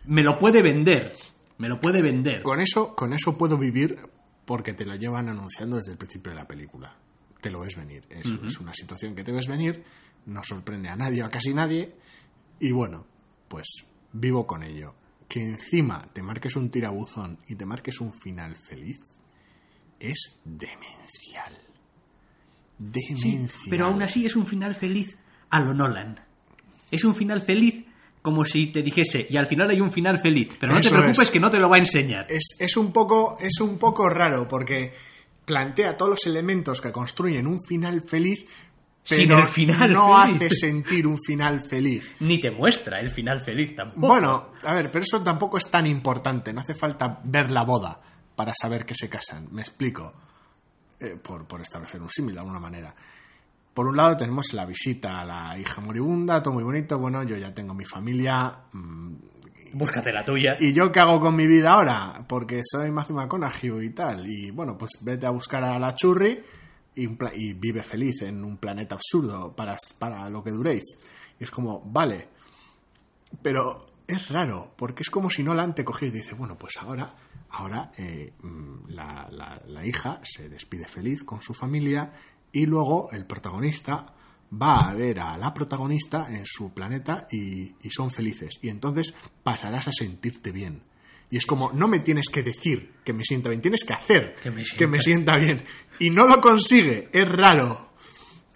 me 0.08 0.22
lo 0.22 0.38
puede 0.38 0.62
vender. 0.62 1.16
Me 1.60 1.70
lo 1.70 1.80
puede 1.80 2.02
vender. 2.02 2.42
Con 2.42 2.60
eso, 2.60 2.94
con 2.94 3.14
eso 3.14 3.38
puedo 3.38 3.58
vivir 3.58 3.98
porque 4.44 4.74
te 4.74 4.84
lo 4.84 4.96
llevan 4.96 5.30
anunciando 5.30 5.78
desde 5.78 5.94
el 5.94 5.98
principio 5.98 6.34
de 6.34 6.40
la 6.40 6.46
película. 6.46 6.94
Te 7.40 7.50
lo 7.50 7.62
ves 7.62 7.78
venir. 7.78 8.04
Es, 8.10 8.26
es 8.26 8.60
una 8.60 8.74
situación 8.74 9.16
que 9.16 9.24
te 9.24 9.32
ves 9.32 9.48
venir, 9.48 9.82
no 10.26 10.44
sorprende 10.44 10.90
a 10.90 10.98
nadie 10.98 11.24
o 11.24 11.28
a 11.28 11.30
casi 11.30 11.54
nadie. 11.54 11.96
Y 12.60 12.74
bueno, 12.74 13.06
pues 13.48 13.86
vivo 14.12 14.46
con 14.46 14.62
ello. 14.62 14.94
Que 15.32 15.40
encima 15.40 16.10
te 16.12 16.22
marques 16.22 16.58
un 16.58 16.70
tirabuzón 16.70 17.40
y 17.48 17.56
te 17.56 17.66
marques 17.66 18.02
un 18.02 18.12
final 18.12 18.58
feliz 18.58 19.00
es 19.98 20.38
demencial. 20.44 21.58
Demencial. 22.78 23.70
Pero 23.70 23.86
aún 23.86 24.02
así 24.02 24.26
es 24.26 24.36
un 24.36 24.46
final 24.46 24.76
feliz 24.76 25.18
a 25.50 25.62
lo 25.62 25.74
Nolan. 25.74 26.20
Es 26.92 27.06
un 27.06 27.16
final 27.16 27.44
feliz 27.44 27.86
como 28.22 28.44
si 28.44 28.68
te 28.68 28.84
dijese, 28.84 29.26
y 29.30 29.38
al 29.38 29.48
final 29.48 29.70
hay 29.70 29.80
un 29.80 29.90
final 29.90 30.20
feliz. 30.20 30.50
Pero 30.60 30.74
no 30.74 30.82
te 30.82 30.90
preocupes 30.90 31.22
es. 31.22 31.32
que 31.32 31.40
no 31.40 31.50
te 31.50 31.60
lo 31.62 31.70
va 31.70 31.78
a 31.78 31.80
enseñar. 31.80 32.28
es, 32.30 32.58
es 32.60 32.76
un 32.76 32.92
poco, 32.92 33.38
es 33.40 33.62
un 33.62 33.80
poco 33.80 34.10
raro 34.10 34.50
porque 34.50 34.92
plantea 35.46 35.96
todos 35.96 36.12
los 36.12 36.26
elementos 36.26 36.82
que 36.82 36.92
construyen 36.92 37.48
un 37.48 37.60
final 37.62 38.02
feliz, 38.02 38.46
pero 39.08 39.22
Sin 39.22 39.32
el 39.32 39.50
final 39.50 39.92
no 39.94 40.16
feliz. 40.24 40.36
hace 40.36 40.50
sentir 40.52 41.08
un 41.08 41.18
final 41.18 41.60
feliz. 41.62 42.12
Ni 42.20 42.40
te 42.40 42.52
muestra 42.52 43.00
el 43.00 43.10
final 43.10 43.42
feliz 43.44 43.76
tampoco. 43.76 44.08
Bueno, 44.08 44.52
a 44.64 44.74
ver, 44.76 44.92
pero 44.92 45.04
eso 45.04 45.22
tampoco 45.22 45.58
es 45.58 45.70
tan 45.70 45.88
importante. 45.88 46.54
No 46.54 46.62
hace 46.62 46.76
falta 46.76 47.20
ver 47.24 47.50
la 47.52 47.64
boda 47.64 48.00
para 48.36 48.54
saber 48.60 48.86
que 48.86 48.94
se 48.94 49.10
casan. 49.10 49.48
Me 49.52 49.62
explico. 49.62 50.14
Eh, 51.00 51.18
por, 51.22 51.48
por 51.48 51.62
establecer 51.62 52.00
un 52.02 52.10
símil 52.10 52.36
de 52.36 52.40
alguna 52.42 52.60
manera. 52.60 52.94
Por 53.74 53.88
un 53.88 53.98
lado 53.98 54.16
tenemos 54.18 54.54
la 54.54 54.66
visita 54.66 55.20
a 55.22 55.26
la 55.26 55.58
hija 55.58 55.82
moribunda, 55.82 56.44
todo 56.44 56.54
muy 56.54 56.64
bonito. 56.64 57.00
Bueno, 57.00 57.24
yo 57.24 57.36
ya 57.38 57.52
tengo 57.54 57.74
mi 57.74 57.86
familia. 57.86 58.52
mm, 58.72 59.14
Búscate 59.74 60.12
la 60.12 60.24
tuya. 60.24 60.58
¿Y 60.60 60.74
yo 60.74 60.92
qué 60.92 61.00
hago 61.00 61.20
con 61.22 61.36
mi 61.36 61.48
vida 61.48 61.72
ahora? 61.72 62.26
Porque 62.28 62.62
soy 62.64 62.92
Matthew 62.92 63.16
McConaughey 63.16 63.86
y 63.86 63.90
tal. 63.92 64.28
Y 64.30 64.52
bueno, 64.52 64.78
pues 64.78 64.92
vete 65.02 65.26
a 65.26 65.32
buscar 65.32 65.64
a 65.64 65.80
la 65.80 65.96
churri 65.96 66.40
y, 66.96 67.06
un 67.06 67.18
pla- 67.18 67.32
y 67.36 67.54
vive 67.54 67.84
feliz 67.84 68.22
en 68.24 68.44
un 68.44 68.58
planeta 68.58 68.96
absurdo 68.96 69.54
para, 69.56 69.78
para 69.98 70.30
lo 70.30 70.44
que 70.44 70.52
duréis. 70.52 70.84
Y 71.40 71.44
es 71.44 71.52
como, 71.52 71.82
vale. 71.86 72.28
Pero 73.42 73.86
es 74.08 74.30
raro, 74.30 74.74
porque 74.76 75.04
es 75.04 75.10
como 75.10 75.30
si 75.30 75.44
Nolan 75.44 75.74
te 75.74 75.86
cogiera 75.86 76.14
y 76.16 76.20
dice, 76.20 76.36
bueno, 76.36 76.58
pues 76.58 76.76
ahora, 76.78 77.16
ahora 77.52 77.92
eh, 77.98 78.34
mm, 78.42 78.90
la, 78.90 79.28
la- 79.32 79.62
la 79.68 79.86
hija 79.86 80.20
se 80.24 80.50
despide 80.50 80.86
feliz 80.88 81.24
con 81.24 81.42
su 81.42 81.54
familia 81.54 82.12
y 82.52 82.66
luego 82.66 83.10
el 83.12 83.26
protagonista 83.26 84.14
va 84.62 84.90
a 84.90 84.94
ver 84.94 85.22
a 85.22 85.38
la 85.38 85.54
protagonista 85.54 86.28
en 86.30 86.46
su 86.46 86.74
planeta 86.74 87.26
y, 87.32 87.74
y 87.82 87.90
son 87.90 88.10
felices. 88.12 88.60
Y 88.62 88.68
entonces 88.70 89.14
pasarás 89.44 89.88
a 89.88 89.92
sentirte 89.94 90.52
bien. 90.52 90.84
Y 91.30 91.38
es 91.38 91.46
como, 91.46 91.72
no 91.72 91.88
me 91.88 92.02
tienes 92.02 92.28
que 92.28 92.44
decir 92.44 92.96
que 93.06 93.14
me 93.14 93.24
sienta 93.24 93.48
bien, 93.48 93.62
tienes 93.62 93.86
que 93.86 93.94
hacer 93.94 94.36
Que 94.44 94.52
me 94.52 94.66
que 94.66 94.88
me 94.88 95.00
sienta 95.00 95.38
bien. 95.38 95.64
Y 96.02 96.10
no 96.10 96.26
lo 96.28 96.42
consigue, 96.42 97.10
es 97.14 97.30
raro. 97.30 97.90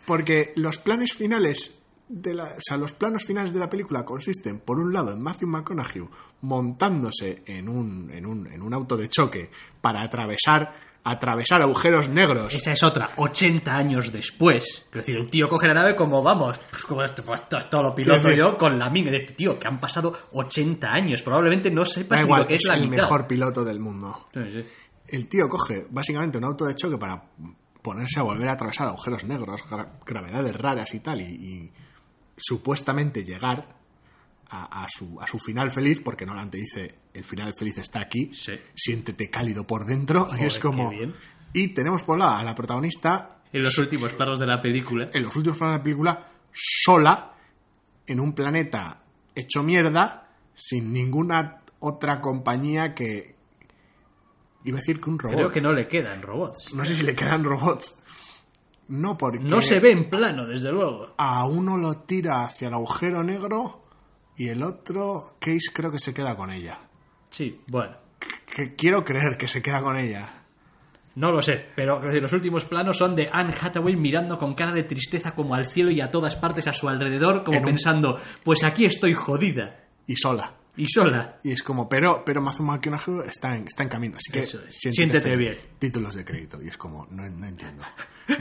Porque 0.06 0.52
los 0.56 0.78
planes 0.78 1.14
finales 1.14 1.80
de 2.08 2.34
la, 2.34 2.44
o 2.46 2.60
sea, 2.60 2.78
los 2.78 2.94
planos 2.94 3.24
finales 3.26 3.54
de 3.54 3.60
la 3.60 3.70
película 3.70 4.04
consisten, 4.06 4.60
por 4.60 4.80
un 4.80 4.94
lado, 4.94 5.12
en 5.12 5.22
Matthew 5.22 5.48
McConaughey 5.50 6.04
montándose 6.42 7.44
en 7.46 7.68
un, 7.70 8.12
en 8.12 8.26
un, 8.26 8.48
en 8.48 8.62
un 8.62 8.74
auto 8.74 8.96
de 8.98 9.10
choque 9.10 9.50
para 9.82 10.02
atravesar, 10.04 10.74
atravesar 11.04 11.62
agujeros 11.62 12.10
negros. 12.10 12.54
Esa 12.54 12.74
es 12.74 12.84
otra, 12.84 13.10
80 13.18 13.76
años 13.76 14.12
después. 14.12 14.86
Es 14.88 14.92
decir, 14.92 15.16
el 15.18 15.30
tío 15.30 15.48
coge 15.48 15.68
la 15.68 15.74
nave 15.74 15.96
como, 15.96 16.22
vamos, 16.22 16.60
pues 16.70 16.84
como 16.84 17.04
esto, 17.04 17.24
pues 17.24 17.42
esto 17.42 17.82
lo 17.82 17.96
piloto 17.96 18.32
yo 18.32 18.58
con 18.58 18.78
la 18.78 18.90
mina 18.90 19.10
de 19.12 19.18
este 19.18 19.34
tío, 19.34 19.58
que 19.58 19.68
han 19.68 19.80
pasado 19.80 20.14
80 20.32 20.88
años. 20.92 21.22
Probablemente 21.24 21.72
no 21.72 21.82
Da 21.82 21.88
sepas 21.88 22.22
ni 22.22 22.26
igual, 22.26 22.42
lo 22.42 22.48
que 22.48 22.56
es, 22.56 22.64
es 22.64 22.70
la 22.70 22.76
el 22.76 22.90
mitad. 22.90 23.04
mejor 23.04 23.28
piloto 23.28 23.64
del 23.64 23.80
mundo. 23.80 24.28
Sí, 24.34 24.42
sí. 24.52 24.66
El 25.16 25.28
tío 25.28 25.48
coge 25.48 25.86
básicamente 25.90 26.38
un 26.38 26.44
auto 26.46 26.66
de 26.66 26.76
choque 26.76 26.98
para 26.98 27.24
ponerse 27.82 28.20
a 28.20 28.24
volver 28.24 28.50
a 28.50 28.54
atravesar 28.54 28.88
agujeros 28.88 29.24
negros, 29.24 29.62
gra- 29.70 29.90
gravedades 30.06 30.56
raras 30.56 30.94
y 30.94 31.00
tal, 31.00 31.22
y, 31.22 31.26
y 31.26 31.72
supuestamente 32.36 33.24
llegar 33.24 33.76
a, 34.50 34.84
a 34.84 34.88
su, 34.90 35.20
a 35.22 35.28
su 35.28 35.40
final 35.40 35.72
feliz, 35.72 36.02
porque 36.04 36.26
Nolan 36.26 36.50
te 36.50 36.58
dice, 36.58 36.96
el 37.14 37.24
final 37.24 37.54
feliz 37.58 37.78
está 37.78 38.02
aquí, 38.02 38.32
Sí. 38.34 38.54
siéntete 38.76 39.30
cálido 39.30 39.66
por 39.66 39.86
dentro, 39.86 40.28
y 40.40 40.44
es 40.46 40.60
como... 40.60 40.92
Y 41.54 41.70
tenemos 41.70 42.04
por 42.04 42.20
lado 42.20 42.34
a 42.36 42.44
la 42.44 42.54
protagonista, 42.54 43.38
En 43.54 43.62
los 43.64 43.78
últimos 43.78 44.14
planos 44.14 44.40
de 44.40 44.46
la 44.48 44.62
película. 44.62 45.10
en 45.14 45.24
los 45.24 45.34
últimos 45.36 45.58
planos 45.58 45.76
de 45.76 45.80
la 45.80 45.84
película, 45.84 46.28
sola, 46.52 47.32
en 48.06 48.20
un 48.20 48.34
planeta 48.34 49.02
hecho 49.34 49.64
mierda, 49.64 50.30
sin 50.54 50.92
ninguna 50.92 51.62
otra 51.80 52.20
compañía 52.20 52.94
que... 52.94 53.35
Iba 54.66 54.78
a 54.78 54.82
decir 54.82 55.00
que 55.00 55.10
un 55.10 55.18
robot. 55.20 55.36
Creo 55.38 55.52
que 55.52 55.62
no 55.62 55.72
le 55.74 55.88
quedan 55.88 56.22
robots. 56.22 56.74
No 56.74 56.84
sé 56.84 56.96
si 56.96 57.04
le 57.04 57.16
quedan 57.16 57.44
robots. 57.44 57.98
No, 58.88 59.18
porque 59.18 59.40
No 59.40 59.62
se 59.62 59.80
ve 59.80 59.92
en 59.92 60.10
plano, 60.10 60.46
desde 60.46 60.72
luego. 60.72 61.14
a 61.18 61.46
uno 61.48 61.78
lo 61.78 62.02
tira 62.02 62.44
hacia 62.46 62.68
el 62.68 62.74
agujero 62.76 63.24
negro 63.24 63.84
y 64.38 64.50
el 64.50 64.62
otro, 64.64 65.38
Case, 65.40 65.72
creo 65.74 65.92
que 65.92 66.00
se 66.00 66.14
queda 66.14 66.36
con 66.36 66.52
ella. 66.52 66.80
Sí, 67.30 67.62
bueno. 67.68 67.96
Que 68.56 68.76
quiero 68.76 69.04
creer 69.04 69.38
que 69.40 69.48
se 69.48 69.62
queda 69.62 69.82
con 69.82 69.98
ella. 69.98 70.42
No 71.16 71.32
lo 71.32 71.42
sé, 71.42 71.68
pero 71.76 72.00
los 72.02 72.34
últimos 72.34 72.66
planos 72.66 72.98
son 72.98 73.16
de 73.16 73.30
Anne 73.32 73.54
Hathaway 73.60 73.96
mirando 73.96 74.38
con 74.38 74.54
cara 74.54 74.72
de 74.74 74.84
tristeza 74.84 75.32
como 75.34 75.56
al 75.56 75.66
cielo 75.66 75.90
y 75.90 76.02
a 76.02 76.12
todas 76.12 76.36
partes 76.36 76.68
a 76.68 76.74
su 76.74 76.90
alrededor, 76.90 77.44
como 77.44 77.58
En 77.58 77.64
un- 77.64 77.70
pensando, 77.72 78.20
pues 78.44 78.64
aquí 78.64 78.86
estoy 78.86 79.14
jodida 79.14 79.80
Y 80.08 80.16
sola. 80.18 80.54
Y 80.78 80.88
sola. 80.88 81.40
Y 81.44 81.52
es 81.52 81.64
como, 81.64 81.88
pero, 81.88 82.24
pero 82.26 82.42
McConaughey 82.42 83.28
está 83.28 83.56
en, 83.56 83.68
está 83.68 83.84
en 83.84 83.90
camino, 83.90 84.18
así 84.18 84.32
que 84.32 84.42
es. 84.42 84.50
siéntete 84.50 84.72
Siéntete 84.72 85.30
feliz. 85.32 85.38
bien. 85.38 85.56
Títulos 85.80 86.16
de 86.16 86.26
crédito. 86.26 86.62
Y 86.62 86.68
es 86.70 86.78
como, 86.78 87.08
no, 87.12 87.28
no 87.30 87.48
entiendo. 87.48 87.84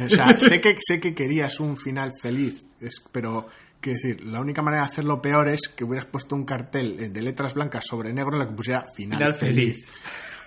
O 0.03 0.09
sea, 0.09 0.41
sé 0.41 0.63
que, 0.63 0.79
sé 0.81 0.99
que 0.99 1.15
querías 1.15 1.61
un 1.61 1.77
final 1.77 2.11
feliz, 2.23 2.65
es, 2.81 3.05
pero 3.13 3.49
quiero 3.83 3.99
decir, 4.03 4.25
la 4.25 4.41
única 4.41 4.63
manera 4.63 4.85
de 4.85 4.89
hacerlo 4.89 5.21
peor 5.21 5.47
es 5.49 5.69
que 5.69 5.85
hubieras 5.85 6.07
puesto 6.07 6.35
un 6.35 6.47
cartel 6.47 6.99
eh, 6.99 7.09
de 7.11 7.21
letras 7.21 7.53
blancas 7.53 7.85
sobre 7.87 8.11
negro 8.15 8.33
en 8.33 8.39
la 8.39 8.47
que 8.47 8.55
pusiera 8.55 8.83
final, 8.97 9.19
Final 9.19 9.35
feliz. 9.35 9.77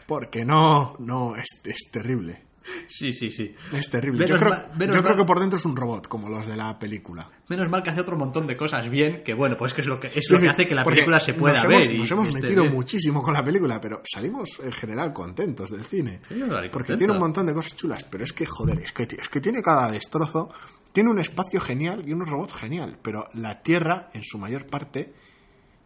Porque 0.07 0.43
no, 0.43 0.95
no, 0.97 1.35
es, 1.35 1.45
es 1.65 1.91
terrible. 1.91 2.46
Sí, 2.89 3.13
sí, 3.13 3.29
sí. 3.29 3.53
Es 3.73 3.89
terrible. 3.89 4.25
Menos 4.25 4.39
yo 4.39 4.45
creo, 4.45 4.49
mal- 4.67 4.77
menos 4.77 4.95
yo 4.95 5.03
creo 5.03 5.15
que 5.17 5.23
por 5.25 5.39
dentro 5.39 5.57
es 5.59 5.65
un 5.65 5.75
robot, 5.75 6.07
como 6.07 6.29
los 6.29 6.45
de 6.47 6.55
la 6.55 6.77
película. 6.79 7.29
Menos 7.49 7.69
mal 7.69 7.83
que 7.83 7.89
hace 7.91 8.01
otro 8.01 8.17
montón 8.17 8.45
de 8.47 8.55
cosas 8.57 8.89
bien, 8.89 9.21
que 9.23 9.33
bueno, 9.33 9.55
pues 9.57 9.73
que 9.73 9.81
es 9.81 9.87
lo 9.87 9.99
que 9.99 10.07
es 10.07 10.29
lo 10.29 10.39
que 10.39 10.49
hace 10.49 10.67
que 10.67 10.75
la 10.75 10.83
película 10.83 11.19
se 11.19 11.33
pueda 11.33 11.53
nos 11.55 11.67
ver. 11.67 11.75
Hemos, 11.81 11.89
y- 11.89 11.97
nos 11.99 12.11
hemos 12.11 12.33
metido 12.33 12.63
bien. 12.63 12.73
muchísimo 12.73 13.21
con 13.21 13.33
la 13.33 13.43
película, 13.43 13.79
pero 13.81 14.01
salimos 14.05 14.59
en 14.63 14.71
general 14.71 15.13
contentos 15.13 15.69
del 15.71 15.85
cine. 15.85 16.21
Sí, 16.29 16.39
porque 16.47 16.69
contento. 16.69 16.97
tiene 16.97 17.13
un 17.13 17.19
montón 17.19 17.45
de 17.45 17.53
cosas 17.53 17.75
chulas, 17.75 18.03
pero 18.05 18.23
es 18.23 18.33
que, 18.33 18.45
joder, 18.45 18.79
es 18.79 18.91
que, 18.91 19.03
es 19.03 19.29
que 19.31 19.39
tiene 19.41 19.61
cada 19.61 19.89
destrozo. 19.91 20.49
Tiene 20.93 21.11
un 21.11 21.19
espacio 21.19 21.59
genial 21.61 22.03
y 22.07 22.13
unos 22.13 22.29
robots 22.29 22.53
genial, 22.55 22.97
pero 23.01 23.25
la 23.33 23.61
Tierra, 23.61 24.09
en 24.13 24.23
su 24.23 24.37
mayor 24.39 24.65
parte, 24.65 25.13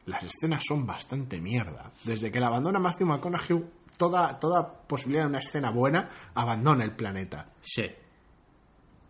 las 0.06 0.24
escenas 0.24 0.64
son 0.66 0.86
bastante 0.86 1.42
mierda. 1.42 1.92
Desde 2.04 2.32
que 2.32 2.40
la 2.40 2.48
abandona 2.48 2.80
Matthew 2.80 3.08
McConaughey, 3.08 3.64
toda, 4.02 4.40
toda 4.40 4.88
posibilidad 4.88 5.26
de 5.26 5.30
una 5.30 5.40
escena 5.40 5.70
buena 5.70 6.10
abandona 6.34 6.84
el 6.84 6.96
planeta. 6.96 7.52
Sí. 7.62 7.86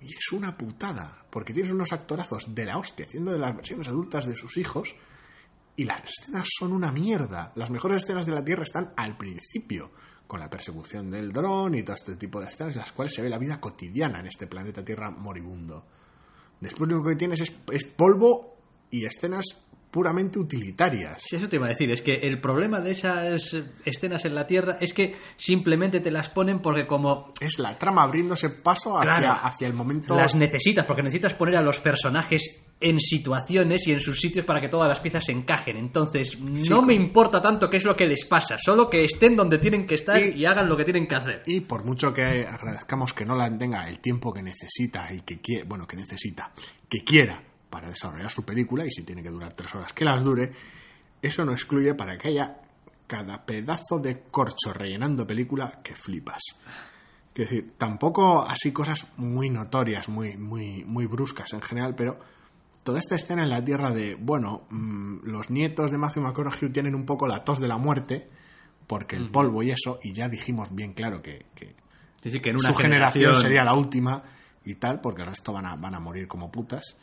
Y 0.02 0.08
es 0.08 0.32
una 0.34 0.58
putada, 0.58 1.24
porque 1.30 1.54
tienes 1.54 1.72
unos 1.72 1.94
actorazos 1.94 2.54
de 2.54 2.66
la 2.66 2.78
hostia 2.78 3.06
haciendo 3.06 3.32
de 3.32 3.40
las 3.40 3.56
versiones 3.56 3.88
adultas 3.88 4.26
de 4.26 4.36
sus 4.36 4.58
hijos 4.58 4.94
y 5.78 5.86
las 5.86 6.02
escenas 6.04 6.50
son 6.60 6.74
una 6.74 6.92
mierda. 6.92 7.54
Las 7.56 7.70
mejores 7.70 8.04
escenas 8.04 8.26
de 8.26 8.34
la 8.34 8.44
Tierra 8.44 8.64
están 8.64 8.92
al 8.98 9.16
principio, 9.16 9.92
con 10.28 10.42
la 10.42 10.50
persecución 10.50 11.10
del 11.10 11.32
dron 11.32 11.74
y 11.74 11.84
todo 11.84 11.96
este 11.96 12.18
tipo 12.18 12.42
de 12.42 12.48
escenas 12.48 12.76
en 12.76 12.82
las 12.82 12.92
cuales 12.92 13.14
se 13.14 13.22
ve 13.22 13.30
la 13.30 13.38
vida 13.38 13.62
cotidiana 13.62 14.20
en 14.20 14.28
este 14.28 14.46
planeta 14.46 14.84
Tierra 14.84 15.10
moribundo. 15.10 15.86
Después 16.60 16.90
lo 16.90 16.98
único 16.98 17.12
que 17.12 17.16
tienes 17.16 17.40
es, 17.40 17.56
es 17.72 17.86
polvo 17.86 18.58
y 18.90 19.06
escenas 19.06 19.46
puramente 19.92 20.40
utilitarias. 20.40 21.22
Sí, 21.22 21.36
eso 21.36 21.50
te 21.50 21.58
iba 21.58 21.66
a 21.66 21.70
decir. 21.70 21.92
Es 21.92 22.02
que 22.02 22.14
el 22.14 22.40
problema 22.40 22.80
de 22.80 22.92
esas 22.92 23.54
escenas 23.86 24.24
en 24.26 24.36
la 24.36 24.48
Tierra 24.48 24.78
es 24.80 24.94
que 24.94 25.16
simplemente 25.36 26.00
te 26.00 26.10
las 26.12 26.30
ponen 26.30 26.60
porque 26.60 26.88
como 26.88 27.34
Es 27.42 27.60
la 27.60 27.78
trama 27.78 28.04
abriéndose 28.04 28.50
paso 28.50 28.98
hacia, 28.98 29.18
Claro. 29.18 29.40
hacia 29.44 29.68
el 29.68 29.74
momento... 29.74 30.16
las 30.16 30.34
necesitas, 30.36 30.86
porque 30.86 31.04
necesitas 31.04 31.34
poner 31.34 31.58
a 31.58 31.62
los 31.62 31.80
personajes 31.82 32.64
en 32.80 33.00
situaciones 33.00 33.86
y 33.88 33.92
en 33.92 34.00
sus 34.00 34.20
sitios 34.20 34.46
para 34.46 34.60
que 34.62 34.70
todas 34.70 34.88
las 34.88 35.00
piezas 35.02 35.26
se 35.26 35.34
encajen. 35.34 35.78
Entonces, 35.78 36.40
no 36.40 36.82
me 36.82 36.94
importa 36.94 37.42
tanto 37.42 37.70
qué 37.70 37.78
es 37.78 37.84
lo 37.84 37.96
que 37.96 38.08
les 38.08 38.26
pasa, 38.26 38.58
solo 38.58 38.90
que 38.90 39.04
estén 39.06 39.36
donde 39.36 39.60
tienen 39.60 39.86
que 39.86 39.96
estar 39.96 40.20
Y- 40.20 40.40
y 40.40 40.46
hagan 40.46 40.68
lo 40.68 40.76
que 40.78 40.86
tienen 40.86 41.06
que 41.08 41.16
hacer. 41.16 41.44
Y 41.46 41.60
por 41.62 41.86
mucho 41.86 42.14
que 42.14 42.24
agradezcamos 42.48 43.14
que 43.14 43.26
Nolan 43.26 43.58
tenga 43.58 43.88
el 43.88 44.00
tiempo 44.00 44.34
que 44.34 44.42
necesita 44.42 45.14
y 45.14 45.22
que 45.22 45.40
quiere, 45.42 45.66
bueno, 45.66 45.86
que 45.86 45.98
necesita, 45.98 46.52
que 46.90 47.04
quiera 47.04 47.44
para 47.72 47.90
desarrollar 47.90 48.30
su 48.30 48.46
película, 48.46 48.86
y 48.86 48.92
si 48.92 49.02
tiene 49.04 49.24
que 49.24 49.32
durar 49.32 49.54
tres 49.54 49.74
horas, 49.74 49.94
que 49.94 50.06
las 50.06 50.24
dure, 50.24 50.52
eso 51.22 51.44
no 51.44 51.54
excluye 51.54 51.96
para 51.96 52.18
que 52.18 52.28
haya 52.28 52.58
cada 53.08 53.44
pedazo 53.44 53.98
de 53.98 54.26
corcho 54.30 54.74
rellenando 54.74 55.26
película 55.26 55.80
que 55.84 55.96
flipas. 55.96 56.44
Quiero 57.34 57.50
decir, 57.50 57.72
tampoco 57.78 58.42
así 58.42 58.72
cosas 58.72 59.08
muy 59.18 59.50
notorias, 59.50 60.08
muy, 60.10 60.38
muy, 60.38 60.84
muy 60.86 61.08
bruscas 61.08 61.52
en 61.54 61.62
general, 61.62 61.96
pero 61.96 62.20
toda 62.84 63.00
esta 63.00 63.16
escena 63.16 63.42
en 63.42 63.50
la 63.50 63.64
Tierra 63.64 63.90
de, 63.92 64.16
bueno, 64.16 64.68
mm, 64.70 65.22
los 65.24 65.50
nietos 65.50 65.92
de 65.92 65.98
Matthew 65.98 66.24
McConaughey 66.24 66.70
tienen 66.72 66.94
un 66.94 67.06
poco 67.06 67.26
la 67.26 67.44
tos 67.44 67.60
de 67.60 67.68
la 67.68 67.78
muerte, 67.78 68.30
porque 68.86 69.16
el 69.16 69.32
polvo 69.32 69.64
y 69.64 69.72
eso, 69.72 70.00
y 70.04 70.14
ya 70.14 70.28
dijimos 70.28 70.76
bien 70.76 70.94
claro 70.94 71.22
que, 71.22 71.46
que 71.56 71.76
Sí, 72.22 72.30
sí, 72.30 72.40
que 72.40 72.52
en 72.52 72.58
una 72.58 72.70
su 72.70 72.76
generación 72.76 73.34
sería 73.36 73.64
la 73.64 73.74
última 73.74 74.22
y 74.64 74.76
tal, 74.76 75.02
porque 75.02 75.24
el 75.24 75.30
resto 75.30 75.52
van 75.52 75.66
a, 75.66 75.76
van 75.76 75.96
a 75.96 76.00
morir 76.00 76.28
como 76.28 76.52
putas. 76.52 76.96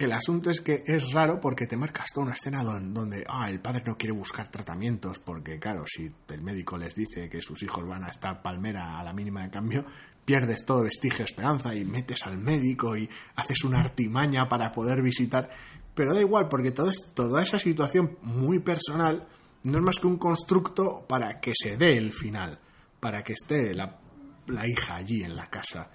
El 0.00 0.12
asunto 0.12 0.48
es 0.50 0.62
que 0.62 0.82
es 0.86 1.12
raro 1.12 1.38
porque 1.38 1.66
te 1.66 1.76
marcas 1.76 2.06
toda 2.10 2.24
una 2.28 2.32
escena 2.32 2.64
don- 2.64 2.94
donde, 2.94 3.22
ah, 3.28 3.50
el 3.50 3.60
padre 3.60 3.82
no 3.86 3.96
quiere 3.98 4.14
buscar 4.14 4.48
tratamientos 4.48 5.18
porque, 5.18 5.58
claro, 5.58 5.84
si 5.86 6.10
el 6.30 6.40
médico 6.40 6.78
les 6.78 6.94
dice 6.94 7.28
que 7.28 7.42
sus 7.42 7.62
hijos 7.62 7.86
van 7.86 8.04
a 8.04 8.08
estar 8.08 8.40
palmera 8.40 8.98
a 8.98 9.04
la 9.04 9.12
mínima 9.12 9.42
de 9.42 9.50
cambio, 9.50 9.84
pierdes 10.24 10.64
todo 10.64 10.84
vestigio 10.84 11.18
de 11.18 11.24
esperanza 11.24 11.74
y 11.74 11.84
metes 11.84 12.24
al 12.24 12.38
médico 12.38 12.96
y 12.96 13.10
haces 13.36 13.62
una 13.62 13.80
artimaña 13.80 14.48
para 14.48 14.72
poder 14.72 15.02
visitar. 15.02 15.50
Pero 15.94 16.14
da 16.14 16.20
igual, 16.22 16.48
porque 16.48 16.70
todo 16.70 16.88
es, 16.88 17.12
toda 17.14 17.42
esa 17.42 17.58
situación 17.58 18.16
muy 18.22 18.58
personal 18.60 19.28
no 19.64 19.78
es 19.80 19.84
más 19.84 19.96
que 20.00 20.06
un 20.06 20.16
constructo 20.16 21.04
para 21.06 21.40
que 21.40 21.52
se 21.54 21.76
dé 21.76 21.98
el 21.98 22.12
final, 22.14 22.58
para 23.00 23.22
que 23.22 23.34
esté 23.34 23.74
la, 23.74 23.98
la 24.46 24.66
hija 24.66 24.96
allí 24.96 25.22
en 25.24 25.36
la 25.36 25.48
casa. 25.48 25.90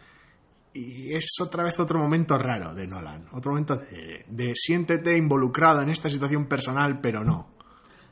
Y 0.77 1.13
es 1.13 1.29
otra 1.41 1.63
vez 1.63 1.79
otro 1.79 1.99
momento 1.99 2.37
raro 2.37 2.73
de 2.73 2.85
Nolan, 2.85 3.27
otro 3.31 3.51
momento 3.51 3.77
de, 3.77 4.25
de 4.27 4.51
siéntete 4.55 5.17
involucrado 5.17 5.81
en 5.81 5.89
esta 5.89 6.09
situación 6.09 6.47
personal, 6.47 6.99
pero 7.01 7.23
no. 7.23 7.55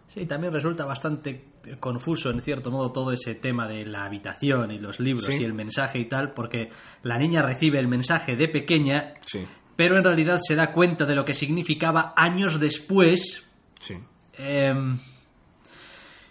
Sí, 0.07 0.25
también 0.25 0.53
resulta 0.53 0.85
bastante 0.85 1.49
confuso, 1.79 2.29
en 2.29 2.39
cierto 2.41 2.71
modo, 2.71 2.91
todo 2.91 3.11
ese 3.11 3.35
tema 3.35 3.67
de 3.67 3.85
la 3.85 4.05
habitación 4.05 4.71
y 4.71 4.79
los 4.79 4.99
libros 4.99 5.25
Sí. 5.25 5.41
y 5.41 5.43
el 5.43 5.53
mensaje 5.53 5.99
y 5.99 6.05
tal, 6.05 6.33
porque 6.33 6.69
la 7.01 7.17
niña 7.17 7.41
recibe 7.41 7.79
el 7.79 7.87
mensaje 7.87 8.35
de 8.35 8.47
pequeña, 8.47 9.13
Sí, 9.25 9.45
pero 9.75 9.97
en 9.97 10.03
realidad 10.03 10.39
se 10.41 10.55
da 10.55 10.71
cuenta 10.71 11.05
de 11.05 11.15
lo 11.15 11.25
que 11.25 11.33
significaba 11.33 12.13
años 12.15 12.59
después, 12.59 13.43
sí. 13.79 13.95
em, 14.37 14.97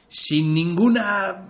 sin 0.09 0.55
ninguna 0.55 1.49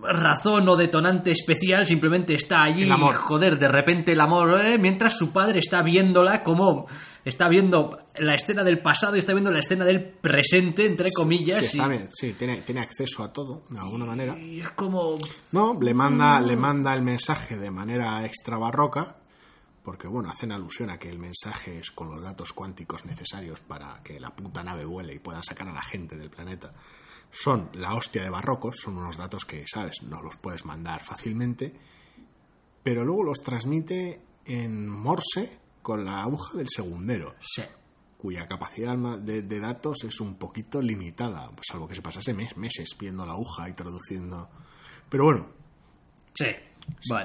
razón 0.00 0.68
o 0.68 0.76
detonante 0.76 1.30
especial, 1.32 1.84
simplemente 1.86 2.34
está 2.34 2.62
allí, 2.62 2.84
El 2.84 2.92
amor. 2.92 3.16
joder, 3.16 3.58
de 3.58 3.68
repente 3.68 4.12
el 4.12 4.20
amor, 4.20 4.60
eh, 4.60 4.78
mientras 4.78 5.16
su 5.18 5.32
padre 5.32 5.58
está 5.58 5.82
viéndola 5.82 6.42
como 6.44 6.86
está 7.24 7.48
viendo 7.48 7.98
la 8.16 8.34
escena 8.34 8.62
del 8.62 8.80
pasado 8.80 9.16
y 9.16 9.18
está 9.18 9.32
viendo 9.32 9.50
la 9.50 9.58
escena 9.58 9.84
del 9.84 10.02
presente, 10.04 10.86
entre 10.86 11.10
comillas. 11.10 11.66
Sí, 11.66 11.78
y- 11.78 11.88
bien, 11.88 12.08
sí, 12.10 12.32
tiene, 12.34 12.62
tiene 12.62 12.80
acceso 12.80 13.22
a 13.24 13.32
todo, 13.32 13.62
de 13.68 13.78
alguna 13.78 14.04
manera. 14.06 14.38
Y 14.38 14.60
es 14.60 14.70
como. 14.70 15.14
No, 15.52 15.78
le 15.80 15.94
manda, 15.94 16.40
le 16.40 16.56
manda 16.56 16.94
el 16.94 17.02
mensaje 17.02 17.56
de 17.56 17.70
manera 17.70 18.24
extra 18.24 18.56
barroca, 18.56 19.16
porque 19.82 20.06
bueno, 20.06 20.30
hacen 20.30 20.52
alusión 20.52 20.90
a 20.90 20.98
que 20.98 21.08
el 21.08 21.18
mensaje 21.18 21.78
es 21.78 21.90
con 21.90 22.10
los 22.10 22.22
datos 22.22 22.52
cuánticos 22.52 23.04
necesarios 23.04 23.60
para 23.60 24.00
que 24.04 24.20
la 24.20 24.30
puta 24.30 24.62
nave 24.62 24.84
vuele 24.84 25.14
y 25.14 25.18
puedan 25.18 25.42
sacar 25.42 25.68
a 25.68 25.72
la 25.72 25.82
gente 25.82 26.16
del 26.16 26.30
planeta. 26.30 26.72
Son 27.30 27.70
la 27.74 27.94
hostia 27.94 28.22
de 28.22 28.30
barrocos, 28.30 28.76
son 28.82 28.96
unos 28.98 29.16
datos 29.16 29.44
que, 29.44 29.64
sabes, 29.66 30.02
no 30.02 30.22
los 30.22 30.36
puedes 30.36 30.64
mandar 30.64 31.02
fácilmente, 31.02 31.74
pero 32.82 33.04
luego 33.04 33.22
los 33.24 33.38
transmite 33.42 34.20
en 34.44 34.88
Morse 34.88 35.58
con 35.82 36.04
la 36.04 36.22
aguja 36.22 36.56
del 36.58 36.68
segundero 36.68 37.34
Sí. 37.40 37.62
cuya 38.16 38.46
capacidad 38.46 38.96
de, 39.20 39.42
de 39.42 39.60
datos 39.60 39.98
es 40.04 40.20
un 40.20 40.36
poquito 40.36 40.80
limitada, 40.80 41.50
salvo 41.70 41.86
que 41.86 41.94
se 41.94 42.02
pasase 42.02 42.32
mes- 42.32 42.56
meses 42.56 42.88
viendo 42.98 43.24
la 43.26 43.32
aguja 43.32 43.68
y 43.68 43.72
traduciendo. 43.72 44.48
Pero 45.08 45.24
bueno, 45.24 45.46
Sí. 46.34 46.46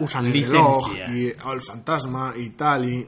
Usan 0.01 0.25
el 0.25 0.33
reloj 0.45 0.91
y 1.15 1.31
al 1.41 1.61
fantasma 1.61 2.33
y 2.35 2.49
tal 2.49 2.89
y 2.89 3.07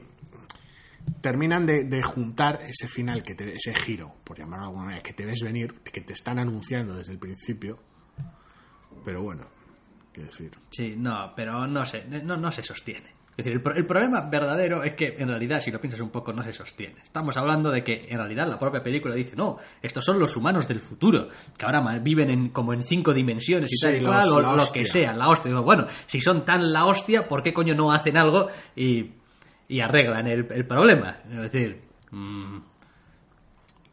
terminan 1.20 1.66
de, 1.66 1.84
de 1.84 2.02
juntar 2.02 2.60
ese 2.62 2.88
final 2.88 3.22
que 3.22 3.34
te, 3.34 3.54
ese 3.56 3.74
giro 3.74 4.14
por 4.24 4.38
llamarlo 4.38 4.64
de 4.64 4.68
alguna 4.68 4.84
manera 4.86 5.02
que 5.02 5.12
te 5.12 5.24
ves 5.24 5.40
venir 5.42 5.74
que 5.82 6.00
te 6.00 6.12
están 6.12 6.38
anunciando 6.38 6.94
desde 6.96 7.12
el 7.12 7.18
principio 7.18 7.78
pero 9.04 9.22
bueno 9.22 9.46
quiero 10.12 10.28
decir 10.30 10.50
Sí, 10.70 10.94
no, 10.96 11.32
pero 11.36 11.66
no 11.66 11.84
sé, 11.86 12.04
no, 12.06 12.36
no 12.36 12.50
se 12.50 12.62
sostiene. 12.62 13.14
Es 13.30 13.44
decir, 13.44 13.52
el, 13.52 13.60
pro- 13.62 13.74
el 13.76 13.84
problema 13.84 14.22
verdadero 14.30 14.82
es 14.82 14.94
que 14.94 15.14
en 15.18 15.28
realidad, 15.28 15.60
si 15.60 15.70
lo 15.70 15.78
piensas 15.78 16.00
un 16.00 16.08
poco, 16.08 16.32
no 16.32 16.42
se 16.42 16.54
sostiene. 16.54 17.02
Estamos 17.02 17.36
hablando 17.36 17.70
de 17.70 17.84
que 17.84 18.06
en 18.08 18.16
realidad 18.16 18.48
la 18.48 18.58
propia 18.58 18.82
película 18.82 19.14
dice, 19.14 19.36
no, 19.36 19.58
estos 19.82 20.02
son 20.06 20.18
los 20.18 20.34
humanos 20.38 20.66
del 20.66 20.80
futuro, 20.80 21.28
que 21.58 21.66
ahora 21.66 21.82
viven 21.98 22.30
en, 22.30 22.48
como 22.48 22.72
en 22.72 22.82
cinco 22.82 23.12
dimensiones 23.12 23.70
y 23.70 23.76
Sí, 23.76 23.84
tal 23.86 23.96
y 23.96 24.04
cual, 24.06 24.28
o 24.32 24.40
lo 24.56 24.72
que 24.72 24.86
sea, 24.86 25.12
la 25.12 25.28
hostia. 25.28 25.52
Bueno, 25.60 25.86
si 26.06 26.18
son 26.18 26.46
tan 26.46 26.72
la 26.72 26.86
hostia, 26.86 27.28
¿por 27.28 27.42
qué 27.42 27.52
coño 27.52 27.74
no 27.74 27.92
hacen 27.92 28.16
algo 28.16 28.48
y, 28.74 29.12
y 29.68 29.80
arreglan 29.80 30.26
el, 30.26 30.46
el 30.50 30.66
problema? 30.66 31.18
Es 31.30 31.52
decir, 31.52 31.82
mm, 32.10 32.58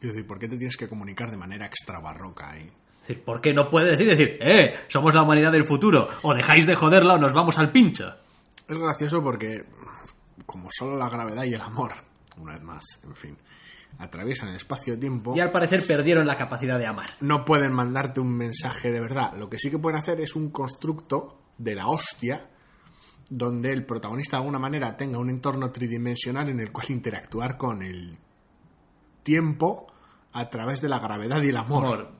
quiero 0.00 0.14
decir 0.14 0.26
¿por 0.26 0.38
qué 0.38 0.48
te 0.48 0.56
tienes 0.56 0.76
que 0.76 0.88
comunicar 0.88 1.30
de 1.30 1.36
manera 1.36 1.66
extra 1.66 1.98
barroca 2.00 2.50
ahí? 2.50 2.62
es 3.02 3.08
decir, 3.08 3.24
¿por 3.24 3.40
qué 3.42 3.52
no 3.52 3.68
puede 3.68 3.90
decir, 3.90 4.08
decir, 4.08 4.38
eh, 4.40 4.76
somos 4.88 5.14
la 5.14 5.22
humanidad 5.22 5.52
del 5.52 5.64
futuro, 5.64 6.08
o 6.22 6.34
dejáis 6.34 6.66
de 6.66 6.74
joderla 6.74 7.14
o 7.14 7.18
nos 7.18 7.34
vamos 7.34 7.58
al 7.58 7.70
pincho? 7.70 8.14
Es 8.66 8.78
gracioso 8.78 9.22
porque, 9.22 9.62
como 10.46 10.70
solo 10.70 10.96
la 10.96 11.10
gravedad 11.10 11.44
y 11.44 11.52
el 11.52 11.60
amor, 11.60 11.92
una 12.38 12.54
vez 12.54 12.62
más, 12.62 12.84
en 13.04 13.14
fin, 13.14 13.36
atraviesan 13.98 14.48
el 14.48 14.56
espacio-tiempo, 14.56 15.34
Y 15.36 15.40
al 15.40 15.52
parecer 15.52 15.86
perdieron 15.86 16.26
la 16.26 16.36
capacidad 16.36 16.78
de 16.78 16.86
amar. 16.86 17.06
no 17.20 17.44
pueden 17.44 17.74
mandarte 17.74 18.20
un 18.20 18.34
mensaje 18.34 18.90
de 18.90 19.00
verdad. 19.00 19.34
Lo 19.36 19.50
que 19.50 19.58
sí 19.58 19.70
que 19.70 19.78
pueden 19.78 19.98
hacer 19.98 20.18
es 20.22 20.34
un 20.34 20.50
constructo 20.50 21.42
de 21.58 21.74
la 21.74 21.88
hostia, 21.88 22.48
donde 23.28 23.70
el 23.72 23.84
protagonista 23.86 24.36
de 24.36 24.42
alguna 24.42 24.58
manera 24.58 24.96
tenga 24.96 25.18
un 25.18 25.30
entorno 25.30 25.70
tridimensional 25.70 26.48
en 26.48 26.60
el 26.60 26.70
cual 26.70 26.86
interactuar 26.90 27.56
con 27.56 27.82
el 27.82 28.18
tiempo 29.22 29.86
a 30.32 30.48
través 30.48 30.80
de 30.80 30.88
la 30.88 30.98
gravedad 30.98 31.42
y 31.42 31.48
el 31.48 31.56
amor. 31.56 31.84
Amor. 31.84 32.12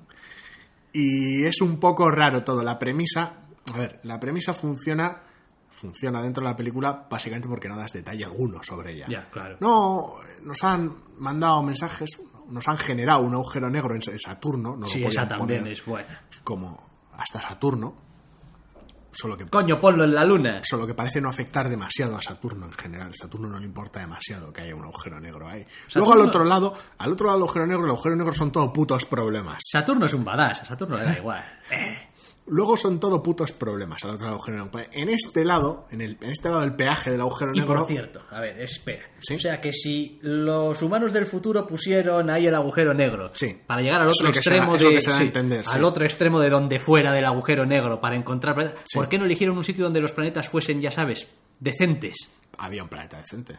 Y 0.92 1.44
es 1.44 1.60
un 1.60 1.78
poco 1.78 2.10
raro 2.10 2.42
todo. 2.44 2.62
La 2.62 2.78
premisa, 2.78 3.46
a 3.74 3.78
ver, 3.78 4.00
la 4.04 4.18
premisa 4.20 4.54
funciona, 4.54 5.22
funciona 5.68 6.22
dentro 6.22 6.42
de 6.42 6.50
la 6.50 6.56
película 6.56 7.06
básicamente 7.10 7.48
porque 7.48 7.68
no 7.68 7.76
das 7.76 7.92
detalle 7.92 8.24
alguno 8.24 8.62
sobre 8.62 8.94
ella. 8.94 9.06
Ya, 9.08 9.28
claro. 9.30 9.56
No, 9.60 10.14
nos 10.44 10.62
han 10.62 10.90
mandado 11.18 11.62
mensajes, 11.62 12.10
nos 12.48 12.66
han 12.68 12.78
generado 12.78 13.24
un 13.24 13.34
agujero 13.34 13.68
negro 13.68 13.94
en 13.94 14.00
Saturno. 14.18 14.76
No 14.76 14.86
sí, 14.86 15.04
esa 15.04 15.26
también 15.26 15.60
poner 15.60 15.72
es 15.72 15.84
buena. 15.84 16.22
como 16.44 16.80
hasta 17.12 17.40
Saturno. 17.42 18.04
Solo 19.14 19.36
que, 19.36 19.46
Coño, 19.46 19.78
ponlo 19.78 20.04
en 20.04 20.14
la 20.14 20.24
luna. 20.24 20.60
solo 20.62 20.86
que 20.86 20.94
parece 20.94 21.20
no 21.20 21.28
afectar 21.28 21.68
demasiado 21.68 22.16
a 22.16 22.22
Saturno 22.22 22.66
en 22.66 22.72
general. 22.72 23.14
Saturno 23.14 23.48
no 23.48 23.58
le 23.58 23.66
importa 23.66 24.00
demasiado 24.00 24.52
que 24.52 24.62
haya 24.62 24.74
un 24.74 24.84
agujero 24.84 25.20
negro 25.20 25.48
ahí. 25.48 25.64
Luego 25.94 26.12
al 26.12 26.20
otro 26.22 26.44
lado, 26.44 26.74
al 26.98 27.12
otro 27.12 27.26
lado 27.26 27.38
del 27.38 27.44
agujero 27.44 27.66
negro, 27.66 27.84
el 27.84 27.90
agujero 27.90 28.16
negro 28.16 28.32
son 28.32 28.50
todo 28.50 28.72
putos 28.72 29.06
problemas. 29.06 29.58
Saturno 29.70 30.06
es 30.06 30.14
un 30.14 30.24
badass, 30.24 30.62
a 30.62 30.64
Saturno 30.64 30.96
le 30.96 31.04
da 31.04 31.16
igual. 31.16 31.44
Eh, 31.70 32.08
Luego 32.46 32.76
son 32.76 33.00
todo 33.00 33.22
putos 33.22 33.52
problemas 33.52 34.04
al 34.04 34.10
otro 34.10 34.26
lado 34.26 34.36
del 34.42 34.56
agujero 34.58 34.64
negro. 34.66 34.90
En 34.92 35.08
este 35.08 35.44
lado, 35.46 35.86
en, 35.90 36.02
el, 36.02 36.18
en 36.20 36.30
este 36.30 36.50
lado 36.50 36.60
del 36.60 36.74
peaje 36.76 37.10
del 37.10 37.22
agujero 37.22 37.52
Y 37.54 37.60
negro. 37.60 37.74
por 37.76 37.86
cierto, 37.86 38.20
a 38.30 38.40
ver, 38.40 38.60
espera. 38.60 39.06
Sí. 39.20 39.36
O 39.36 39.38
sea 39.40 39.60
que 39.62 39.72
si 39.72 40.18
los 40.20 40.82
humanos 40.82 41.12
del 41.14 41.24
futuro 41.24 41.66
pusieron 41.66 42.28
ahí 42.28 42.46
el 42.46 42.54
agujero 42.54 42.92
negro 42.92 43.28
Sí. 43.32 43.58
para 43.66 43.80
llegar 43.80 44.02
al 44.02 44.08
otro 44.08 44.28
extremo 44.28 44.76
de 44.76 45.00
sí, 45.00 45.22
entender, 45.22 45.62
al 45.72 45.84
otro 45.84 46.04
extremo 46.04 46.38
de 46.38 46.50
donde 46.50 46.80
fuera 46.80 47.14
del 47.14 47.24
agujero 47.24 47.64
negro 47.64 47.98
para 47.98 48.14
encontrar 48.14 48.54
planetas. 48.54 48.84
¿por 48.92 49.08
qué 49.08 49.16
no 49.16 49.24
eligieron 49.24 49.56
un 49.56 49.64
sitio 49.64 49.84
donde 49.84 50.00
los 50.02 50.12
planetas 50.12 50.46
fuesen, 50.50 50.82
ya 50.82 50.90
sabes, 50.90 51.26
decentes? 51.60 52.30
Había 52.58 52.82
un 52.82 52.90
planeta 52.90 53.16
decente. 53.18 53.58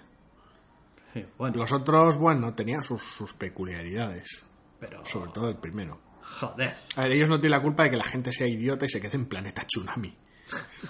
Bueno, 1.38 1.56
Los 1.58 1.72
otros, 1.74 2.18
bueno, 2.18 2.54
tenían 2.54 2.84
sus, 2.84 3.02
sus 3.02 3.34
peculiaridades. 3.34 4.46
pero 4.80 5.04
Sobre 5.06 5.32
todo 5.32 5.50
el 5.50 5.56
primero. 5.56 5.98
Joder. 6.40 6.76
A 6.96 7.02
ver, 7.04 7.12
ellos 7.14 7.30
no 7.30 7.40
tienen 7.40 7.58
la 7.58 7.62
culpa 7.64 7.84
de 7.84 7.92
que 7.92 7.98
la 7.98 8.04
gente 8.06 8.32
sea 8.32 8.48
idiota 8.48 8.86
y 8.86 8.90
se 8.90 9.00
quede 9.02 9.16
en 9.16 9.26
planeta 9.28 9.64
tsunami. 9.66 10.14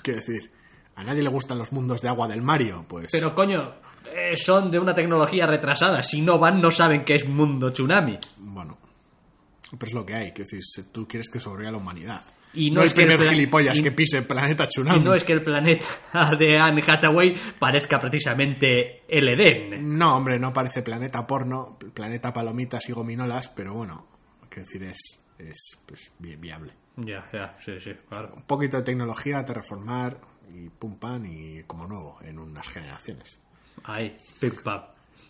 Quiero 0.02 0.20
decir, 0.20 0.52
a 0.96 1.04
nadie 1.04 1.22
le 1.24 1.30
gustan 1.30 1.58
los 1.58 1.72
mundos 1.72 2.02
de 2.02 2.10
agua 2.10 2.28
del 2.28 2.42
Mario, 2.42 2.86
pues. 2.88 3.10
Pero 3.12 3.34
coño, 3.34 3.76
eh, 4.14 4.36
son 4.36 4.70
de 4.72 4.80
una 4.80 4.94
tecnología 4.94 5.46
retrasada. 5.46 6.02
Si 6.04 6.22
no 6.22 6.38
van, 6.40 6.60
no 6.62 6.72
saben 6.72 7.04
qué 7.06 7.16
es 7.16 7.28
mundo 7.28 7.72
tsunami. 7.72 8.18
Bueno. 8.38 8.78
Pero 9.72 9.88
es 9.88 9.94
lo 9.94 10.06
que 10.06 10.14
hay. 10.14 10.26
Quiero 10.32 10.44
decir, 10.50 10.62
si 10.64 10.84
tú 10.92 11.08
quieres 11.08 11.30
que 11.30 11.40
sobreviva 11.40 11.72
la 11.72 11.78
humanidad. 11.78 12.24
Y 12.54 12.70
no 12.72 12.78
no, 12.80 12.84
es 12.84 12.92
el 12.92 12.96
que 12.96 13.02
el 13.04 13.18
primer 13.18 13.34
gilipollas 13.34 13.80
y- 13.80 13.84
que 13.84 13.92
pise 13.92 14.22
planeta 14.22 14.68
tsunami. 14.68 15.00
Y 15.02 15.04
no 15.04 15.14
es 15.14 15.24
que 15.26 15.34
el 15.34 15.42
planeta 15.42 15.84
de 16.40 16.58
Anne 16.58 16.82
Hathaway 16.88 17.36
parezca 17.60 18.00
precisamente 18.00 19.04
el 19.10 19.28
Edén. 19.28 19.98
No, 19.98 20.16
hombre, 20.16 20.40
no 20.40 20.54
parece 20.54 20.82
planeta 20.82 21.26
porno, 21.28 21.78
planeta 21.94 22.32
palomitas 22.32 22.88
y 22.88 22.94
gominolas, 22.94 23.50
pero 23.50 23.74
bueno, 23.74 24.06
quiero 24.50 24.64
decir, 24.66 24.84
es, 24.84 25.25
es 25.40 25.78
pues, 25.86 26.12
vi- 26.20 26.36
viable. 26.36 26.74
Ya, 26.98 27.30
ya, 27.34 27.58
sí, 27.66 27.74
sí, 27.84 27.92
claro. 28.08 28.34
Un 28.36 28.44
poquito 28.44 28.78
de 28.78 28.84
tecnología, 28.84 29.44
terraformar 29.44 30.20
y 30.54 30.70
pum 30.70 30.98
pam 30.98 31.26
y 31.26 31.64
como 31.64 31.88
nuevo 31.88 32.18
en 32.22 32.40
unas 32.40 32.68
generaciones. 32.70 33.40
Ahí, 33.84 34.16
pim 34.40 34.52
pam. 34.64 34.82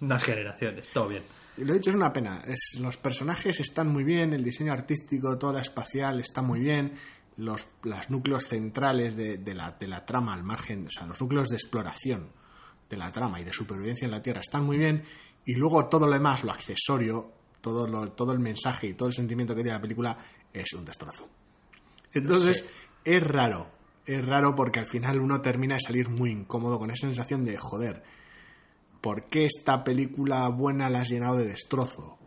Unas 0.01 0.23
generaciones, 0.23 0.89
todo 0.91 1.07
bien. 1.07 1.23
Y 1.57 1.63
lo 1.63 1.73
he 1.73 1.77
dicho, 1.77 1.89
es 1.89 1.95
una 1.95 2.11
pena. 2.11 2.41
Es, 2.45 2.77
los 2.79 2.97
personajes 2.97 3.59
están 3.59 3.87
muy 3.87 4.03
bien, 4.03 4.33
el 4.33 4.43
diseño 4.43 4.73
artístico, 4.73 5.37
toda 5.37 5.53
la 5.53 5.61
espacial 5.61 6.19
está 6.19 6.41
muy 6.41 6.59
bien, 6.59 6.93
los, 7.37 7.67
los 7.83 8.09
núcleos 8.09 8.45
centrales 8.47 9.15
de, 9.15 9.37
de 9.37 9.53
la, 9.53 9.71
de 9.71 9.87
la 9.87 10.05
trama 10.05 10.33
al 10.33 10.43
margen, 10.43 10.87
o 10.87 10.89
sea, 10.89 11.05
los 11.07 11.19
núcleos 11.21 11.47
de 11.49 11.55
exploración 11.55 12.29
de 12.89 12.97
la 12.97 13.11
trama 13.11 13.39
y 13.39 13.43
de 13.43 13.53
supervivencia 13.53 14.05
en 14.05 14.11
la 14.11 14.21
Tierra 14.21 14.41
están 14.41 14.63
muy 14.65 14.77
bien, 14.77 15.03
y 15.45 15.55
luego 15.55 15.87
todo 15.87 16.07
lo 16.07 16.13
demás, 16.13 16.43
lo 16.43 16.51
accesorio, 16.51 17.31
todo, 17.69 17.87
lo, 17.87 18.11
todo 18.11 18.31
el 18.31 18.39
mensaje 18.39 18.87
y 18.87 18.93
todo 18.93 19.07
el 19.07 19.13
sentimiento 19.13 19.55
que 19.55 19.61
tiene 19.61 19.75
la 19.75 19.81
película 19.81 20.17
es 20.53 20.73
un 20.73 20.85
destrozo. 20.85 21.27
Entonces, 22.13 22.69
es 23.03 23.23
raro, 23.23 23.67
es 24.05 24.25
raro 24.25 24.53
porque 24.55 24.79
al 24.79 24.85
final 24.85 25.19
uno 25.19 25.41
termina 25.41 25.75
de 25.75 25.81
salir 25.81 26.09
muy 26.09 26.31
incómodo 26.31 26.77
con 26.77 26.91
esa 26.91 27.07
sensación 27.07 27.43
de 27.43 27.57
joder. 27.57 28.03
¿por 29.05 29.27
qué 29.27 29.45
esta 29.45 29.83
película 29.83 30.49
buena 30.49 30.89
la 30.89 31.01
has 31.01 31.09
llenado 31.09 31.37
de 31.37 31.45
destrozo? 31.45 32.17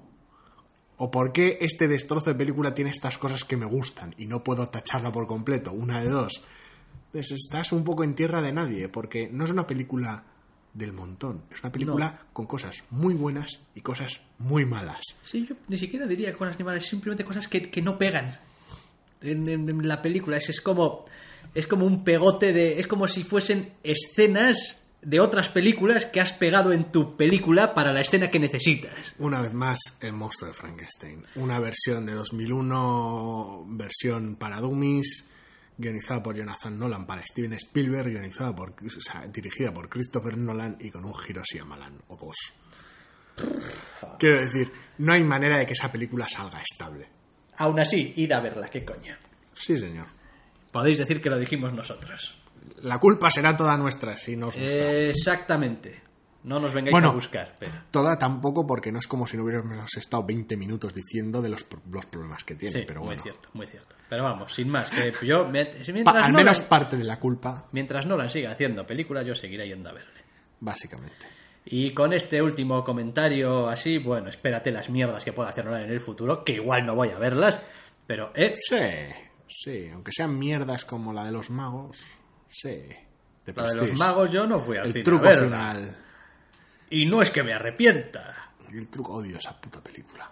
¿O 0.96 1.10
por 1.10 1.32
qué 1.32 1.58
este 1.60 1.88
destrozo 1.88 2.30
de 2.30 2.36
película 2.36 2.72
tiene 2.72 2.92
estas 2.92 3.18
cosas 3.18 3.42
que 3.42 3.56
me 3.56 3.66
gustan 3.66 4.14
y 4.16 4.26
no 4.26 4.44
puedo 4.44 4.68
tacharla 4.68 5.10
por 5.10 5.26
completo? 5.26 5.72
Una 5.72 6.00
de 6.00 6.08
dos. 6.08 6.40
Entonces 7.06 7.32
estás 7.32 7.72
un 7.72 7.82
poco 7.82 8.04
en 8.04 8.14
tierra 8.14 8.40
de 8.40 8.52
nadie, 8.52 8.88
porque 8.88 9.28
no 9.28 9.42
es 9.42 9.50
una 9.50 9.66
película 9.66 10.22
del 10.74 10.92
montón, 10.92 11.42
es 11.50 11.60
una 11.62 11.72
película 11.72 12.22
con 12.32 12.46
cosas 12.46 12.84
muy 12.90 13.14
buenas 13.14 13.60
y 13.74 13.80
cosas 13.80 14.20
muy 14.38 14.64
malas. 14.64 15.00
Sí, 15.24 15.46
yo 15.48 15.56
ni 15.68 15.78
siquiera 15.78 16.06
diría 16.06 16.32
con 16.34 16.48
animales, 16.48 16.86
simplemente 16.86 17.24
cosas 17.24 17.48
que, 17.48 17.70
que 17.70 17.82
no 17.82 17.98
pegan 17.98 18.38
en, 19.20 19.48
en- 19.48 19.68
en 19.68 19.88
la 19.88 20.00
película. 20.02 20.36
Es, 20.36 20.48
es 20.50 20.60
como 20.60 21.04
es 21.54 21.66
como 21.66 21.86
un 21.86 22.04
pegote 22.04 22.52
de. 22.52 22.78
Es 22.78 22.86
como 22.86 23.08
si 23.08 23.24
fuesen 23.24 23.72
escenas 23.82 24.84
de 25.00 25.20
otras 25.20 25.48
películas 25.48 26.06
que 26.06 26.20
has 26.20 26.32
pegado 26.32 26.72
en 26.72 26.90
tu 26.92 27.16
película 27.16 27.72
para 27.74 27.92
la 27.92 28.00
escena 28.00 28.30
que 28.30 28.38
necesitas. 28.40 28.92
Una 29.18 29.40
vez 29.40 29.54
más, 29.54 29.78
el 30.00 30.12
monstruo 30.12 30.48
de 30.50 30.54
Frankenstein. 30.54 31.22
Una 31.36 31.58
versión 31.60 32.04
de 32.04 32.12
2001, 32.14 33.64
versión 33.68 34.36
para 34.36 34.60
Dummies, 34.60 35.28
guionizada 35.78 36.22
por 36.22 36.36
Jonathan 36.36 36.76
Nolan 36.76 37.06
para 37.06 37.22
Steven 37.24 37.52
Spielberg, 37.54 38.10
guionizada 38.10 38.54
por, 38.54 38.70
o 38.70 39.00
sea, 39.00 39.26
dirigida 39.28 39.72
por 39.72 39.88
Christopher 39.88 40.36
Nolan 40.36 40.76
y 40.80 40.90
con 40.90 41.04
un 41.04 41.14
Hiroshi 41.26 41.60
Malan 41.60 42.02
o 42.08 42.16
dos. 42.16 42.36
Quiero 44.18 44.40
decir, 44.40 44.72
no 44.98 45.12
hay 45.12 45.22
manera 45.22 45.58
de 45.58 45.66
que 45.66 45.72
esa 45.72 45.90
película 45.90 46.26
salga 46.28 46.60
estable. 46.60 47.08
Aún 47.56 47.78
así, 47.78 48.12
id 48.16 48.32
a 48.32 48.40
verla, 48.40 48.68
qué 48.68 48.84
coño. 48.84 49.16
Sí, 49.54 49.76
señor. 49.76 50.06
Podéis 50.72 50.98
decir 50.98 51.20
que 51.20 51.30
lo 51.30 51.38
dijimos 51.38 51.72
nosotros. 51.72 52.36
La 52.82 52.98
culpa 52.98 53.30
será 53.30 53.56
toda 53.56 53.76
nuestra 53.76 54.16
si 54.16 54.36
nos 54.36 54.56
gusta. 54.56 54.92
Exactamente. 54.92 56.07
No 56.44 56.60
nos 56.60 56.72
vengáis 56.72 56.92
Bueno. 56.92 57.08
a 57.10 57.12
buscar, 57.12 57.52
pero. 57.58 57.72
Toda 57.90 58.16
tampoco 58.16 58.66
porque 58.66 58.92
no 58.92 58.98
es 59.00 59.06
como 59.08 59.26
si 59.26 59.36
no 59.36 59.42
hubiéramos 59.42 59.96
estado 59.96 60.24
20 60.24 60.56
minutos 60.56 60.94
diciendo 60.94 61.42
de 61.42 61.48
los, 61.48 61.66
los 61.90 62.06
problemas 62.06 62.44
que 62.44 62.54
tiene, 62.54 62.80
Sí, 62.80 62.84
pero 62.86 63.00
muy 63.00 63.08
bueno. 63.08 63.22
cierto, 63.22 63.48
muy 63.54 63.66
cierto. 63.66 63.96
Pero 64.08 64.22
vamos, 64.22 64.54
sin 64.54 64.68
más, 64.68 64.88
que 64.88 65.12
yo, 65.26 65.44
Pa- 65.44 65.50
mientras, 65.50 65.88
al 65.88 66.14
Nolan, 66.14 66.32
menos 66.34 66.60
parte 66.62 66.96
de 66.96 67.04
la 67.04 67.18
culpa, 67.18 67.66
mientras 67.72 68.06
Nolan 68.06 68.30
siga 68.30 68.52
haciendo 68.52 68.86
películas, 68.86 69.26
yo 69.26 69.34
seguiré 69.34 69.66
yendo 69.68 69.90
a 69.90 69.92
verle. 69.92 70.20
básicamente. 70.60 71.26
Y 71.70 71.92
con 71.92 72.12
este 72.14 72.40
último 72.40 72.82
comentario 72.82 73.68
así, 73.68 73.98
bueno, 73.98 74.28
espérate 74.30 74.70
las 74.70 74.88
mierdas 74.88 75.24
que 75.24 75.32
pueda 75.32 75.50
hacer 75.50 75.64
Nolan 75.66 75.82
en 75.82 75.90
el 75.90 76.00
futuro, 76.00 76.44
que 76.44 76.52
igual 76.52 76.86
no 76.86 76.94
voy 76.94 77.10
a 77.10 77.18
verlas, 77.18 77.62
pero 78.06 78.30
eh, 78.34 78.54
Sí, 78.68 78.76
sí, 79.48 79.88
aunque 79.92 80.12
sean 80.12 80.38
mierdas 80.38 80.84
como 80.86 81.12
la 81.12 81.24
de 81.24 81.32
los 81.32 81.50
magos, 81.50 81.98
sí. 82.48 82.80
De 83.44 83.52
la 83.54 83.64
de 83.64 83.74
los 83.74 83.98
magos 83.98 84.30
yo 84.30 84.46
no 84.46 84.60
fui 84.60 84.76
al 84.78 84.86
El 84.86 84.92
cine 84.92 85.04
truco 85.04 85.26
a 85.26 85.30
verla. 85.30 85.44
final. 85.74 85.96
Y 86.90 87.06
no 87.06 87.20
es 87.22 87.30
que 87.30 87.42
me 87.42 87.52
arrepienta. 87.52 88.52
El 88.72 88.88
truco, 88.88 89.14
odio 89.14 89.38
esa 89.38 89.58
puta 89.60 89.82
película. 89.82 90.30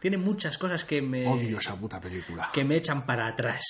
Tiene 0.00 0.16
muchas 0.16 0.56
cosas 0.58 0.84
que 0.84 1.02
me, 1.02 1.26
Odio 1.26 1.58
esa 1.58 1.74
puta 1.76 2.00
película. 2.00 2.50
que 2.52 2.64
me 2.64 2.76
echan 2.76 3.04
para 3.04 3.26
atrás. 3.26 3.60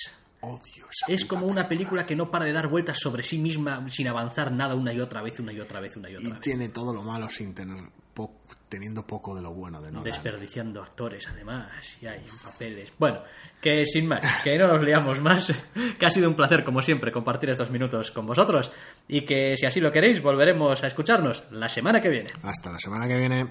Odio 0.41 0.85
esa 0.89 1.11
Es 1.11 1.23
puta 1.23 1.27
como 1.39 1.47
una 1.47 1.67
película 1.67 2.05
que 2.05 2.15
no 2.15 2.29
para 2.31 2.45
de 2.45 2.53
dar 2.53 2.67
vueltas 2.67 2.97
sobre 2.99 3.23
sí 3.23 3.37
misma 3.39 3.89
sin 3.89 4.07
avanzar 4.07 4.51
nada 4.51 4.75
una 4.75 4.93
y 4.93 4.99
otra 4.99 5.21
vez, 5.21 5.39
una 5.39 5.51
y 5.51 5.59
otra 5.59 5.79
vez, 5.79 5.95
una 5.97 6.09
y 6.09 6.13
Y 6.13 6.15
otra 6.17 6.29
vez. 6.31 6.39
tiene 6.41 6.69
todo 6.69 6.93
lo 6.93 7.03
malo 7.03 7.29
sin 7.29 7.53
tener 7.53 7.83
po- 8.13 8.41
teniendo 8.69 9.05
poco 9.05 9.35
de 9.35 9.41
lo 9.41 9.51
bueno 9.51 9.81
de 9.81 9.91
Nolan. 9.91 10.03
Desperdiciando 10.03 10.81
actores, 10.81 11.27
además, 11.27 11.97
y 12.01 12.05
hay 12.05 12.19
en 12.19 12.37
papeles. 12.43 12.93
Bueno, 12.97 13.23
que 13.59 13.85
sin 13.85 14.07
más, 14.07 14.21
que 14.43 14.57
no 14.57 14.67
nos 14.67 14.83
liamos 14.83 15.19
más, 15.19 15.51
que 15.99 16.05
ha 16.05 16.11
sido 16.11 16.29
un 16.29 16.35
placer, 16.35 16.63
como 16.63 16.81
siempre, 16.81 17.11
compartir 17.11 17.49
estos 17.49 17.71
minutos 17.71 18.11
con 18.11 18.27
vosotros, 18.27 18.71
y 19.07 19.25
que 19.25 19.57
si 19.57 19.65
así 19.65 19.81
lo 19.81 19.91
queréis, 19.91 20.21
volveremos 20.21 20.83
a 20.83 20.87
escucharnos 20.87 21.43
la 21.51 21.67
semana 21.67 21.99
que 22.01 22.09
viene. 22.09 22.29
Hasta 22.43 22.71
la 22.71 22.79
semana 22.79 23.07
que 23.07 23.17
viene. 23.17 23.47